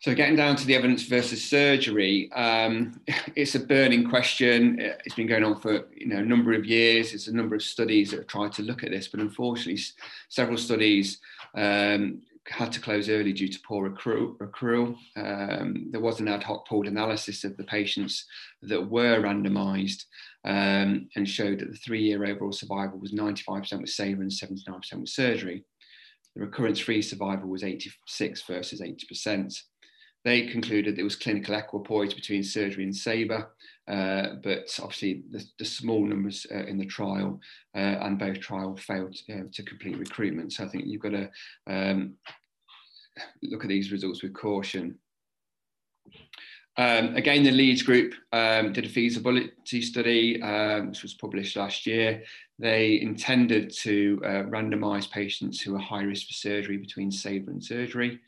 So 0.02 0.16
getting 0.16 0.34
down 0.34 0.56
to 0.56 0.66
the 0.66 0.74
evidence 0.74 1.04
versus 1.04 1.44
surgery, 1.44 2.28
um, 2.32 3.00
it's 3.36 3.54
a 3.54 3.60
burning 3.60 4.10
question. 4.10 4.76
It's 4.80 5.14
been 5.14 5.28
going 5.28 5.44
on 5.44 5.60
for 5.60 5.86
you 5.94 6.08
know 6.08 6.16
a 6.16 6.24
number 6.24 6.52
of 6.54 6.66
years. 6.66 7.14
It's 7.14 7.28
a 7.28 7.32
number 7.32 7.54
of 7.54 7.62
studies 7.62 8.10
that 8.10 8.16
have 8.16 8.26
tried 8.26 8.52
to 8.54 8.62
look 8.62 8.82
at 8.82 8.90
this, 8.90 9.06
but 9.06 9.20
unfortunately, 9.20 9.80
several 10.28 10.58
studies 10.58 11.20
um, 11.56 12.20
had 12.48 12.72
to 12.72 12.80
close 12.80 13.08
early 13.08 13.32
due 13.32 13.46
to 13.46 13.60
poor 13.60 13.88
accrual. 13.88 14.96
Um, 15.14 15.86
there 15.92 16.00
was 16.00 16.18
an 16.18 16.26
ad 16.26 16.42
hoc 16.42 16.66
pooled 16.66 16.88
analysis 16.88 17.44
of 17.44 17.56
the 17.56 17.62
patients 17.62 18.26
that 18.62 18.90
were 18.90 19.22
randomised 19.22 20.06
um, 20.44 21.08
and 21.14 21.28
showed 21.28 21.60
that 21.60 21.70
the 21.70 21.78
three-year 21.78 22.24
overall 22.24 22.50
survival 22.50 22.98
was 22.98 23.12
95% 23.12 23.80
with 23.80 23.90
SABR 23.90 24.20
and 24.20 24.32
79% 24.32 24.94
with 24.94 25.08
surgery. 25.08 25.64
The 26.34 26.40
recurrence-free 26.40 27.02
survival 27.02 27.48
was 27.48 27.62
86 27.62 28.42
versus 28.42 28.80
80%. 28.80 29.62
They 30.24 30.46
concluded 30.46 30.98
it 30.98 31.02
was 31.02 31.16
clinical 31.16 31.54
equipoise 31.54 32.14
between 32.14 32.44
surgery 32.44 32.84
and 32.84 32.92
SABR, 32.92 33.46
uh, 33.88 34.34
but 34.42 34.78
obviously 34.80 35.24
the, 35.30 35.44
the 35.58 35.64
small 35.64 36.04
numbers 36.04 36.46
uh, 36.52 36.64
in 36.64 36.78
the 36.78 36.86
trial 36.86 37.40
uh, 37.74 37.78
and 37.78 38.18
both 38.18 38.38
trials 38.40 38.80
failed 38.80 39.16
uh, 39.30 39.42
to 39.52 39.62
complete 39.64 39.98
recruitment. 39.98 40.52
So 40.52 40.64
I 40.64 40.68
think 40.68 40.86
you've 40.86 41.02
got 41.02 41.10
to 41.10 41.30
um, 41.66 42.14
look 43.42 43.64
at 43.64 43.68
these 43.68 43.90
results 43.90 44.22
with 44.22 44.32
caution. 44.32 44.98
Um, 46.78 47.16
again, 47.16 47.42
the 47.42 47.50
Leeds 47.50 47.82
group 47.82 48.14
um, 48.32 48.72
did 48.72 48.86
a 48.86 48.88
feasibility 48.88 49.82
study, 49.82 50.40
um, 50.40 50.88
which 50.88 51.02
was 51.02 51.14
published 51.14 51.56
last 51.56 51.86
year. 51.86 52.22
They 52.58 53.00
intended 53.00 53.70
to 53.78 54.20
uh, 54.24 54.42
randomise 54.44 55.10
patients 55.10 55.60
who 55.60 55.74
are 55.74 55.80
high 55.80 56.02
risk 56.02 56.28
for 56.28 56.32
surgery 56.32 56.78
between 56.78 57.10
SABR 57.10 57.48
and 57.48 57.62
surgery. 57.62 58.20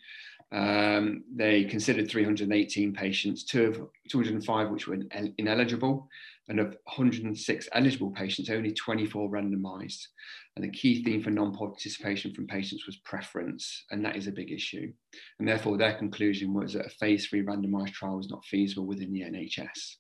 Um, 0.55 1.25
they 1.35 1.65
considered 1.65 2.09
318 2.09 2.93
patients, 2.93 3.43
two 3.43 3.65
of 3.67 3.89
205 4.09 4.71
which 4.71 4.87
were 4.87 4.99
ineligible, 5.39 6.09
and 6.49 6.61
of 6.61 6.77
106 6.85 7.69
eligible 7.73 8.13
patients, 8.13 8.51
only 8.51 8.73
24 8.73 9.29
randomized. 9.29 10.07
And 10.55 10.65
the 10.65 10.71
key 10.71 11.03
theme 11.03 11.25
for 11.25 11.31
non-participation 11.31 12.33
from 12.35 12.47
patients 12.47 12.87
was 12.87 12.99
preference, 12.99 13.85
and 13.91 14.05
that 14.05 14.15
is 14.15 14.29
a 14.29 14.33
big 14.33 14.53
issue. 14.53 14.93
And 15.41 15.49
therefore, 15.49 15.77
their 15.77 15.95
conclusion 15.95 16.55
was 16.55 16.75
that 16.75 16.87
a 16.87 16.91
phase 16.91 17.27
three 17.27 17.43
randomized 17.45 17.95
trial 17.95 18.17
was 18.17 18.31
not 18.31 18.45
feasible 18.45 18.87
within 18.87 19.13
the 19.13 19.23
NHS. 19.23 19.97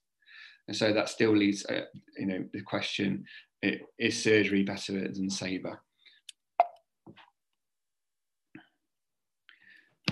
And 0.69 0.77
so 0.77 0.93
that 0.93 1.09
still 1.09 1.37
leads, 1.37 1.67
uh, 1.67 1.87
you 2.17 2.27
know, 2.27 2.45
the 2.53 2.62
question: 2.62 3.25
Is 3.99 4.23
surgery 4.23 4.62
better 4.62 4.93
than 4.93 5.29
SABR? 5.29 5.79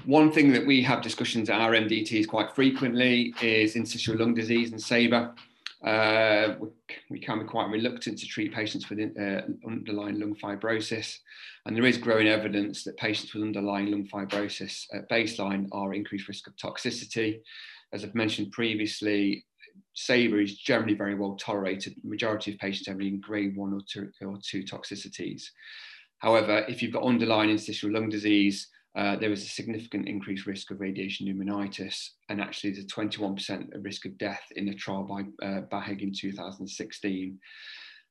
One 0.06 0.32
thing 0.32 0.52
that 0.52 0.66
we 0.66 0.82
have 0.82 1.00
discussions 1.00 1.48
at 1.48 1.60
our 1.60 1.72
MDTs 1.72 2.26
quite 2.26 2.50
frequently 2.50 3.32
is 3.40 3.76
interstitial 3.76 4.16
lung 4.16 4.34
disease 4.34 4.72
and 4.72 4.80
SABR. 4.80 5.32
Uh, 5.84 6.56
we, 6.58 6.68
we, 7.10 7.20
can 7.20 7.38
be 7.38 7.44
quite 7.44 7.68
reluctant 7.70 8.18
to 8.18 8.26
treat 8.26 8.52
patients 8.52 8.88
with 8.88 8.98
uh, 9.00 9.42
underlying 9.64 10.18
lung 10.18 10.34
fibrosis, 10.34 11.18
and 11.66 11.76
there 11.76 11.86
is 11.86 11.98
growing 11.98 12.26
evidence 12.26 12.82
that 12.84 12.96
patients 12.96 13.32
with 13.32 13.44
underlying 13.44 13.90
lung 13.90 14.06
fibrosis 14.06 14.86
at 14.92 15.08
baseline 15.08 15.68
are 15.72 15.94
increased 15.94 16.28
risk 16.28 16.46
of 16.48 16.56
toxicity. 16.56 17.40
As 17.92 18.04
I've 18.04 18.14
mentioned 18.14 18.52
previously, 18.52 19.44
SABR 19.96 20.42
is 20.42 20.56
generally 20.56 20.94
very 20.94 21.14
well 21.14 21.36
tolerated. 21.36 21.94
The 22.02 22.08
majority 22.08 22.52
of 22.52 22.58
patients 22.58 22.88
having 22.88 23.20
grade 23.20 23.56
one 23.56 23.72
or 23.72 23.80
two, 23.88 24.10
or 24.24 24.38
two 24.42 24.64
toxicities. 24.64 25.44
However, 26.18 26.64
if 26.68 26.82
you've 26.82 26.92
got 26.92 27.04
underlying 27.04 27.50
interstitial 27.50 27.92
lung 27.92 28.08
disease, 28.08 28.68
uh, 28.94 29.16
there 29.16 29.30
was 29.30 29.42
a 29.42 29.48
significant 29.48 30.06
increased 30.06 30.46
risk 30.46 30.70
of 30.70 30.80
radiation 30.80 31.26
pneumonitis, 31.26 32.10
and 32.28 32.40
actually 32.40 32.72
there's 32.72 32.84
a 32.84 32.88
21% 32.88 33.68
risk 33.82 34.04
of 34.04 34.18
death 34.18 34.42
in 34.56 34.68
a 34.68 34.74
trial 34.74 35.04
by 35.04 35.20
uh, 35.46 35.62
Baheg 35.62 36.02
in 36.02 36.12
2016. 36.12 37.38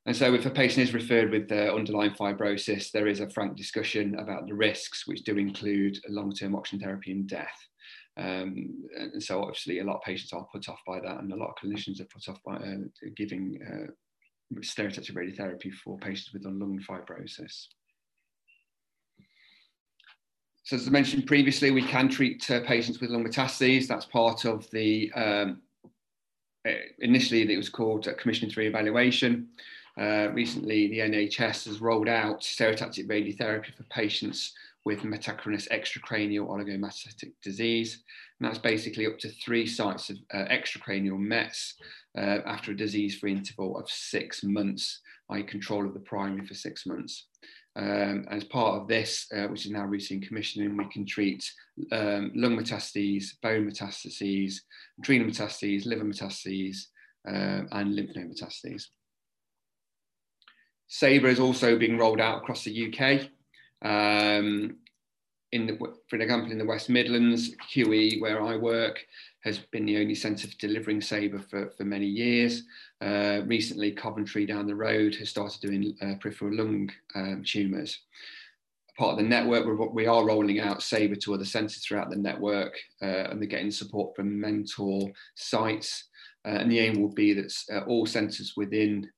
And 0.08 0.16
so 0.16 0.34
if 0.34 0.48
a 0.48 0.50
patient 0.50 0.88
is 0.88 0.96
referred 0.96 1.30
with 1.30 1.52
uh, 1.52 1.76
underlying 1.76 2.12
fibrosis, 2.12 2.90
there 2.92 3.08
is 3.08 3.20
a 3.20 3.30
frank 3.30 3.56
discussion 3.56 4.16
about 4.18 4.48
the 4.48 4.56
risks, 4.56 5.06
which 5.06 5.24
do 5.24 5.38
include 5.38 6.00
long-term 6.10 6.56
oxygen 6.56 6.80
therapy 6.80 7.12
and 7.12 7.28
death. 7.28 7.56
Um, 8.18 8.84
and 8.98 9.22
so 9.24 9.42
obviously 9.42 9.80
a 9.80 9.84
lot 9.84 9.98
of 9.98 10.02
patients 10.02 10.34
are 10.34 10.48
put 10.52 10.68
off 10.68 10.80
by 10.86 11.00
that 11.00 11.20
and 11.20 11.32
a 11.32 11.36
lot 11.36 11.50
of 11.50 11.56
clinicians 11.64 12.02
are 12.02 12.06
put 12.06 12.28
off 12.28 12.40
by 12.46 12.56
uh, 12.56 13.10
giving 13.16 13.60
uh, 13.66 14.60
stereotactic 14.60 15.14
radiotherapy 15.14 15.72
for 15.72 15.98
patients 16.00 16.34
with 16.34 16.44
lung 16.44 16.84
fibrosis. 16.88 17.68
So 20.64 20.76
as 20.76 20.88
I 20.88 20.92
mentioned 20.92 21.26
previously, 21.26 21.72
we 21.72 21.82
can 21.82 22.08
treat 22.08 22.50
uh, 22.52 22.62
patients 22.62 23.00
with 23.00 23.10
lung 23.10 23.26
metastases. 23.26 23.88
That's 23.88 24.06
part 24.06 24.46
of 24.46 24.70
the, 24.72 25.12
um, 25.14 25.62
uh, 26.68 26.74
initially 27.00 27.52
it 27.52 27.58
was 27.58 27.70
called 27.70 28.08
uh, 28.08 28.14
Commission 28.14 28.50
through 28.50 28.66
evaluation. 28.66 29.48
Uh, 30.00 30.30
recently, 30.34 30.88
the 30.88 31.00
NHS 31.00 31.66
has 31.66 31.82
rolled 31.82 32.08
out 32.08 32.42
stereotactic 32.42 33.08
radiotherapy 33.08 33.76
for 33.76 33.84
patients 33.84 34.54
with 34.86 35.02
metachronous 35.02 35.70
extracranial 35.70 36.48
oligometastatic 36.48 37.34
disease. 37.44 38.04
And 38.40 38.48
that's 38.48 38.60
basically 38.60 39.06
up 39.06 39.20
to 39.20 39.30
three 39.30 39.68
sites 39.68 40.10
of 40.10 40.18
uh, 40.34 40.46
extracranial 40.50 41.20
METs 41.20 41.76
uh, 42.18 42.40
after 42.46 42.72
a 42.72 42.78
disease-free 42.78 43.32
interval 43.32 43.78
of 43.78 43.90
six 43.90 44.44
months, 44.44 45.02
i.e. 45.32 45.44
control 45.44 45.86
of 45.86 45.94
the 45.94 46.00
primary 46.00 46.46
for 46.46 46.54
six 46.54 46.86
months. 46.86 47.28
Um, 47.78 48.26
as 48.30 48.44
part 48.44 48.82
of 48.82 48.88
this, 48.88 49.28
uh, 49.34 49.48
which 49.48 49.66
is 49.66 49.72
now 49.72 49.86
routine 49.86 50.20
commissioning, 50.20 50.76
we 50.76 50.86
can 50.90 51.06
treat 51.06 51.50
um, 51.94 52.32
lung 52.36 52.58
metastases, 52.58 53.30
bone 53.42 53.70
metastases, 53.70 54.56
adrenal 55.00 55.30
metastases, 55.30 55.86
liver 55.86 56.04
metastases, 56.04 56.88
uh, 57.28 57.64
and 57.72 57.96
lymph 57.96 58.16
node 58.16 58.32
metastases. 58.32 58.88
SABR 60.90 61.30
is 61.30 61.40
also 61.40 61.78
being 61.78 61.98
rolled 61.98 62.20
out 62.20 62.40
across 62.40 62.66
the 62.66 62.94
UK. 62.94 63.30
Um, 63.82 64.78
in 65.54 65.68
the, 65.68 65.78
for 66.10 66.18
example, 66.18 66.52
in 66.52 66.58
the 66.58 66.66
West 66.66 66.90
Midlands, 66.90 67.56
QE, 67.74 68.22
where 68.22 68.42
I 68.42 68.58
work, 68.58 69.00
has 69.44 69.60
been 69.72 69.86
the 69.86 69.98
only 69.98 70.16
centre 70.16 70.48
for 70.48 70.58
delivering 70.58 71.00
SABR 71.00 71.50
for, 71.50 71.72
for 71.72 71.84
many 71.84 72.06
years. 72.06 72.64
Uh, 73.02 73.42
recently, 73.46 73.92
Coventry 73.92 74.46
down 74.46 74.68
the 74.68 74.76
road 74.76 75.16
has 75.16 75.30
started 75.30 75.62
doing 75.62 75.96
uh, 76.02 76.16
peripheral 76.20 76.56
lung 76.56 76.92
um, 77.16 77.44
tumours. 77.44 78.00
Part 78.98 79.14
of 79.14 79.18
the 79.18 79.24
network, 79.24 79.66
we're, 79.66 79.90
we 79.90 80.06
are 80.06 80.26
rolling 80.26 80.60
out 80.60 80.80
SABR 80.80 81.20
to 81.22 81.34
other 81.34 81.46
centres 81.46 81.84
throughout 81.84 82.10
the 82.10 82.18
network, 82.18 82.78
uh, 83.02 83.30
and 83.30 83.42
they're 83.42 83.48
getting 83.48 83.72
support 83.72 84.16
from 84.16 84.40
mentor 84.40 85.12
sites. 85.36 86.10
Uh, 86.46 86.58
and 86.60 86.72
the 86.72 86.80
aim 86.80 87.02
will 87.02 87.14
be 87.14 87.34
that 87.34 87.54
uh, 87.74 87.80
all 87.86 88.06
centres 88.06 88.54
within 88.58 89.10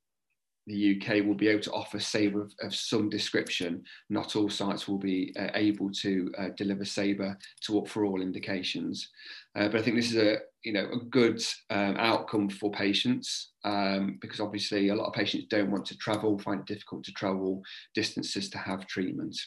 the 0.65 0.95
UK 0.95 1.25
will 1.25 1.35
be 1.35 1.49
able 1.49 1.61
to 1.61 1.71
offer 1.71 1.97
SABR 1.97 2.41
of, 2.41 2.53
of 2.61 2.75
some 2.75 3.09
description. 3.09 3.83
Not 4.09 4.35
all 4.35 4.49
sites 4.49 4.87
will 4.87 4.97
be 4.97 5.33
uh, 5.37 5.49
able 5.55 5.91
to 5.91 6.31
uh, 6.37 6.47
deliver 6.55 6.83
SABR 6.83 7.35
to 7.65 7.79
up 7.79 7.87
for 7.87 8.05
all 8.05 8.21
indications. 8.21 9.09
Uh, 9.55 9.67
but 9.67 9.81
I 9.81 9.83
think 9.83 9.97
this 9.97 10.11
is 10.11 10.17
a 10.17 10.37
you 10.63 10.71
know 10.71 10.87
a 10.93 10.99
good 11.05 11.43
um, 11.69 11.97
outcome 11.97 12.49
for 12.49 12.71
patients 12.71 13.51
um, 13.65 14.17
because 14.21 14.39
obviously 14.39 14.89
a 14.89 14.95
lot 14.95 15.07
of 15.07 15.13
patients 15.13 15.47
don't 15.49 15.71
want 15.71 15.85
to 15.87 15.97
travel, 15.97 16.39
find 16.39 16.61
it 16.61 16.65
difficult 16.65 17.03
to 17.05 17.11
travel 17.11 17.61
distances 17.93 18.49
to 18.49 18.57
have 18.57 18.87
treatment. 18.87 19.37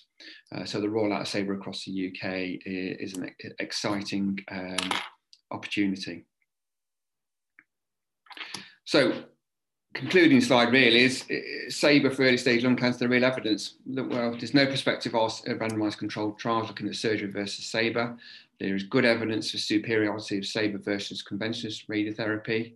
Uh, 0.54 0.64
so 0.64 0.80
the 0.80 0.86
rollout 0.86 1.22
of 1.22 1.26
SABR 1.26 1.56
across 1.56 1.84
the 1.84 2.08
UK 2.08 2.60
is, 2.66 3.12
is 3.12 3.16
an 3.16 3.34
exciting 3.58 4.38
um, 4.50 4.90
opportunity. 5.50 6.26
So 8.84 9.24
concluding 9.96 10.42
slide 10.42 10.72
really 10.72 11.04
is 11.04 11.24
uh, 11.30 11.70
SABR 11.70 12.14
for 12.14 12.22
early 12.22 12.36
stage 12.36 12.62
lung 12.62 12.76
cancer, 12.76 13.00
the 13.00 13.08
real 13.08 13.24
evidence. 13.24 13.74
That, 13.86 14.08
Well, 14.08 14.32
there's 14.32 14.54
no 14.54 14.66
prospective 14.66 15.12
randomized 15.12 15.96
controlled 15.96 16.38
trials 16.38 16.68
looking 16.68 16.86
at 16.86 16.94
surgery 16.94 17.30
versus 17.30 17.64
SABR. 17.64 18.16
There 18.60 18.74
is 18.74 18.82
good 18.84 19.04
evidence 19.04 19.50
for 19.50 19.58
superiority 19.58 20.38
of 20.38 20.44
SABR 20.44 20.84
versus 20.84 21.22
conventional 21.22 21.72
radiotherapy. 21.90 22.74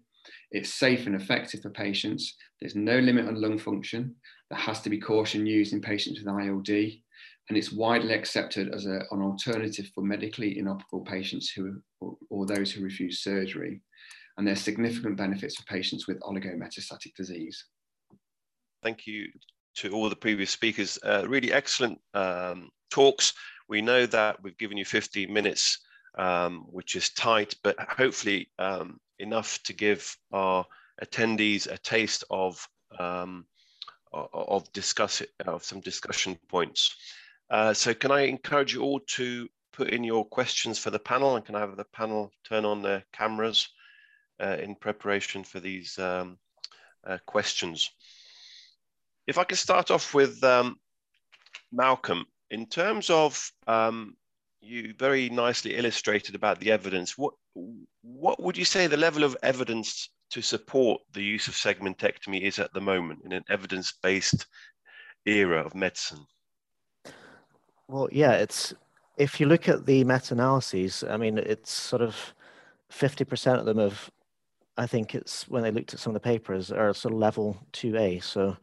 It's 0.50 0.72
safe 0.72 1.06
and 1.06 1.14
effective 1.14 1.60
for 1.60 1.70
patients. 1.70 2.36
There's 2.60 2.74
no 2.74 2.98
limit 2.98 3.28
on 3.28 3.40
lung 3.40 3.58
function. 3.58 4.16
There 4.50 4.58
has 4.58 4.80
to 4.80 4.90
be 4.90 4.98
caution 4.98 5.46
used 5.46 5.72
in 5.72 5.80
patients 5.80 6.20
with 6.20 6.28
ILD. 6.28 6.68
And 7.48 7.58
it's 7.58 7.72
widely 7.72 8.14
accepted 8.14 8.74
as 8.74 8.86
a, 8.86 9.02
an 9.10 9.22
alternative 9.22 9.90
for 9.94 10.02
medically 10.02 10.58
inoperable 10.58 11.04
patients 11.04 11.50
who, 11.50 11.82
or, 12.00 12.16
or 12.30 12.46
those 12.46 12.72
who 12.72 12.82
refuse 12.82 13.20
surgery 13.20 13.80
and 14.40 14.48
there's 14.48 14.62
significant 14.62 15.18
benefits 15.18 15.56
for 15.56 15.64
patients 15.64 16.08
with 16.08 16.18
oligometastatic 16.20 17.14
disease. 17.14 17.66
Thank 18.82 19.06
you 19.06 19.28
to 19.76 19.90
all 19.90 20.08
the 20.08 20.16
previous 20.16 20.50
speakers. 20.50 20.98
Uh, 21.04 21.26
really 21.28 21.52
excellent 21.52 22.00
um, 22.14 22.70
talks. 22.88 23.34
We 23.68 23.82
know 23.82 24.06
that 24.06 24.42
we've 24.42 24.56
given 24.56 24.78
you 24.78 24.86
15 24.86 25.30
minutes, 25.30 25.80
um, 26.16 26.64
which 26.70 26.96
is 26.96 27.10
tight, 27.10 27.54
but 27.62 27.78
hopefully 27.78 28.48
um, 28.58 28.98
enough 29.18 29.62
to 29.64 29.74
give 29.74 30.16
our 30.32 30.64
attendees 31.04 31.70
a 31.70 31.76
taste 31.76 32.24
of 32.30 32.66
um, 32.98 33.44
of 34.14 34.72
discuss 34.72 35.22
of 35.44 35.62
some 35.64 35.80
discussion 35.80 36.38
points. 36.48 36.96
Uh, 37.50 37.74
so 37.74 37.92
can 37.92 38.10
I 38.10 38.22
encourage 38.22 38.72
you 38.72 38.80
all 38.80 39.00
to 39.00 39.48
put 39.74 39.90
in 39.90 40.02
your 40.02 40.24
questions 40.24 40.78
for 40.78 40.88
the 40.88 40.98
panel 40.98 41.36
and 41.36 41.44
can 41.44 41.54
I 41.54 41.60
have 41.60 41.76
the 41.76 41.84
panel 41.84 42.32
turn 42.48 42.64
on 42.64 42.80
their 42.80 43.04
cameras? 43.12 43.68
Uh, 44.40 44.56
in 44.60 44.74
preparation 44.74 45.44
for 45.44 45.60
these 45.60 45.98
um, 45.98 46.38
uh, 47.06 47.18
questions. 47.26 47.90
If 49.26 49.38
I 49.38 49.44
could 49.44 49.58
start 49.58 49.90
off 49.90 50.14
with 50.14 50.42
um, 50.42 50.78
Malcolm, 51.72 52.26
in 52.50 52.66
terms 52.66 53.10
of 53.10 53.50
um, 53.66 54.16
you 54.60 54.94
very 54.98 55.28
nicely 55.30 55.76
illustrated 55.76 56.34
about 56.34 56.60
the 56.60 56.70
evidence. 56.70 57.16
What 57.16 57.34
what 58.02 58.40
would 58.42 58.56
you 58.56 58.64
say 58.64 58.86
the 58.86 58.96
level 58.96 59.24
of 59.24 59.36
evidence 59.42 60.10
to 60.30 60.42
support 60.42 61.00
the 61.12 61.22
use 61.22 61.48
of 61.48 61.54
segmentectomy 61.54 62.42
is 62.42 62.58
at 62.58 62.72
the 62.72 62.80
moment 62.80 63.20
in 63.24 63.32
an 63.32 63.44
evidence-based 63.48 64.46
era 65.26 65.64
of 65.64 65.74
medicine? 65.74 66.24
Well, 67.88 68.08
yeah, 68.12 68.32
it's 68.32 68.72
if 69.16 69.40
you 69.40 69.46
look 69.46 69.68
at 69.68 69.86
the 69.86 70.04
meta-analyses, 70.04 71.04
I 71.04 71.16
mean, 71.16 71.38
it's 71.38 71.72
sort 71.72 72.02
of 72.02 72.34
50% 72.92 73.58
of 73.58 73.66
them 73.66 73.78
have 73.78 74.10
I 74.76 74.86
think 74.86 75.14
it's 75.14 75.48
when 75.48 75.62
they 75.62 75.70
looked 75.70 75.94
at 75.94 76.00
some 76.00 76.14
of 76.14 76.14
the 76.14 76.28
papers 76.28 76.70
are 76.70 76.94
sort 76.94 77.12
of 77.12 77.20
level 77.20 77.56
2A. 77.72 78.22
So, 78.22 78.56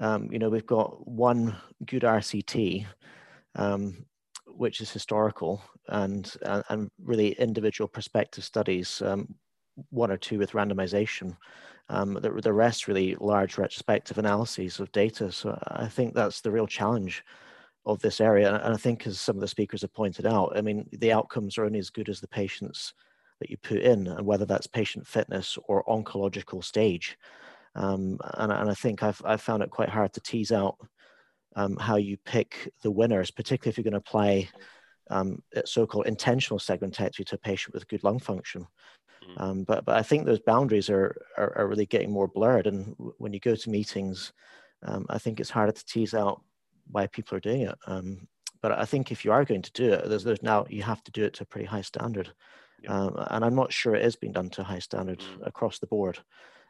um, 0.00 0.28
you 0.32 0.38
know, 0.38 0.48
we've 0.48 0.66
got 0.66 1.06
one 1.06 1.56
good 1.86 2.02
RCT, 2.02 2.86
um, 3.54 4.04
which 4.46 4.80
is 4.80 4.90
historical 4.90 5.62
and, 5.88 6.32
and, 6.68 6.90
really 7.02 7.32
individual 7.32 7.88
prospective 7.88 8.44
studies, 8.44 9.02
um, 9.02 9.34
one 9.90 10.10
or 10.10 10.16
two 10.16 10.38
with 10.38 10.52
randomization. 10.52 11.36
Um, 11.88 12.14
the, 12.14 12.30
the 12.30 12.52
rest 12.52 12.88
really 12.88 13.16
large 13.20 13.58
retrospective 13.58 14.18
analyses 14.18 14.80
of 14.80 14.90
data. 14.92 15.30
So 15.30 15.58
I 15.66 15.88
think 15.88 16.14
that's 16.14 16.40
the 16.40 16.50
real 16.50 16.66
challenge 16.66 17.22
of 17.84 18.00
this 18.00 18.20
area. 18.20 18.60
And 18.64 18.72
I 18.72 18.76
think, 18.76 19.06
as 19.06 19.20
some 19.20 19.36
of 19.36 19.40
the 19.40 19.48
speakers 19.48 19.82
have 19.82 19.92
pointed 19.92 20.24
out, 20.24 20.56
I 20.56 20.60
mean, 20.60 20.88
the 20.92 21.12
outcomes 21.12 21.58
are 21.58 21.64
only 21.64 21.80
as 21.80 21.90
good 21.90 22.08
as 22.08 22.20
the 22.20 22.28
patients 22.28 22.94
that 23.42 23.50
you 23.50 23.56
put 23.56 23.78
in, 23.78 24.06
and 24.06 24.24
whether 24.24 24.46
that's 24.46 24.66
patient 24.66 25.06
fitness 25.06 25.58
or 25.66 25.84
oncological 25.84 26.62
stage. 26.62 27.18
Um, 27.74 28.18
and, 28.34 28.52
and, 28.52 28.70
I 28.70 28.74
think 28.74 29.02
I've, 29.02 29.20
I've 29.24 29.40
found 29.40 29.62
it 29.62 29.70
quite 29.70 29.88
hard 29.88 30.12
to 30.12 30.20
tease 30.20 30.52
out 30.52 30.76
um, 31.56 31.76
how 31.76 31.96
you 31.96 32.16
pick 32.18 32.70
the 32.82 32.90
winners, 32.90 33.30
particularly 33.30 33.70
if 33.70 33.78
you're 33.78 33.90
going 33.90 33.92
to 33.92 34.08
apply 34.10 34.48
um, 35.10 35.42
so-called 35.64 36.06
intentional 36.06 36.58
segmentectomy 36.58 37.24
to 37.26 37.34
a 37.34 37.38
patient 37.38 37.74
with 37.74 37.88
good 37.88 38.04
lung 38.04 38.18
function. 38.18 38.66
Mm. 39.24 39.40
Um, 39.40 39.64
but 39.64 39.84
but 39.84 39.96
I 39.96 40.02
think 40.02 40.24
those 40.24 40.40
boundaries 40.40 40.90
are, 40.90 41.16
are, 41.38 41.56
are 41.56 41.66
really 41.66 41.86
getting 41.86 42.10
more 42.10 42.28
blurred, 42.28 42.66
and 42.66 42.94
when 43.18 43.32
you 43.32 43.40
go 43.40 43.54
to 43.54 43.70
meetings, 43.70 44.32
um, 44.82 45.06
I 45.08 45.18
think 45.18 45.40
it's 45.40 45.50
harder 45.50 45.72
to 45.72 45.86
tease 45.86 46.14
out 46.14 46.42
why 46.90 47.06
people 47.06 47.36
are 47.36 47.40
doing 47.40 47.62
it. 47.62 47.74
Um, 47.86 48.28
but 48.62 48.72
I 48.72 48.84
think 48.84 49.10
if 49.10 49.24
you 49.24 49.32
are 49.32 49.44
going 49.44 49.62
to 49.62 49.72
do 49.72 49.92
it, 49.92 50.08
there's, 50.08 50.24
there's 50.24 50.42
now 50.42 50.66
you 50.68 50.82
have 50.82 51.02
to 51.04 51.12
do 51.12 51.24
it 51.24 51.34
to 51.34 51.42
a 51.42 51.46
pretty 51.46 51.66
high 51.66 51.82
standard, 51.82 52.32
yeah. 52.82 52.90
um, 52.90 53.26
and 53.30 53.44
I'm 53.44 53.54
not 53.54 53.72
sure 53.72 53.94
it 53.94 54.04
is 54.04 54.16
being 54.16 54.32
done 54.32 54.50
to 54.50 54.62
a 54.62 54.64
high 54.64 54.78
standard 54.78 55.20
mm. 55.20 55.46
across 55.46 55.78
the 55.78 55.86
board. 55.86 56.18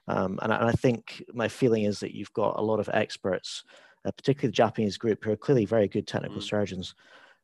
Um, 0.09 0.39
and, 0.43 0.53
and, 0.53 0.65
I 0.65 0.73
think 0.73 1.23
my 1.33 1.47
feeling 1.47 1.85
is 1.85 2.01
that 2.01 2.15
you've 2.15 2.33
got 2.33 2.59
a 2.59 2.63
lot 2.63 2.81
of 2.81 2.91
experts, 2.93 3.63
uh, 4.05 4.11
particularly 4.11 4.49
the 4.49 4.57
Japanese 4.57 4.97
group, 4.97 5.25
who 5.25 5.31
are 5.31 5.37
clearly 5.37 5.65
very 5.65 5.87
good 5.87 6.09
technical 6.09 6.39
mm. 6.39 6.43
surgeons, 6.43 6.95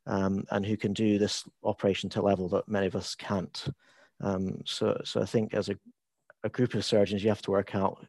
um, 0.07 0.43
and 0.51 0.65
who 0.65 0.75
can 0.75 0.91
do 0.91 1.17
this 1.17 1.45
operation 1.63 2.09
to 2.09 2.21
a 2.21 2.23
level 2.23 2.49
that 2.49 2.67
many 2.67 2.87
of 2.87 2.95
us 2.95 3.15
can't. 3.15 3.65
Um, 4.21 4.61
so, 4.65 4.99
so 5.05 5.21
I 5.21 5.25
think 5.25 5.53
as 5.53 5.69
a, 5.69 5.75
a 6.43 6.49
group 6.49 6.73
of 6.73 6.83
surgeons, 6.83 7.23
you 7.23 7.29
have 7.29 7.41
to 7.43 7.51
work 7.51 7.75
out 7.75 8.05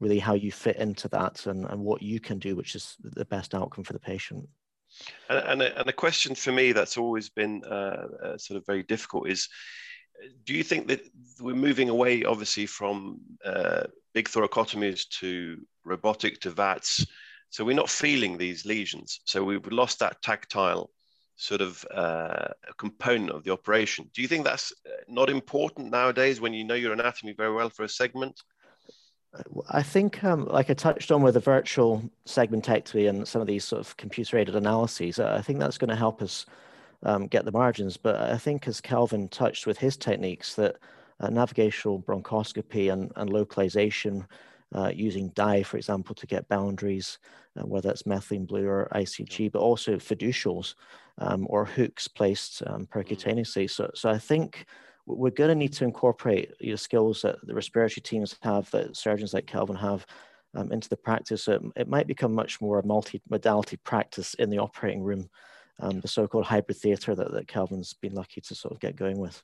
really 0.00 0.18
how 0.18 0.34
you 0.34 0.52
fit 0.52 0.76
into 0.76 1.08
that 1.08 1.46
and, 1.46 1.64
and 1.66 1.80
what 1.80 2.02
you 2.02 2.20
can 2.20 2.38
do, 2.38 2.56
which 2.56 2.74
is 2.74 2.96
the 3.00 3.24
best 3.24 3.54
outcome 3.54 3.84
for 3.84 3.94
the 3.94 3.98
patient. 3.98 4.46
And, 5.28 5.38
and, 5.38 5.62
a, 5.62 5.80
and 5.80 5.88
a 5.88 5.92
question 5.92 6.34
for 6.34 6.52
me 6.52 6.72
that's 6.72 6.96
always 6.96 7.28
been 7.28 7.62
uh, 7.64 8.06
uh, 8.22 8.38
sort 8.38 8.58
of 8.58 8.66
very 8.66 8.82
difficult 8.82 9.28
is, 9.28 9.48
do 10.44 10.54
you 10.54 10.62
think 10.62 10.88
that 10.88 11.02
we're 11.40 11.54
moving 11.54 11.88
away, 11.88 12.24
obviously, 12.24 12.66
from 12.66 13.20
uh, 13.44 13.84
big 14.12 14.28
thoracotomies 14.28 15.08
to 15.20 15.64
robotic 15.84 16.40
to 16.40 16.50
VATS? 16.50 17.06
So 17.50 17.64
we're 17.64 17.76
not 17.76 17.90
feeling 17.90 18.36
these 18.36 18.64
lesions. 18.64 19.20
So 19.24 19.44
we've 19.44 19.66
lost 19.70 19.98
that 20.00 20.22
tactile 20.22 20.90
sort 21.36 21.60
of 21.60 21.84
uh, 21.92 22.48
component 22.78 23.30
of 23.30 23.44
the 23.44 23.52
operation. 23.52 24.10
Do 24.14 24.22
you 24.22 24.28
think 24.28 24.44
that's 24.44 24.72
uh, 24.86 24.90
not 25.08 25.30
important 25.30 25.90
nowadays 25.90 26.40
when 26.40 26.54
you 26.54 26.64
know 26.64 26.74
your 26.74 26.92
anatomy 26.92 27.32
very 27.32 27.52
well 27.52 27.70
for 27.70 27.84
a 27.84 27.88
segment? 27.88 28.40
I 29.68 29.82
think, 29.82 30.22
um, 30.22 30.46
like 30.46 30.70
I 30.70 30.74
touched 30.74 31.10
on 31.10 31.22
with 31.22 31.34
the 31.34 31.40
virtual 31.40 32.08
segmentectomy 32.26 33.08
and 33.08 33.26
some 33.26 33.40
of 33.40 33.48
these 33.48 33.64
sort 33.64 33.80
of 33.80 33.96
computer-aided 33.96 34.54
analyses, 34.54 35.18
I 35.18 35.40
think 35.40 35.58
that's 35.58 35.78
going 35.78 35.90
to 35.90 35.96
help 35.96 36.22
us 36.22 36.46
um, 37.04 37.26
get 37.26 37.44
the 37.44 37.52
margins. 37.52 37.96
But 37.96 38.20
I 38.20 38.36
think, 38.36 38.66
as 38.66 38.80
Kelvin 38.80 39.28
touched 39.28 39.66
with 39.66 39.78
his 39.78 39.96
techniques, 39.96 40.54
that 40.54 40.76
uh, 41.20 41.30
navigational 41.30 42.00
bronchoscopy 42.02 42.92
and, 42.92 43.12
and 43.16 43.30
localization 43.30 44.26
uh, 44.74 44.90
using 44.94 45.28
dye, 45.30 45.62
for 45.62 45.76
example, 45.76 46.14
to 46.16 46.26
get 46.26 46.48
boundaries, 46.48 47.18
uh, 47.56 47.64
whether 47.66 47.90
it's 47.90 48.02
methylene 48.02 48.46
blue 48.46 48.66
or 48.66 48.88
ICG, 48.94 49.52
but 49.52 49.60
also 49.60 49.96
fiducials 49.96 50.74
um, 51.18 51.46
or 51.48 51.64
hooks 51.64 52.08
placed 52.08 52.62
um, 52.66 52.86
percutaneously. 52.86 53.70
So, 53.70 53.90
so 53.94 54.10
I 54.10 54.18
think 54.18 54.66
we're 55.06 55.30
going 55.30 55.50
to 55.50 55.54
need 55.54 55.72
to 55.74 55.84
incorporate 55.84 56.52
your 56.60 56.76
skills 56.76 57.22
that 57.22 57.36
the 57.46 57.54
respiratory 57.54 58.02
teams 58.02 58.36
have, 58.42 58.70
that 58.70 58.96
surgeons 58.96 59.34
like 59.34 59.46
Kelvin 59.46 59.76
have, 59.76 60.06
um, 60.54 60.72
into 60.72 60.88
the 60.88 60.96
practice. 60.96 61.46
It, 61.46 61.60
it, 61.76 61.88
might 61.88 62.06
become 62.06 62.32
much 62.32 62.60
more 62.60 62.78
a 62.78 62.86
multi-modality 62.86 63.76
practice 63.78 64.34
in 64.34 64.50
the 64.50 64.58
operating 64.58 65.02
room, 65.02 65.28
um, 65.80 66.00
the 66.00 66.08
so-called 66.08 66.46
hybrid 66.46 66.78
theatre 66.78 67.14
that, 67.14 67.32
that 67.32 67.48
Kelvin's 67.48 67.94
been 67.94 68.14
lucky 68.14 68.40
to 68.42 68.54
sort 68.54 68.72
of 68.72 68.80
get 68.80 68.96
going 68.96 69.18
with. 69.18 69.42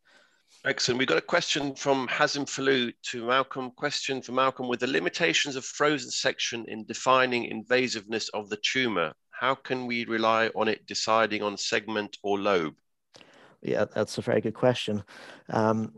Excellent. 0.64 0.98
We've 0.98 1.08
got 1.08 1.18
a 1.18 1.22
question 1.22 1.74
from 1.74 2.06
Hazim 2.08 2.44
Falou 2.44 2.92
to 3.04 3.24
Malcolm. 3.24 3.70
Question 3.70 4.20
for 4.20 4.32
Malcolm: 4.32 4.68
With 4.68 4.80
the 4.80 4.86
limitations 4.86 5.56
of 5.56 5.64
frozen 5.64 6.10
section 6.10 6.66
in 6.68 6.84
defining 6.84 7.50
invasiveness 7.50 8.28
of 8.34 8.50
the 8.50 8.58
tumor, 8.58 9.14
how 9.30 9.54
can 9.54 9.86
we 9.86 10.04
rely 10.04 10.50
on 10.54 10.68
it 10.68 10.86
deciding 10.86 11.42
on 11.42 11.56
segment 11.56 12.18
or 12.22 12.38
lobe? 12.38 12.74
Yeah, 13.62 13.86
that's 13.94 14.18
a 14.18 14.22
very 14.22 14.40
good 14.40 14.54
question. 14.54 15.02
Um, 15.48 15.94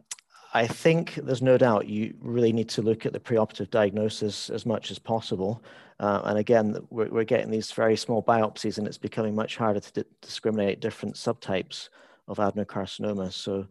I 0.54 0.66
think 0.66 1.14
there's 1.14 1.42
no 1.42 1.56
doubt 1.56 1.88
you 1.88 2.14
really 2.20 2.52
need 2.52 2.68
to 2.70 2.82
look 2.82 3.06
at 3.06 3.12
the 3.12 3.20
preoperative 3.20 3.70
diagnosis 3.70 4.50
as 4.50 4.66
much 4.66 4.90
as 4.90 4.98
possible. 4.98 5.64
Uh, 6.02 6.20
and 6.24 6.38
again, 6.38 6.76
we're, 6.90 7.08
we're, 7.10 7.22
getting 7.22 7.48
these 7.48 7.70
very 7.70 7.94
small 7.94 8.20
biopsies, 8.24 8.76
and 8.76 8.88
it's 8.88 8.98
becoming 8.98 9.36
much 9.36 9.56
harder 9.56 9.78
to 9.78 10.04
discriminate 10.20 10.80
different 10.80 11.14
subtypes 11.14 11.90
of 12.26 12.38
adenocarcinoma. 12.38 13.32
So, 13.32 13.68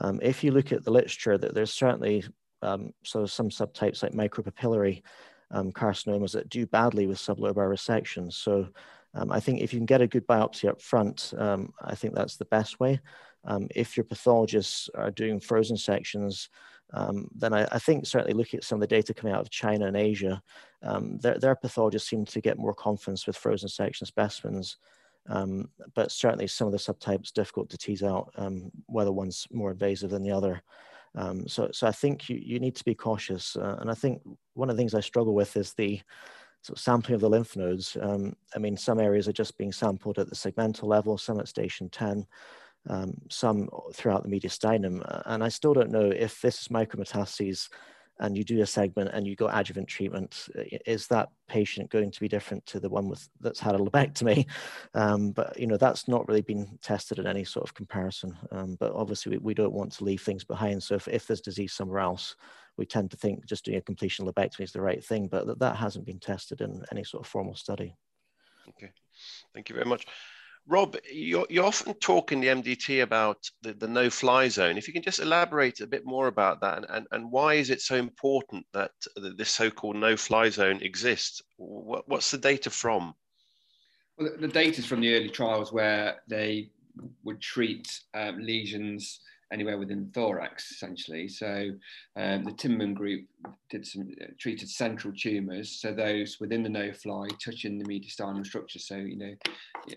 um, 0.00 0.18
if 0.22 0.42
you 0.42 0.50
look 0.50 0.72
at 0.72 0.82
the 0.82 0.90
literature, 0.90 1.36
that 1.36 1.54
there's 1.54 1.74
certainly 1.74 2.24
um, 2.62 2.94
so 3.04 3.26
some 3.26 3.50
subtypes 3.50 4.02
like 4.02 4.12
micropapillary 4.12 5.02
um, 5.50 5.72
carcinomas 5.72 6.32
that 6.32 6.48
do 6.48 6.66
badly 6.66 7.06
with 7.06 7.18
sublobar 7.18 7.68
resection. 7.68 8.32
So, 8.32 8.66
um, 9.12 9.30
I 9.30 9.38
think 9.38 9.60
if 9.60 9.74
you 9.74 9.78
can 9.78 9.84
get 9.84 10.00
a 10.00 10.06
good 10.06 10.26
biopsy 10.26 10.70
up 10.70 10.80
front, 10.80 11.34
um, 11.36 11.70
I 11.82 11.94
think 11.94 12.14
that's 12.14 12.38
the 12.38 12.46
best 12.46 12.80
way. 12.80 12.98
Um, 13.44 13.68
if 13.74 13.94
your 13.94 14.04
pathologists 14.04 14.88
are 14.94 15.10
doing 15.10 15.38
frozen 15.38 15.76
sections, 15.76 16.48
um, 16.92 17.28
then 17.34 17.52
I, 17.52 17.66
I, 17.72 17.78
think 17.78 18.06
certainly 18.06 18.34
looking 18.34 18.58
at 18.58 18.64
some 18.64 18.76
of 18.76 18.80
the 18.80 18.94
data 18.94 19.14
coming 19.14 19.34
out 19.34 19.40
of 19.40 19.50
China 19.50 19.86
and 19.86 19.96
Asia, 19.96 20.40
um, 20.82 21.18
their, 21.18 21.38
their, 21.38 21.56
pathologists 21.56 22.08
seem 22.08 22.24
to 22.26 22.40
get 22.40 22.58
more 22.58 22.74
confidence 22.74 23.26
with 23.26 23.36
frozen 23.36 23.68
section 23.68 24.06
specimens. 24.06 24.76
Um, 25.28 25.70
but 25.94 26.12
certainly 26.12 26.46
some 26.46 26.66
of 26.66 26.72
the 26.72 26.78
subtypes 26.78 27.32
difficult 27.32 27.70
to 27.70 27.78
tease 27.78 28.02
out 28.02 28.30
um, 28.36 28.70
whether 28.86 29.10
one's 29.10 29.46
more 29.50 29.70
invasive 29.70 30.10
than 30.10 30.22
the 30.22 30.30
other. 30.30 30.62
Um, 31.16 31.48
so, 31.48 31.70
so 31.72 31.86
I 31.86 31.92
think 31.92 32.28
you, 32.28 32.38
you 32.42 32.60
need 32.60 32.76
to 32.76 32.84
be 32.84 32.94
cautious. 32.94 33.56
Uh, 33.56 33.76
and 33.80 33.90
I 33.90 33.94
think 33.94 34.20
one 34.52 34.68
of 34.68 34.76
the 34.76 34.80
things 34.80 34.94
I 34.94 35.00
struggle 35.00 35.34
with 35.34 35.56
is 35.56 35.72
the 35.72 36.00
sort 36.60 36.78
of 36.78 36.82
sampling 36.82 37.14
of 37.14 37.20
the 37.22 37.30
lymph 37.30 37.56
nodes. 37.56 37.96
I 37.96 38.58
mean, 38.58 38.76
some 38.76 39.00
areas 39.00 39.26
are 39.26 39.32
just 39.32 39.56
being 39.56 39.72
sampled 39.72 40.18
at 40.18 40.28
the 40.28 40.36
segmental 40.36 40.84
level, 40.84 41.16
some 41.16 41.40
at 41.40 41.48
station 41.48 41.88
10 41.88 42.26
um, 42.88 43.14
some 43.30 43.68
throughout 43.92 44.22
the 44.22 44.28
mediastinum. 44.28 45.02
Uh, 45.04 45.22
and 45.26 45.42
I 45.42 45.48
still 45.48 45.74
don't 45.74 45.90
know 45.90 46.10
if 46.10 46.40
this 46.40 46.62
is 46.62 46.68
micrometastases 46.68 47.68
and 48.20 48.36
you 48.36 48.44
do 48.44 48.60
a 48.62 48.66
segment 48.66 49.10
and 49.12 49.26
you 49.26 49.34
got 49.34 49.58
adjuvant 49.58 49.88
treatment, 49.88 50.48
is 50.86 51.08
that 51.08 51.30
patient 51.48 51.90
going 51.90 52.12
to 52.12 52.20
be 52.20 52.28
different 52.28 52.64
to 52.66 52.78
the 52.78 52.88
one 52.88 53.08
with 53.08 53.28
that's 53.40 53.58
had 53.58 53.74
a 53.74 53.78
lobectomy? 53.78 54.46
Um, 54.96 55.32
but 55.32 55.58
you 55.58 55.66
know 55.66 55.76
that's 55.76 56.06
not 56.06 56.28
really 56.28 56.40
been 56.40 56.78
tested 56.80 57.18
in 57.18 57.26
any 57.26 57.42
sort 57.42 57.64
of 57.64 57.74
comparison. 57.74 58.36
Um, 58.52 58.76
but 58.78 58.92
obviously 58.92 59.32
we, 59.32 59.38
we, 59.38 59.54
don't 59.54 59.72
want 59.72 59.90
to 59.92 60.04
leave 60.04 60.22
things 60.22 60.44
behind. 60.44 60.80
So 60.82 60.94
if, 60.94 61.08
if 61.08 61.26
there's 61.26 61.40
disease 61.40 61.72
somewhere 61.72 61.98
else, 61.98 62.36
we 62.76 62.86
tend 62.86 63.10
to 63.10 63.16
think 63.16 63.44
just 63.44 63.64
doing 63.64 63.78
a 63.78 63.82
completion 63.82 64.24
lobectomy 64.24 64.60
is 64.60 64.72
the 64.72 64.80
right 64.80 65.04
thing, 65.04 65.26
but 65.26 65.48
that, 65.48 65.58
that 65.58 65.76
hasn't 65.76 66.06
been 66.06 66.20
tested 66.20 66.60
in 66.60 66.84
any 66.92 67.02
sort 67.02 67.24
of 67.24 67.28
formal 67.28 67.56
study. 67.56 67.96
Okay, 68.68 68.92
thank 69.52 69.68
you 69.68 69.74
very 69.74 69.88
much. 69.88 70.06
Rob, 70.66 70.96
you 71.12 71.46
you 71.50 71.62
often 71.62 71.92
talk 71.94 72.32
in 72.32 72.40
the 72.40 72.48
MDT 72.48 73.02
about 73.02 73.38
the, 73.60 73.74
the 73.74 73.88
no-fly 73.88 74.48
zone. 74.48 74.78
If 74.78 74.88
you 74.88 74.94
can 74.94 75.02
just 75.02 75.20
elaborate 75.20 75.80
a 75.80 75.86
bit 75.86 76.06
more 76.06 76.28
about 76.28 76.60
that 76.62 76.78
and, 76.78 76.86
and, 76.88 77.06
and 77.12 77.30
why 77.30 77.54
is 77.54 77.68
it 77.68 77.82
so 77.82 77.96
important 77.96 78.66
that 78.72 78.92
this 79.36 79.50
so-called 79.50 79.96
no-fly 79.96 80.48
zone 80.48 80.80
exists? 80.82 81.42
What, 81.58 82.08
what's 82.08 82.30
the 82.30 82.38
data 82.38 82.70
from? 82.70 83.14
Well, 84.16 84.30
the, 84.30 84.46
the 84.46 84.52
data 84.52 84.78
is 84.78 84.86
from 84.86 85.00
the 85.00 85.14
early 85.14 85.28
trials 85.28 85.72
where 85.72 86.22
they 86.28 86.70
would 87.24 87.40
treat 87.40 87.86
um, 88.14 88.38
lesions 88.38 89.20
anywhere 89.54 89.78
within 89.78 90.04
the 90.04 90.12
thorax, 90.12 90.70
essentially. 90.72 91.28
So 91.28 91.70
um, 92.16 92.44
the 92.44 92.50
Timmerman 92.50 92.94
group 92.94 93.24
did 93.70 93.86
some 93.86 94.10
uh, 94.20 94.26
treated 94.38 94.68
central 94.68 95.14
tumours, 95.14 95.70
so 95.80 95.94
those 95.94 96.38
within 96.40 96.62
the 96.62 96.68
no-fly 96.68 97.28
touching 97.42 97.78
the 97.78 97.84
mediastinal 97.84 98.44
structure, 98.44 98.80
so 98.80 98.96
you 98.96 99.16
know 99.16 99.34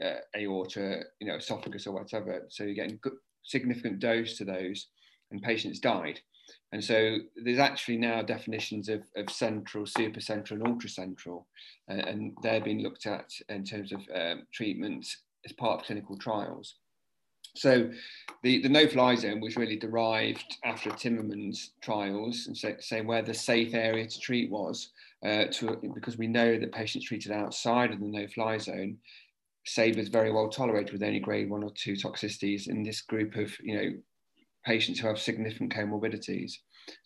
uh, 0.05 0.19
aorta, 0.37 1.01
you 1.19 1.27
know 1.27 1.35
esophagus 1.35 1.87
or 1.87 1.93
whatever. 1.93 2.45
So 2.49 2.63
you're 2.63 2.75
getting 2.75 2.99
good, 3.01 3.17
significant 3.43 3.99
dose 3.99 4.37
to 4.37 4.45
those, 4.45 4.87
and 5.31 5.41
patients 5.41 5.79
died. 5.79 6.19
And 6.71 6.83
so 6.83 7.17
there's 7.43 7.59
actually 7.59 7.97
now 7.97 8.21
definitions 8.21 8.87
of, 8.87 9.01
of 9.15 9.29
central, 9.29 9.85
supercentral, 9.85 10.51
and 10.51 10.63
ultracentral, 10.63 11.45
uh, 11.89 11.93
and 11.93 12.33
they're 12.43 12.61
being 12.61 12.83
looked 12.83 13.05
at 13.05 13.29
in 13.49 13.63
terms 13.63 13.91
of 13.91 14.01
um, 14.13 14.43
treatment 14.53 15.07
as 15.45 15.51
part 15.53 15.79
of 15.79 15.85
clinical 15.85 16.17
trials. 16.17 16.75
So 17.57 17.91
the, 18.43 18.61
the 18.61 18.69
no-fly 18.69 19.15
zone 19.15 19.41
was 19.41 19.57
really 19.57 19.77
derived 19.77 20.57
after 20.63 20.89
Timmerman's 20.91 21.71
trials 21.81 22.47
and 22.47 22.57
say, 22.57 22.75
saying 22.79 23.07
where 23.07 23.21
the 23.21 23.33
safe 23.33 23.73
area 23.73 24.07
to 24.07 24.19
treat 24.19 24.49
was, 24.51 24.89
uh, 25.25 25.45
to, 25.51 25.77
because 25.93 26.17
we 26.17 26.27
know 26.27 26.57
that 26.59 26.71
patients 26.71 27.05
treated 27.05 27.31
outside 27.31 27.91
of 27.91 27.99
the 27.99 28.05
no-fly 28.05 28.57
zone, 28.57 28.97
SABR 29.67 29.97
was 29.97 30.07
very 30.07 30.31
well 30.31 30.49
tolerated 30.49 30.93
with 30.93 31.03
only 31.03 31.19
grade 31.19 31.49
one 31.49 31.63
or 31.63 31.71
two 31.71 31.93
toxicities 31.93 32.67
in 32.67 32.83
this 32.83 33.01
group 33.01 33.35
of 33.35 33.51
you 33.61 33.75
know 33.75 33.91
patients 34.65 34.99
who 34.99 35.07
have 35.07 35.19
significant 35.19 35.73
comorbidities. 35.73 36.53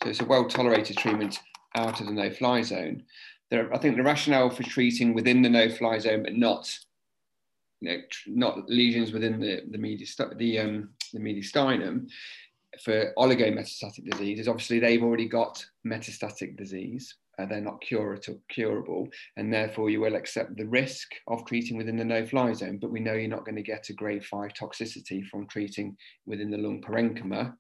So 0.04 0.10
it's 0.10 0.22
a 0.22 0.26
well 0.26 0.45
tolerated 0.45 0.97
treatment 0.97 1.39
out 1.76 1.99
of 1.99 2.06
the 2.06 2.14
no-fly 2.14 2.62
zone. 2.62 3.04
There, 3.49 3.74
I 3.74 3.78
think 3.78 3.97
the 3.97 4.04
rationale 4.04 4.49
for 4.49 4.64
treating 4.64 5.14
within 5.14 5.41
the 5.41 5.49
no-fly 5.49 5.99
zone 5.99 6.24
but 6.24 6.36
not 6.36 6.78
you 7.82 7.90
know, 7.90 7.98
not 8.28 8.70
lesions 8.70 9.12
within 9.12 9.40
the 9.40 9.64
the 9.72 9.78
mediast- 9.78 10.38
the 10.38 10.60
um, 10.60 10.90
the 11.14 11.20
mediastinum 11.20 12.08
for 12.84 13.14
oligometastatic 13.18 14.10
disease 14.10 14.40
is 14.40 14.48
obviously 14.48 14.80
they've 14.80 15.04
already 15.04 15.28
got 15.28 15.64
metastatic 15.86 16.56
disease. 16.58 17.16
Uh, 17.40 17.46
they're 17.46 17.62
not 17.62 17.82
curable, 17.82 19.08
and 19.38 19.52
therefore 19.52 19.90
you 19.90 20.00
will 20.00 20.16
accept 20.16 20.56
the 20.58 20.68
risk 20.68 21.08
of 21.28 21.46
treating 21.46 21.78
within 21.78 21.98
the 21.98 22.06
no-fly 22.06 22.54
zone. 22.54 22.78
But 22.80 22.92
we 22.92 23.00
know 23.00 23.14
you're 23.14 23.30
not 23.30 23.46
going 23.46 23.56
to 23.56 23.64
get 23.64 23.90
a 23.90 23.94
grade 23.94 24.24
five 24.26 24.52
toxicity 24.54 25.26
from 25.26 25.48
treating 25.48 25.98
within 26.26 26.52
the 26.52 26.58
lung 26.58 26.82
parenchyma 26.82 27.54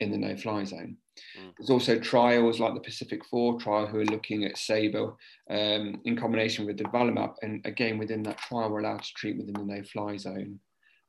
in 0.00 0.12
the 0.12 0.18
no-fly 0.18 0.64
zone. 0.64 0.96
Mm. 1.38 1.52
There's 1.56 1.70
also 1.70 1.98
trials 1.98 2.60
like 2.60 2.74
the 2.74 2.80
Pacific 2.80 3.24
Four 3.24 3.60
trial 3.60 3.86
who 3.86 4.00
are 4.00 4.04
looking 4.06 4.44
at 4.44 4.56
SABR 4.56 5.14
um, 5.50 6.00
in 6.04 6.16
combination 6.16 6.66
with 6.66 6.78
durvalumab, 6.78 7.34
and 7.42 7.64
again 7.66 7.98
within 7.98 8.22
that 8.24 8.38
trial 8.38 8.70
we're 8.70 8.80
allowed 8.80 9.02
to 9.02 9.12
treat 9.14 9.36
within 9.36 9.54
the 9.54 9.64
no-fly 9.64 10.16
zone. 10.16 10.60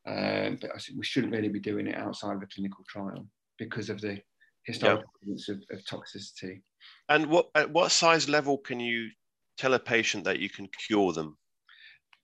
Um, 0.08 0.58
but 0.62 0.72
we 0.98 1.04
shouldn't 1.04 1.34
really 1.34 1.50
be 1.50 1.60
doing 1.60 1.88
it 1.88 1.96
outside 1.96 2.36
of 2.36 2.42
a 2.42 2.48
clinical 2.48 2.84
trial 2.88 3.28
because 3.58 3.90
of 3.90 4.02
the 4.02 4.20
historical 4.64 5.06
evidence 5.22 5.50
of, 5.50 5.62
of, 5.72 5.84
toxicity. 5.84 6.62
And 7.10 7.28
what 7.28 7.50
at 7.56 7.70
what 7.70 7.92
size 7.92 8.30
level 8.30 8.58
can 8.58 8.80
you 8.80 9.10
tell 9.58 9.74
a 9.74 9.80
patient 9.80 10.24
that 10.24 10.40
you 10.40 10.50
can 10.50 10.68
cure 10.88 11.12
them? 11.14 11.38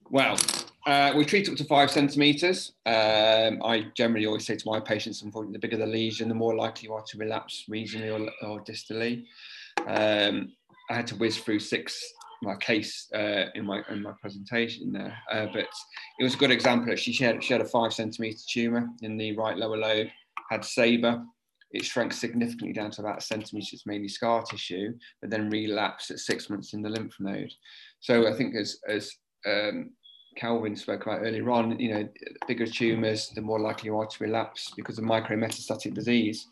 Well, 0.10 0.38
uh, 0.86 1.14
we 1.16 1.26
treat 1.26 1.50
up 1.50 1.56
to 1.56 1.64
five 1.64 1.90
centimeters. 1.90 2.74
Um, 2.86 3.62
I 3.64 3.88
generally 3.96 4.28
always 4.28 4.46
say 4.46 4.56
to 4.56 4.70
my 4.70 4.80
patients, 4.80 5.24
unfortunately, 5.24 5.54
the 5.54 5.68
bigger 5.68 5.78
the 5.78 5.86
lesion, 5.86 6.30
the 6.30 6.36
more 6.36 6.56
likely 6.56 6.88
you 6.88 6.94
are 6.94 7.04
to 7.08 7.18
relapse 7.18 7.66
regionally 7.70 8.12
or, 8.12 8.48
or 8.48 8.64
distally. 8.64 9.26
Um, 9.88 10.54
I 10.90 10.96
had 10.96 11.08
to 11.08 11.16
whiz 11.16 11.38
through 11.38 11.60
six 11.60 12.14
my 12.42 12.56
case 12.56 13.08
uh, 13.16 13.46
in 13.56 13.66
my 13.66 13.82
in 13.90 14.04
my 14.04 14.12
presentation 14.22 14.92
there, 14.92 15.18
uh, 15.32 15.48
but 15.52 15.68
it 16.20 16.24
was 16.24 16.36
a 16.36 16.38
good 16.38 16.52
example. 16.52 16.96
She 16.96 17.12
had 17.14 17.44
she 17.44 17.54
had 17.54 17.62
a 17.62 17.66
five 17.66 17.94
centimeter 17.94 18.38
tumor 18.48 18.88
in 19.02 19.18
the 19.18 19.36
right 19.36 19.58
lower 19.58 19.78
lobe, 19.78 20.08
had 20.50 20.62
SABR. 20.62 21.26
It 21.72 21.84
shrank 21.84 22.14
significantly 22.14 22.74
down 22.74 22.92
to 22.92 23.02
about 23.02 23.18
a 23.18 23.22
centimeter. 23.22 23.70
It's 23.74 23.88
mainly 23.88 24.08
scar 24.08 24.44
tissue, 24.44 24.94
but 25.22 25.32
then 25.32 25.50
relapsed 25.50 26.12
at 26.12 26.20
six 26.20 26.50
months 26.50 26.74
in 26.74 26.82
the 26.82 26.90
lymph 26.90 27.16
node. 27.20 27.52
So 28.00 28.28
I 28.28 28.34
think 28.34 28.56
as 28.56 28.78
as 28.88 29.12
um, 29.48 29.92
Kelvin 30.36 30.76
spoke 30.76 31.06
about 31.06 31.22
earlier 31.22 31.50
on, 31.50 31.80
you 31.80 31.94
know, 31.94 32.10
bigger 32.48 32.66
tumours, 32.66 33.30
the 33.30 33.42
more 33.42 33.60
likely 33.60 33.88
you 33.88 33.98
are 33.98 34.06
to 34.06 34.24
relapse 34.24 34.72
because 34.76 34.98
of 34.98 35.06
micrometastatic 35.06 35.94
disease. 35.94 36.48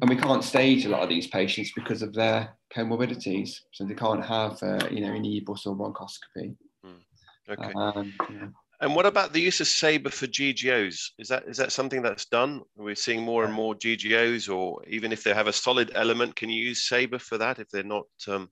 And 0.00 0.10
we 0.10 0.16
can't 0.16 0.44
stage 0.44 0.84
a 0.84 0.88
lot 0.88 1.02
of 1.02 1.08
these 1.08 1.26
patients 1.26 1.72
because 1.74 2.02
of 2.02 2.12
their 2.12 2.56
comorbidities, 2.74 3.60
so 3.72 3.84
they 3.84 3.94
can't 3.94 4.24
have, 4.24 4.62
uh, 4.62 4.88
you 4.90 5.00
know, 5.00 5.12
any 5.12 5.40
EBUS 5.40 5.66
or 5.66 5.76
bronchoscopy. 5.76 6.54
Mm. 6.84 7.00
Okay. 7.48 7.72
Um, 7.74 8.12
yeah. 8.30 8.48
And 8.80 8.94
what 8.94 9.06
about 9.06 9.32
the 9.32 9.40
use 9.40 9.60
of 9.60 9.66
SABR 9.66 10.12
for 10.12 10.26
GGOs? 10.26 11.12
Is 11.18 11.28
that 11.28 11.44
is 11.46 11.56
that 11.56 11.72
something 11.72 12.02
that's 12.02 12.26
done? 12.26 12.62
We're 12.76 12.94
seeing 12.94 13.22
more 13.22 13.44
and 13.44 13.54
more 13.54 13.74
GGOs, 13.74 14.54
or 14.54 14.82
even 14.86 15.12
if 15.12 15.24
they 15.24 15.32
have 15.32 15.46
a 15.46 15.52
solid 15.52 15.92
element, 15.94 16.36
can 16.36 16.50
you 16.50 16.62
use 16.62 16.86
SABR 16.86 17.20
for 17.20 17.38
that 17.38 17.58
if 17.58 17.70
they're 17.70 17.82
not 17.82 18.06
um, 18.28 18.50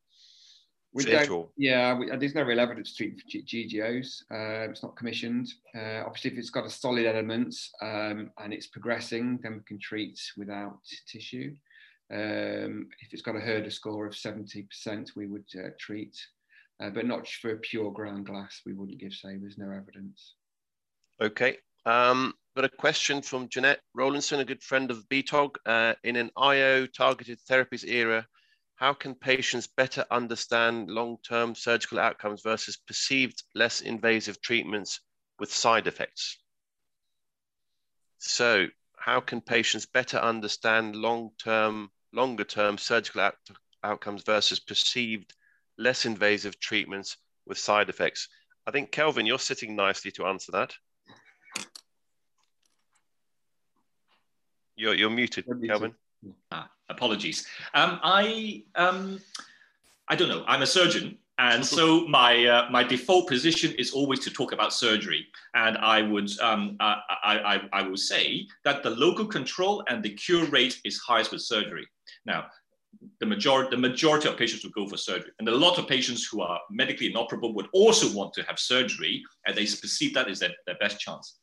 we 0.94 1.04
don't, 1.04 1.48
yeah, 1.56 1.98
we, 1.98 2.08
there's 2.16 2.36
no 2.36 2.42
real 2.42 2.60
evidence 2.60 2.94
to 2.94 3.10
treat 3.10 3.46
GGOs. 3.48 4.22
Uh, 4.30 4.70
it's 4.70 4.84
not 4.84 4.96
commissioned. 4.96 5.52
Uh, 5.76 6.04
obviously, 6.06 6.30
if 6.30 6.38
it's 6.38 6.50
got 6.50 6.66
a 6.66 6.70
solid 6.70 7.04
element 7.04 7.54
um, 7.82 8.30
and 8.38 8.52
it's 8.52 8.68
progressing, 8.68 9.40
then 9.42 9.54
we 9.54 9.60
can 9.66 9.80
treat 9.80 10.20
without 10.36 10.78
tissue. 11.08 11.56
Um, 12.12 12.88
if 13.00 13.12
it's 13.12 13.22
got 13.22 13.34
a 13.34 13.40
Herder 13.40 13.70
score 13.70 14.06
of 14.06 14.14
70%, 14.14 15.16
we 15.16 15.26
would 15.26 15.46
uh, 15.58 15.70
treat, 15.80 16.16
uh, 16.80 16.90
but 16.90 17.06
not 17.06 17.26
for 17.26 17.56
pure 17.56 17.90
ground 17.90 18.26
glass. 18.26 18.60
We 18.64 18.74
wouldn't 18.74 19.00
give 19.00 19.14
say 19.14 19.36
there's 19.36 19.58
no 19.58 19.72
evidence. 19.72 20.34
Okay. 21.20 21.58
Um, 21.86 22.34
got 22.54 22.66
a 22.66 22.68
question 22.68 23.20
from 23.20 23.48
Janette 23.48 23.80
Rawlinson, 23.94 24.38
a 24.38 24.44
good 24.44 24.62
friend 24.62 24.92
of 24.92 25.08
BTOG. 25.08 25.56
Uh, 25.66 25.94
in 26.04 26.14
an 26.14 26.30
IO 26.36 26.86
targeted 26.86 27.40
therapies 27.50 27.84
era, 27.84 28.26
how 28.76 28.92
can 28.92 29.14
patients 29.14 29.66
better 29.66 30.04
understand 30.10 30.90
long-term 30.90 31.54
surgical 31.54 32.00
outcomes 32.00 32.42
versus 32.42 32.76
perceived 32.76 33.42
less 33.54 33.80
invasive 33.80 34.40
treatments 34.40 35.00
with 35.38 35.52
side 35.52 35.86
effects? 35.86 36.38
So 38.18 38.66
how 38.98 39.20
can 39.20 39.40
patients 39.40 39.86
better 39.86 40.16
understand 40.18 40.96
long-term, 40.96 41.90
longer-term 42.12 42.78
surgical 42.78 43.20
out 43.20 43.36
outcomes 43.84 44.22
versus 44.22 44.60
perceived 44.60 45.34
less 45.76 46.06
invasive 46.06 46.58
treatments 46.58 47.16
with 47.46 47.58
side 47.58 47.88
effects? 47.90 48.28
I 48.66 48.70
think, 48.70 48.90
Kelvin, 48.90 49.26
you're 49.26 49.38
sitting 49.38 49.76
nicely 49.76 50.10
to 50.12 50.26
answer 50.26 50.52
that. 50.52 50.74
You're, 54.74 54.94
you're 54.94 55.10
muted, 55.10 55.44
Kelvin. 55.66 55.94
Ah, 56.50 56.70
apologies. 56.88 57.46
Um, 57.74 58.00
I 58.02 58.64
um, 58.74 59.20
I 60.08 60.16
don't 60.16 60.28
know. 60.28 60.44
I'm 60.46 60.62
a 60.62 60.66
surgeon, 60.66 61.18
and 61.38 61.64
so 61.76 62.06
my 62.06 62.44
uh, 62.46 62.70
my 62.70 62.84
default 62.84 63.28
position 63.28 63.72
is 63.78 63.92
always 63.92 64.20
to 64.20 64.30
talk 64.30 64.52
about 64.52 64.72
surgery. 64.72 65.26
And 65.54 65.78
I 65.78 66.02
would 66.02 66.30
um, 66.40 66.76
I, 66.80 67.00
I, 67.24 67.60
I 67.72 67.82
will 67.82 67.96
say 67.96 68.46
that 68.64 68.82
the 68.82 68.90
local 68.90 69.26
control 69.26 69.82
and 69.88 70.02
the 70.02 70.10
cure 70.10 70.46
rate 70.46 70.80
is 70.84 70.98
highest 70.98 71.32
with 71.32 71.42
surgery. 71.42 71.86
Now, 72.26 72.46
the 73.20 73.26
majority 73.26 73.70
the 73.70 73.80
majority 73.80 74.28
of 74.28 74.36
patients 74.36 74.64
would 74.64 74.74
go 74.74 74.86
for 74.86 74.96
surgery, 74.96 75.32
and 75.38 75.48
a 75.48 75.54
lot 75.54 75.78
of 75.78 75.88
patients 75.88 76.26
who 76.30 76.40
are 76.40 76.60
medically 76.70 77.10
inoperable 77.10 77.54
would 77.54 77.68
also 77.72 78.14
want 78.16 78.32
to 78.34 78.42
have 78.44 78.58
surgery, 78.58 79.22
and 79.46 79.56
they 79.56 79.64
perceive 79.64 80.14
that 80.14 80.28
is 80.28 80.38
their, 80.38 80.52
their 80.66 80.76
best 80.80 81.00
chance. 81.00 81.38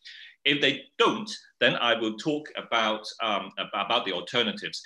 If 0.46 0.62
they 0.62 0.84
don't, 0.98 1.30
then 1.60 1.76
I 1.76 2.00
will 2.00 2.16
talk 2.16 2.48
about, 2.58 3.06
um, 3.22 3.52
about 3.74 4.06
the 4.06 4.14
alternatives. 4.14 4.82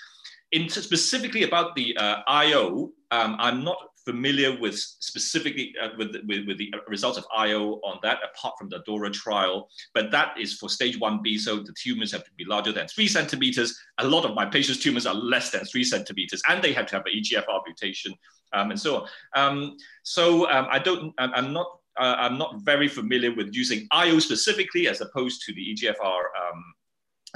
In 0.51 0.70
specifically 0.70 1.43
about 1.43 1.76
the 1.76 1.97
uh, 1.97 2.22
IO, 2.28 2.91
um, 3.12 3.36
I'm 3.39 3.64
not 3.64 3.78
familiar 4.06 4.58
with 4.60 4.78
specifically 4.78 5.74
uh, 5.82 5.89
with, 5.97 6.16
with, 6.28 6.45
with, 6.45 6.58
the 6.60 6.72
results 6.88 7.18
of 7.18 7.26
IO 7.36 7.80
on 7.84 7.97
that, 8.03 8.20
apart 8.24 8.53
from 8.58 8.70
the 8.70 8.80
ADAURA 8.82 9.12
trial, 9.12 9.68
but 9.93 10.12
that 10.12 10.39
is 10.39 10.53
for 10.53 10.70
stage 10.70 10.99
1B, 10.99 11.39
so 11.39 11.58
the 11.58 11.74
tumors 11.82 12.12
have 12.12 12.24
to 12.24 12.32
be 12.38 12.45
larger 12.45 12.72
than 12.72 12.88
three 12.88 13.08
centimeters. 13.08 13.78
A 13.97 14.08
lot 14.08 14.24
of 14.24 14.36
my 14.36 14.45
patients' 14.45 14.80
tumors 14.80 15.08
are 15.08 15.16
less 15.16 15.49
than 15.49 15.66
three 15.66 15.84
centimeters, 15.84 16.41
and 16.47 16.64
they 16.64 16.72
have 16.72 16.86
to 16.88 16.95
have 16.95 17.06
an 17.06 17.14
EGFR 17.20 17.62
mutation 17.66 18.14
um, 18.53 18.72
and 18.72 18.80
so 18.80 18.95
on. 18.95 19.08
Um, 19.36 19.78
so 20.03 20.49
um, 20.49 20.68
I 20.70 20.80
don't, 20.80 21.14
I'm 21.18 21.51
not 21.51 21.68
uh, 21.98 22.16
I'm 22.18 22.38
not 22.38 22.62
very 22.62 22.88
familiar 22.88 23.34
with 23.34 23.54
using 23.54 23.88
IO 23.91 24.20
specifically 24.20 24.88
as 24.88 25.02
opposed 25.02 25.41
to 25.46 25.54
the 25.54 25.74
EGFR 25.74 26.04
um, 26.04 26.64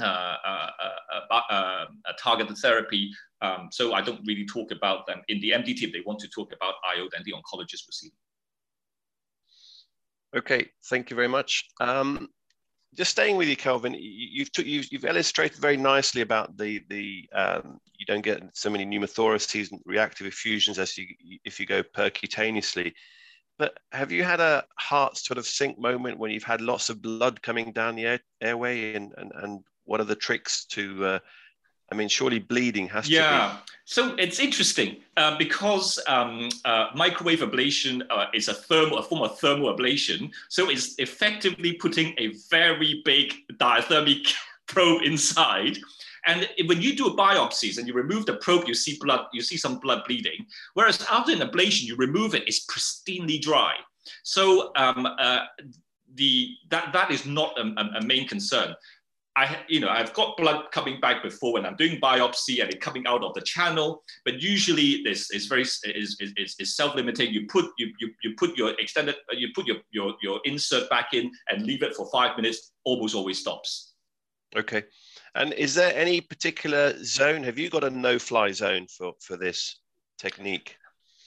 uh, 0.00 0.02
uh, 0.02 0.70
uh, 1.30 1.40
uh 1.50 1.84
targeted 2.18 2.56
therapy. 2.58 3.10
Um, 3.42 3.68
so 3.70 3.94
I 3.94 4.00
don't 4.02 4.20
really 4.26 4.46
talk 4.46 4.70
about 4.70 5.06
them 5.06 5.22
in 5.28 5.40
the 5.40 5.50
MDT. 5.50 5.82
If 5.82 5.92
they 5.92 6.02
want 6.04 6.18
to 6.20 6.28
talk 6.28 6.52
about 6.52 6.74
IO, 6.94 7.08
then 7.12 7.22
the 7.24 7.32
oncologist 7.32 7.86
will 7.86 7.92
see. 7.92 8.10
Okay, 10.36 10.68
thank 10.86 11.10
you 11.10 11.16
very 11.16 11.28
much. 11.28 11.66
Um, 11.80 12.28
just 12.94 13.12
staying 13.12 13.36
with 13.36 13.48
you, 13.48 13.56
Kelvin, 13.56 13.94
you've, 13.98 14.48
you've, 14.58 14.92
you've, 14.92 15.04
illustrated 15.04 15.58
very 15.58 15.76
nicely 15.76 16.22
about 16.22 16.56
the, 16.56 16.82
the 16.88 17.28
um, 17.32 17.80
you 17.96 18.06
don't 18.06 18.22
get 18.22 18.42
so 18.52 18.68
many 18.68 18.84
pneumothoraces 18.84 19.70
and 19.70 19.80
reactive 19.86 20.26
effusions 20.26 20.78
as 20.78 20.96
you, 20.98 21.06
if 21.44 21.60
you 21.60 21.66
go 21.66 21.82
percutaneously. 21.82 22.92
But 23.60 23.78
have 23.92 24.10
you 24.10 24.24
had 24.24 24.40
a 24.40 24.64
heart 24.76 25.18
sort 25.18 25.36
of 25.36 25.44
sink 25.44 25.78
moment 25.78 26.18
when 26.18 26.30
you've 26.30 26.42
had 26.42 26.62
lots 26.62 26.88
of 26.88 27.02
blood 27.02 27.42
coming 27.42 27.72
down 27.72 27.94
the 27.94 28.06
air, 28.06 28.20
airway, 28.40 28.94
and, 28.94 29.12
and 29.18 29.32
and 29.34 29.60
what 29.84 30.00
are 30.00 30.04
the 30.04 30.16
tricks 30.16 30.64
to? 30.70 31.04
Uh, 31.04 31.18
I 31.92 31.94
mean, 31.94 32.08
surely 32.08 32.38
bleeding 32.38 32.88
has 32.88 33.06
yeah. 33.06 33.20
to. 33.20 33.26
Yeah. 33.26 33.56
So 33.84 34.14
it's 34.16 34.40
interesting 34.40 35.02
uh, 35.18 35.36
because 35.36 36.00
um, 36.06 36.48
uh, 36.64 36.86
microwave 36.94 37.40
ablation 37.40 38.00
uh, 38.08 38.28
is 38.32 38.48
a 38.48 38.54
thermal, 38.54 38.96
a 38.96 39.02
form 39.02 39.20
of 39.20 39.38
thermal 39.38 39.76
ablation. 39.76 40.30
So 40.48 40.70
it's 40.70 40.94
effectively 40.98 41.74
putting 41.74 42.14
a 42.16 42.28
very 42.48 43.02
big 43.04 43.34
diathermic 43.58 44.32
probe 44.68 45.02
inside 45.02 45.76
and 46.26 46.48
when 46.66 46.82
you 46.82 46.96
do 46.96 47.10
biopsies 47.10 47.78
and 47.78 47.86
you 47.86 47.94
remove 47.94 48.26
the 48.26 48.36
probe, 48.36 48.66
you 48.66 48.74
see 48.74 48.98
blood, 49.00 49.26
you 49.32 49.42
see 49.42 49.56
some 49.56 49.78
blood 49.78 50.02
bleeding. 50.06 50.46
Whereas 50.74 51.04
after 51.10 51.32
an 51.32 51.38
ablation, 51.38 51.84
you 51.84 51.96
remove 51.96 52.34
it, 52.34 52.44
it's 52.46 52.66
pristinely 52.66 53.40
dry. 53.40 53.74
So 54.22 54.72
um, 54.76 55.06
uh, 55.06 55.44
the 56.14 56.50
that 56.70 56.92
that 56.92 57.10
is 57.10 57.26
not 57.26 57.56
a, 57.58 57.98
a, 57.98 58.04
main 58.04 58.26
concern. 58.26 58.74
I, 59.36 59.58
you 59.68 59.78
know, 59.78 59.88
I've 59.88 60.12
got 60.12 60.36
blood 60.36 60.64
coming 60.72 61.00
back 61.00 61.22
before 61.22 61.52
when 61.52 61.64
I'm 61.64 61.76
doing 61.76 62.00
biopsy 62.00 62.60
and 62.60 62.70
it 62.70 62.80
coming 62.80 63.06
out 63.06 63.22
of 63.22 63.32
the 63.34 63.40
channel, 63.42 64.02
but 64.24 64.42
usually 64.42 65.02
this 65.04 65.30
is 65.30 65.46
very 65.46 65.62
is, 65.62 65.84
is, 65.84 66.56
is 66.58 66.76
self-limiting. 66.76 67.32
You 67.32 67.46
put 67.46 67.66
you, 67.78 67.92
you 68.00 68.10
you 68.24 68.34
put 68.36 68.56
your 68.56 68.70
extended 68.80 69.14
you 69.32 69.48
put 69.54 69.66
your, 69.66 69.76
your 69.92 70.14
your 70.20 70.40
insert 70.44 70.90
back 70.90 71.14
in 71.14 71.30
and 71.48 71.64
leave 71.64 71.82
it 71.82 71.94
for 71.94 72.10
five 72.10 72.36
minutes. 72.36 72.72
Almost 72.84 73.14
always 73.14 73.38
stops. 73.38 73.94
Okay. 74.56 74.84
And 75.34 75.52
is 75.52 75.74
there 75.74 75.94
any 75.94 76.20
particular 76.20 76.94
zone? 77.04 77.42
Have 77.44 77.58
you 77.58 77.70
got 77.70 77.84
a 77.84 77.90
no-fly 77.90 78.52
zone 78.52 78.86
for 78.88 79.12
for 79.20 79.36
this 79.36 79.80
technique? 80.18 80.76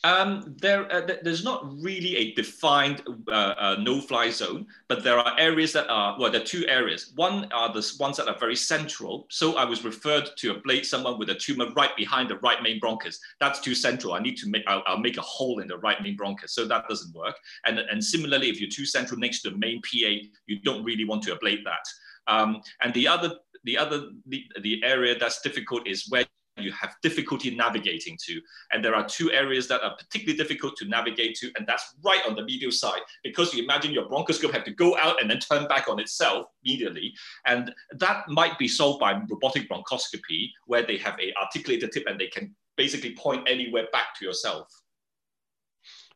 Um, 0.06 0.56
there, 0.60 0.92
uh, 0.92 1.08
there's 1.22 1.46
not 1.46 1.66
really 1.82 2.18
a 2.18 2.34
defined 2.34 3.04
uh, 3.30 3.32
uh, 3.32 3.78
no-fly 3.80 4.32
zone, 4.32 4.68
but 4.90 5.02
there 5.02 5.18
are 5.18 5.40
areas 5.40 5.72
that 5.74 5.90
are, 5.90 6.20
well, 6.20 6.30
there 6.30 6.42
are 6.42 6.46
two 6.46 6.66
areas. 6.68 7.14
One 7.16 7.48
are 7.54 7.72
the 7.72 7.90
ones 8.02 8.18
that 8.18 8.28
are 8.28 8.38
very 8.38 8.58
central. 8.58 9.28
So 9.30 9.56
I 9.56 9.64
was 9.64 9.86
referred 9.86 10.30
to 10.40 10.56
ablate 10.56 10.86
someone 10.86 11.18
with 11.18 11.30
a 11.30 11.36
tumor 11.36 11.72
right 11.74 11.96
behind 11.96 12.30
the 12.30 12.38
right 12.40 12.62
main 12.62 12.82
bronchus. 12.82 13.16
That's 13.40 13.62
too 13.62 13.74
central. 13.74 14.14
I 14.14 14.20
need 14.20 14.36
to 14.38 14.50
make, 14.50 14.64
I'll, 14.68 14.84
I'll 14.88 14.98
make 14.98 15.18
a 15.18 15.22
hole 15.22 15.60
in 15.60 15.70
the 15.70 15.78
right 15.78 16.02
main 16.04 16.18
bronchus. 16.18 16.50
So 16.50 16.66
that 16.66 16.90
doesn't 16.90 17.16
work. 17.16 17.38
And, 17.66 17.80
and 17.80 18.04
similarly, 18.04 18.50
if 18.50 18.60
you're 18.60 18.70
too 18.70 18.86
central 18.86 19.18
next 19.18 19.42
to 19.44 19.52
the 19.52 19.58
main 19.58 19.82
PA, 19.82 20.28
you 20.48 20.60
don't 20.64 20.84
really 20.84 21.06
want 21.06 21.24
to 21.24 21.36
ablate 21.36 21.64
that. 21.64 21.88
Um, 22.28 22.62
and 22.82 22.94
the 22.94 23.08
other, 23.08 23.36
the 23.64 23.78
other, 23.78 24.10
the, 24.28 24.44
the 24.62 24.84
area 24.84 25.18
that's 25.18 25.42
difficult 25.42 25.88
is 25.88 26.06
where 26.10 26.26
you 26.58 26.72
have 26.72 26.94
difficulty 27.02 27.56
navigating 27.56 28.18
to. 28.26 28.40
And 28.72 28.86
there 28.86 28.94
are 28.94 29.08
two 29.08 29.32
areas 29.32 29.68
that 29.70 29.82
are 29.82 29.96
particularly 29.98 30.38
difficult 30.38 30.76
to 30.78 30.86
navigate 30.86 31.36
to, 31.38 31.52
and 31.58 31.66
that's 31.66 31.96
right 32.04 32.22
on 32.28 32.36
the 32.36 32.44
medial 32.44 32.72
side, 32.72 33.02
because 33.24 33.54
you 33.54 33.64
imagine 33.64 33.92
your 33.92 34.08
bronchoscope 34.08 34.54
have 34.54 34.64
to 34.66 34.72
go 34.72 34.96
out 34.98 35.20
and 35.22 35.30
then 35.30 35.40
turn 35.40 35.68
back 35.68 35.88
on 35.88 36.00
itself 36.00 36.46
immediately. 36.64 37.14
And 37.46 37.74
that 37.98 38.30
might 38.30 38.60
be 38.60 38.68
solved 38.68 39.00
by 39.00 39.20
robotic 39.30 39.70
bronchoscopy, 39.70 40.52
where 40.66 40.86
they 40.86 40.98
have 40.98 41.20
a 41.20 41.34
articulated 41.42 41.92
tip 41.92 42.04
and 42.08 42.20
they 42.20 42.28
can 42.28 42.56
basically 42.78 43.16
point 43.16 43.48
anywhere 43.50 43.88
back 43.92 44.18
to 44.20 44.26
yourself. 44.26 44.68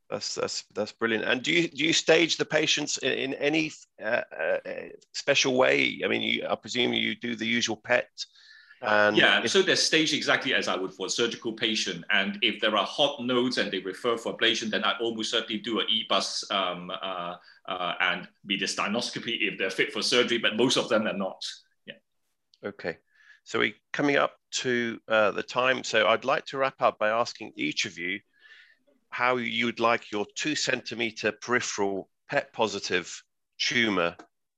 That's 0.10 0.36
that's 0.36 0.64
that's 0.74 0.92
brilliant. 0.94 1.26
And 1.26 1.44
do 1.44 1.52
you 1.52 1.68
do 1.68 1.84
you 1.84 1.94
stage 1.94 2.38
the 2.38 2.46
patients 2.46 2.98
in, 3.00 3.12
in 3.12 3.34
any 3.36 3.72
uh, 4.02 4.22
uh, 4.40 4.58
special 5.14 5.56
way? 5.56 6.02
I 6.04 6.08
mean, 6.08 6.22
you, 6.22 6.48
I 6.50 6.56
presume 6.56 6.94
you 6.94 7.16
do 7.16 7.36
the 7.36 7.46
usual 7.46 7.76
PET 7.76 8.10
and 8.82 9.18
yeah, 9.18 9.42
if, 9.44 9.50
so 9.50 9.62
they're 9.62 9.76
staged 9.76 10.14
exactly 10.14 10.54
as 10.54 10.68
I 10.68 10.76
would 10.76 10.94
for 10.94 11.08
a 11.08 11.10
surgical 11.10 11.54
patient. 11.54 12.06
And 12.12 12.38
if 12.42 12.62
there 12.62 12.76
are 12.78 12.86
hot 12.86 13.24
nodes 13.24 13.58
and 13.58 13.72
they 13.72 13.80
refer 13.80 14.18
for 14.18 14.38
ablation, 14.38 14.70
then 14.70 14.84
I 14.84 14.94
almost 15.00 15.32
certainly 15.32 15.60
do 15.60 15.80
a 15.80 15.86
EBUS 15.86 16.52
um, 16.52 16.92
uh, 16.92 17.36
uh, 17.68 17.94
and 18.00 18.28
mediastinoscopy 18.50 19.52
if 19.52 19.58
they're 19.58 19.72
fit 19.72 19.92
for 19.92 20.04
surgery, 20.04 20.38
but 20.38 20.56
most 20.56 20.78
of 20.78 20.90
them 20.90 21.08
are 21.08 21.18
not. 21.18 21.44
Yeah. 21.88 21.96
Okay. 22.64 22.98
So 23.46 23.60
we're 23.60 23.74
coming 23.94 24.18
up 24.18 24.34
to 24.52 25.00
uh, 25.08 25.32
the 25.32 25.44
time. 25.44 25.84
So 25.84 26.08
I'd 26.08 26.26
like 26.26 26.46
to 26.48 26.58
wrap 26.60 26.80
up 26.80 27.00
by 27.00 27.10
asking 27.10 27.54
each 27.56 27.86
of 27.86 27.98
you 27.98 28.20
how 29.10 29.38
you 29.38 29.66
would 29.66 29.80
like 29.80 30.12
your 30.12 30.26
two 30.36 30.56
centimeter 30.56 31.32
peripheral 31.32 32.10
PET 32.30 32.52
positive 32.54 33.24
tumor 33.60 34.16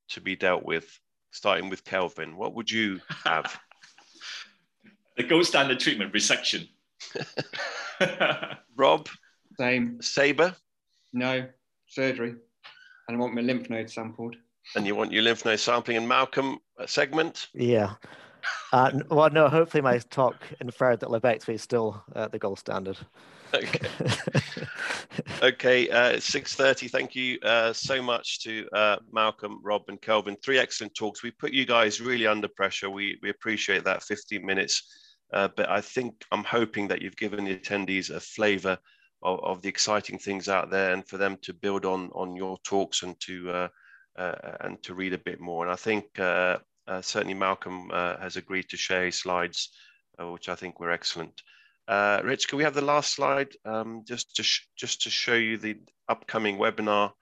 to 0.10 0.22
be 0.22 0.36
dealt 0.36 0.64
with, 0.64 1.00
starting 1.32 1.70
with 1.70 1.84
Kelvin. 1.84 2.36
What 2.36 2.56
would 2.56 2.70
you 2.70 3.00
have? 3.26 3.60
the 5.18 5.24
gold 5.24 5.46
standard 5.46 5.80
treatment, 5.80 6.14
resection. 6.14 6.68
Rob? 8.76 9.08
Same. 9.58 10.00
SABR? 10.00 10.56
No, 11.14 11.48
surgery. 11.88 12.36
And 13.08 13.18
I 13.18 13.20
want 13.20 13.34
my 13.34 13.42
lymph 13.42 13.70
node 13.70 13.90
sampled. 13.90 14.36
And 14.76 14.86
you 14.86 14.96
want 14.96 15.12
your 15.12 15.24
lymph 15.24 15.46
node 15.46 15.60
sampling 15.60 15.98
and 15.98 16.08
Malcolm 16.08 16.60
segment? 16.86 17.48
Yeah. 17.54 17.94
Uh, 18.72 19.00
well, 19.10 19.30
no, 19.30 19.50
hopefully 19.50 19.82
my 19.82 19.98
talk 19.98 20.36
inferred 20.62 21.00
that 21.00 21.10
lobectomy 21.10 21.56
is 21.56 21.62
still 21.62 22.04
uh, 22.16 22.28
the 22.28 22.40
gold 22.40 22.60
standard. 22.60 22.98
Okay. 23.54 23.88
okay, 25.42 25.90
uh, 25.90 26.14
6.30. 26.18 26.90
Thank 26.92 27.16
you 27.16 27.40
uh, 27.40 27.74
so 27.74 28.02
much 28.02 28.42
to 28.44 28.68
uh, 28.74 28.98
Malcolm, 29.12 29.60
Rob 29.64 29.84
and 29.88 30.00
Kelvin. 30.00 30.38
Three 30.44 30.60
excellent 30.60 30.94
talks. 30.94 31.24
We 31.24 31.32
put 31.32 31.52
you 31.52 31.66
guys 31.66 32.00
really 32.00 32.28
under 32.28 32.48
pressure. 32.48 32.90
We, 32.90 33.18
we 33.24 33.30
appreciate 33.30 33.84
that 33.86 34.04
15 34.04 34.46
minutes 34.46 34.84
uh, 35.32 35.48
but 35.56 35.70
I 35.70 35.82
think 35.82 36.26
I'm 36.32 36.44
hoping 36.44 36.88
that 36.88 37.02
you've 37.02 37.16
given 37.16 37.46
the 37.46 37.58
attendees 37.58 38.10
a 38.10 38.20
flavour 38.20 38.78
of, 39.22 39.40
of, 39.42 39.62
the 39.62 39.70
exciting 39.70 40.18
things 40.18 40.50
out 40.50 40.72
there, 40.72 40.94
and 40.94 41.08
for 41.08 41.18
them 41.18 41.38
to 41.44 41.54
build 41.54 41.86
on 41.86 42.10
on 42.14 42.36
your 42.36 42.58
talks 42.64 43.04
and 43.04 43.20
to 43.22 43.52
uh, 43.52 43.68
uh, 44.18 44.58
and 44.62 44.82
to 44.84 44.96
read 44.96 45.14
a 45.14 45.20
bit 45.20 45.40
more. 45.40 45.64
And 45.64 45.72
I 45.72 45.76
think 45.76 46.06
certainly 47.02 47.34
Malcolm 47.34 47.90
uh, 47.92 48.18
has 48.18 48.36
agreed 48.36 48.70
to 48.70 48.78
share 48.78 49.06
his 49.06 49.16
slides, 49.20 49.70
which 50.20 50.50
I 50.50 50.56
think 50.56 50.80
were 50.80 50.92
excellent. 50.92 51.42
Rich, 51.88 52.48
can 52.48 52.58
we 52.58 52.64
have 52.64 52.74
the 52.74 52.82
last 52.82 53.14
slide 53.14 53.50
um, 53.66 54.04
just 54.08 54.36
to 54.36 54.44
just 54.76 55.02
to 55.04 55.10
show 55.10 55.36
you 55.36 55.58
the 55.58 55.78
upcoming 56.08 56.58
webinar 56.58 57.14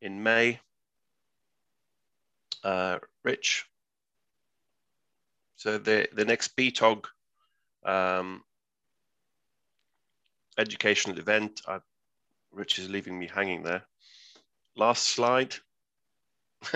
in 0.00 0.22
May? 0.22 0.60
Rich. 3.24 3.66
So 5.56 5.78
the 5.78 6.08
the 6.12 6.24
next 6.24 6.56
BTOG 6.56 7.04
um, 7.84 8.42
educational 10.58 11.18
event. 11.18 11.62
I, 11.66 11.80
Rich 12.52 12.78
is 12.78 12.88
leaving 12.88 13.18
me 13.18 13.28
hanging 13.28 13.62
there. 13.62 13.82
Last 14.76 15.04
slide. 15.04 15.54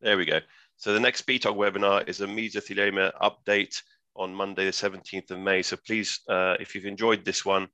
there 0.00 0.16
we 0.16 0.24
go. 0.24 0.40
So 0.76 0.92
the 0.92 1.00
next 1.00 1.26
BTOG 1.26 1.56
webinar 1.56 2.08
is 2.08 2.20
a 2.20 2.26
mesothelioma 2.26 3.12
update 3.20 3.76
on 4.16 4.34
Monday, 4.34 4.64
the 4.64 4.70
17th 4.70 5.30
of 5.30 5.38
May. 5.38 5.62
So 5.62 5.76
please, 5.86 6.20
uh, 6.28 6.56
if 6.60 6.74
you've 6.74 6.86
enjoyed 6.86 7.24
this 7.24 7.44
one, 7.44 7.68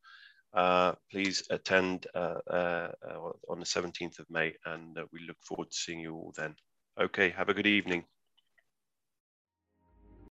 uh, 0.55 0.93
please 1.11 1.45
attend 1.51 2.07
uh, 2.15 2.35
uh 2.51 2.89
on 3.49 3.61
the 3.61 3.65
17th 3.65 4.19
of 4.19 4.27
May, 4.31 4.53
and 4.65 4.99
uh, 4.99 5.05
we 5.13 5.21
look 5.27 5.37
forward 5.47 5.71
to 5.71 5.77
seeing 5.77 6.01
you 6.01 6.15
all 6.15 6.33
then. 6.37 6.55
Okay, 7.01 7.31
have 7.31 7.49
a 7.49 7.55
good 7.55 7.69
evening. 7.69 8.05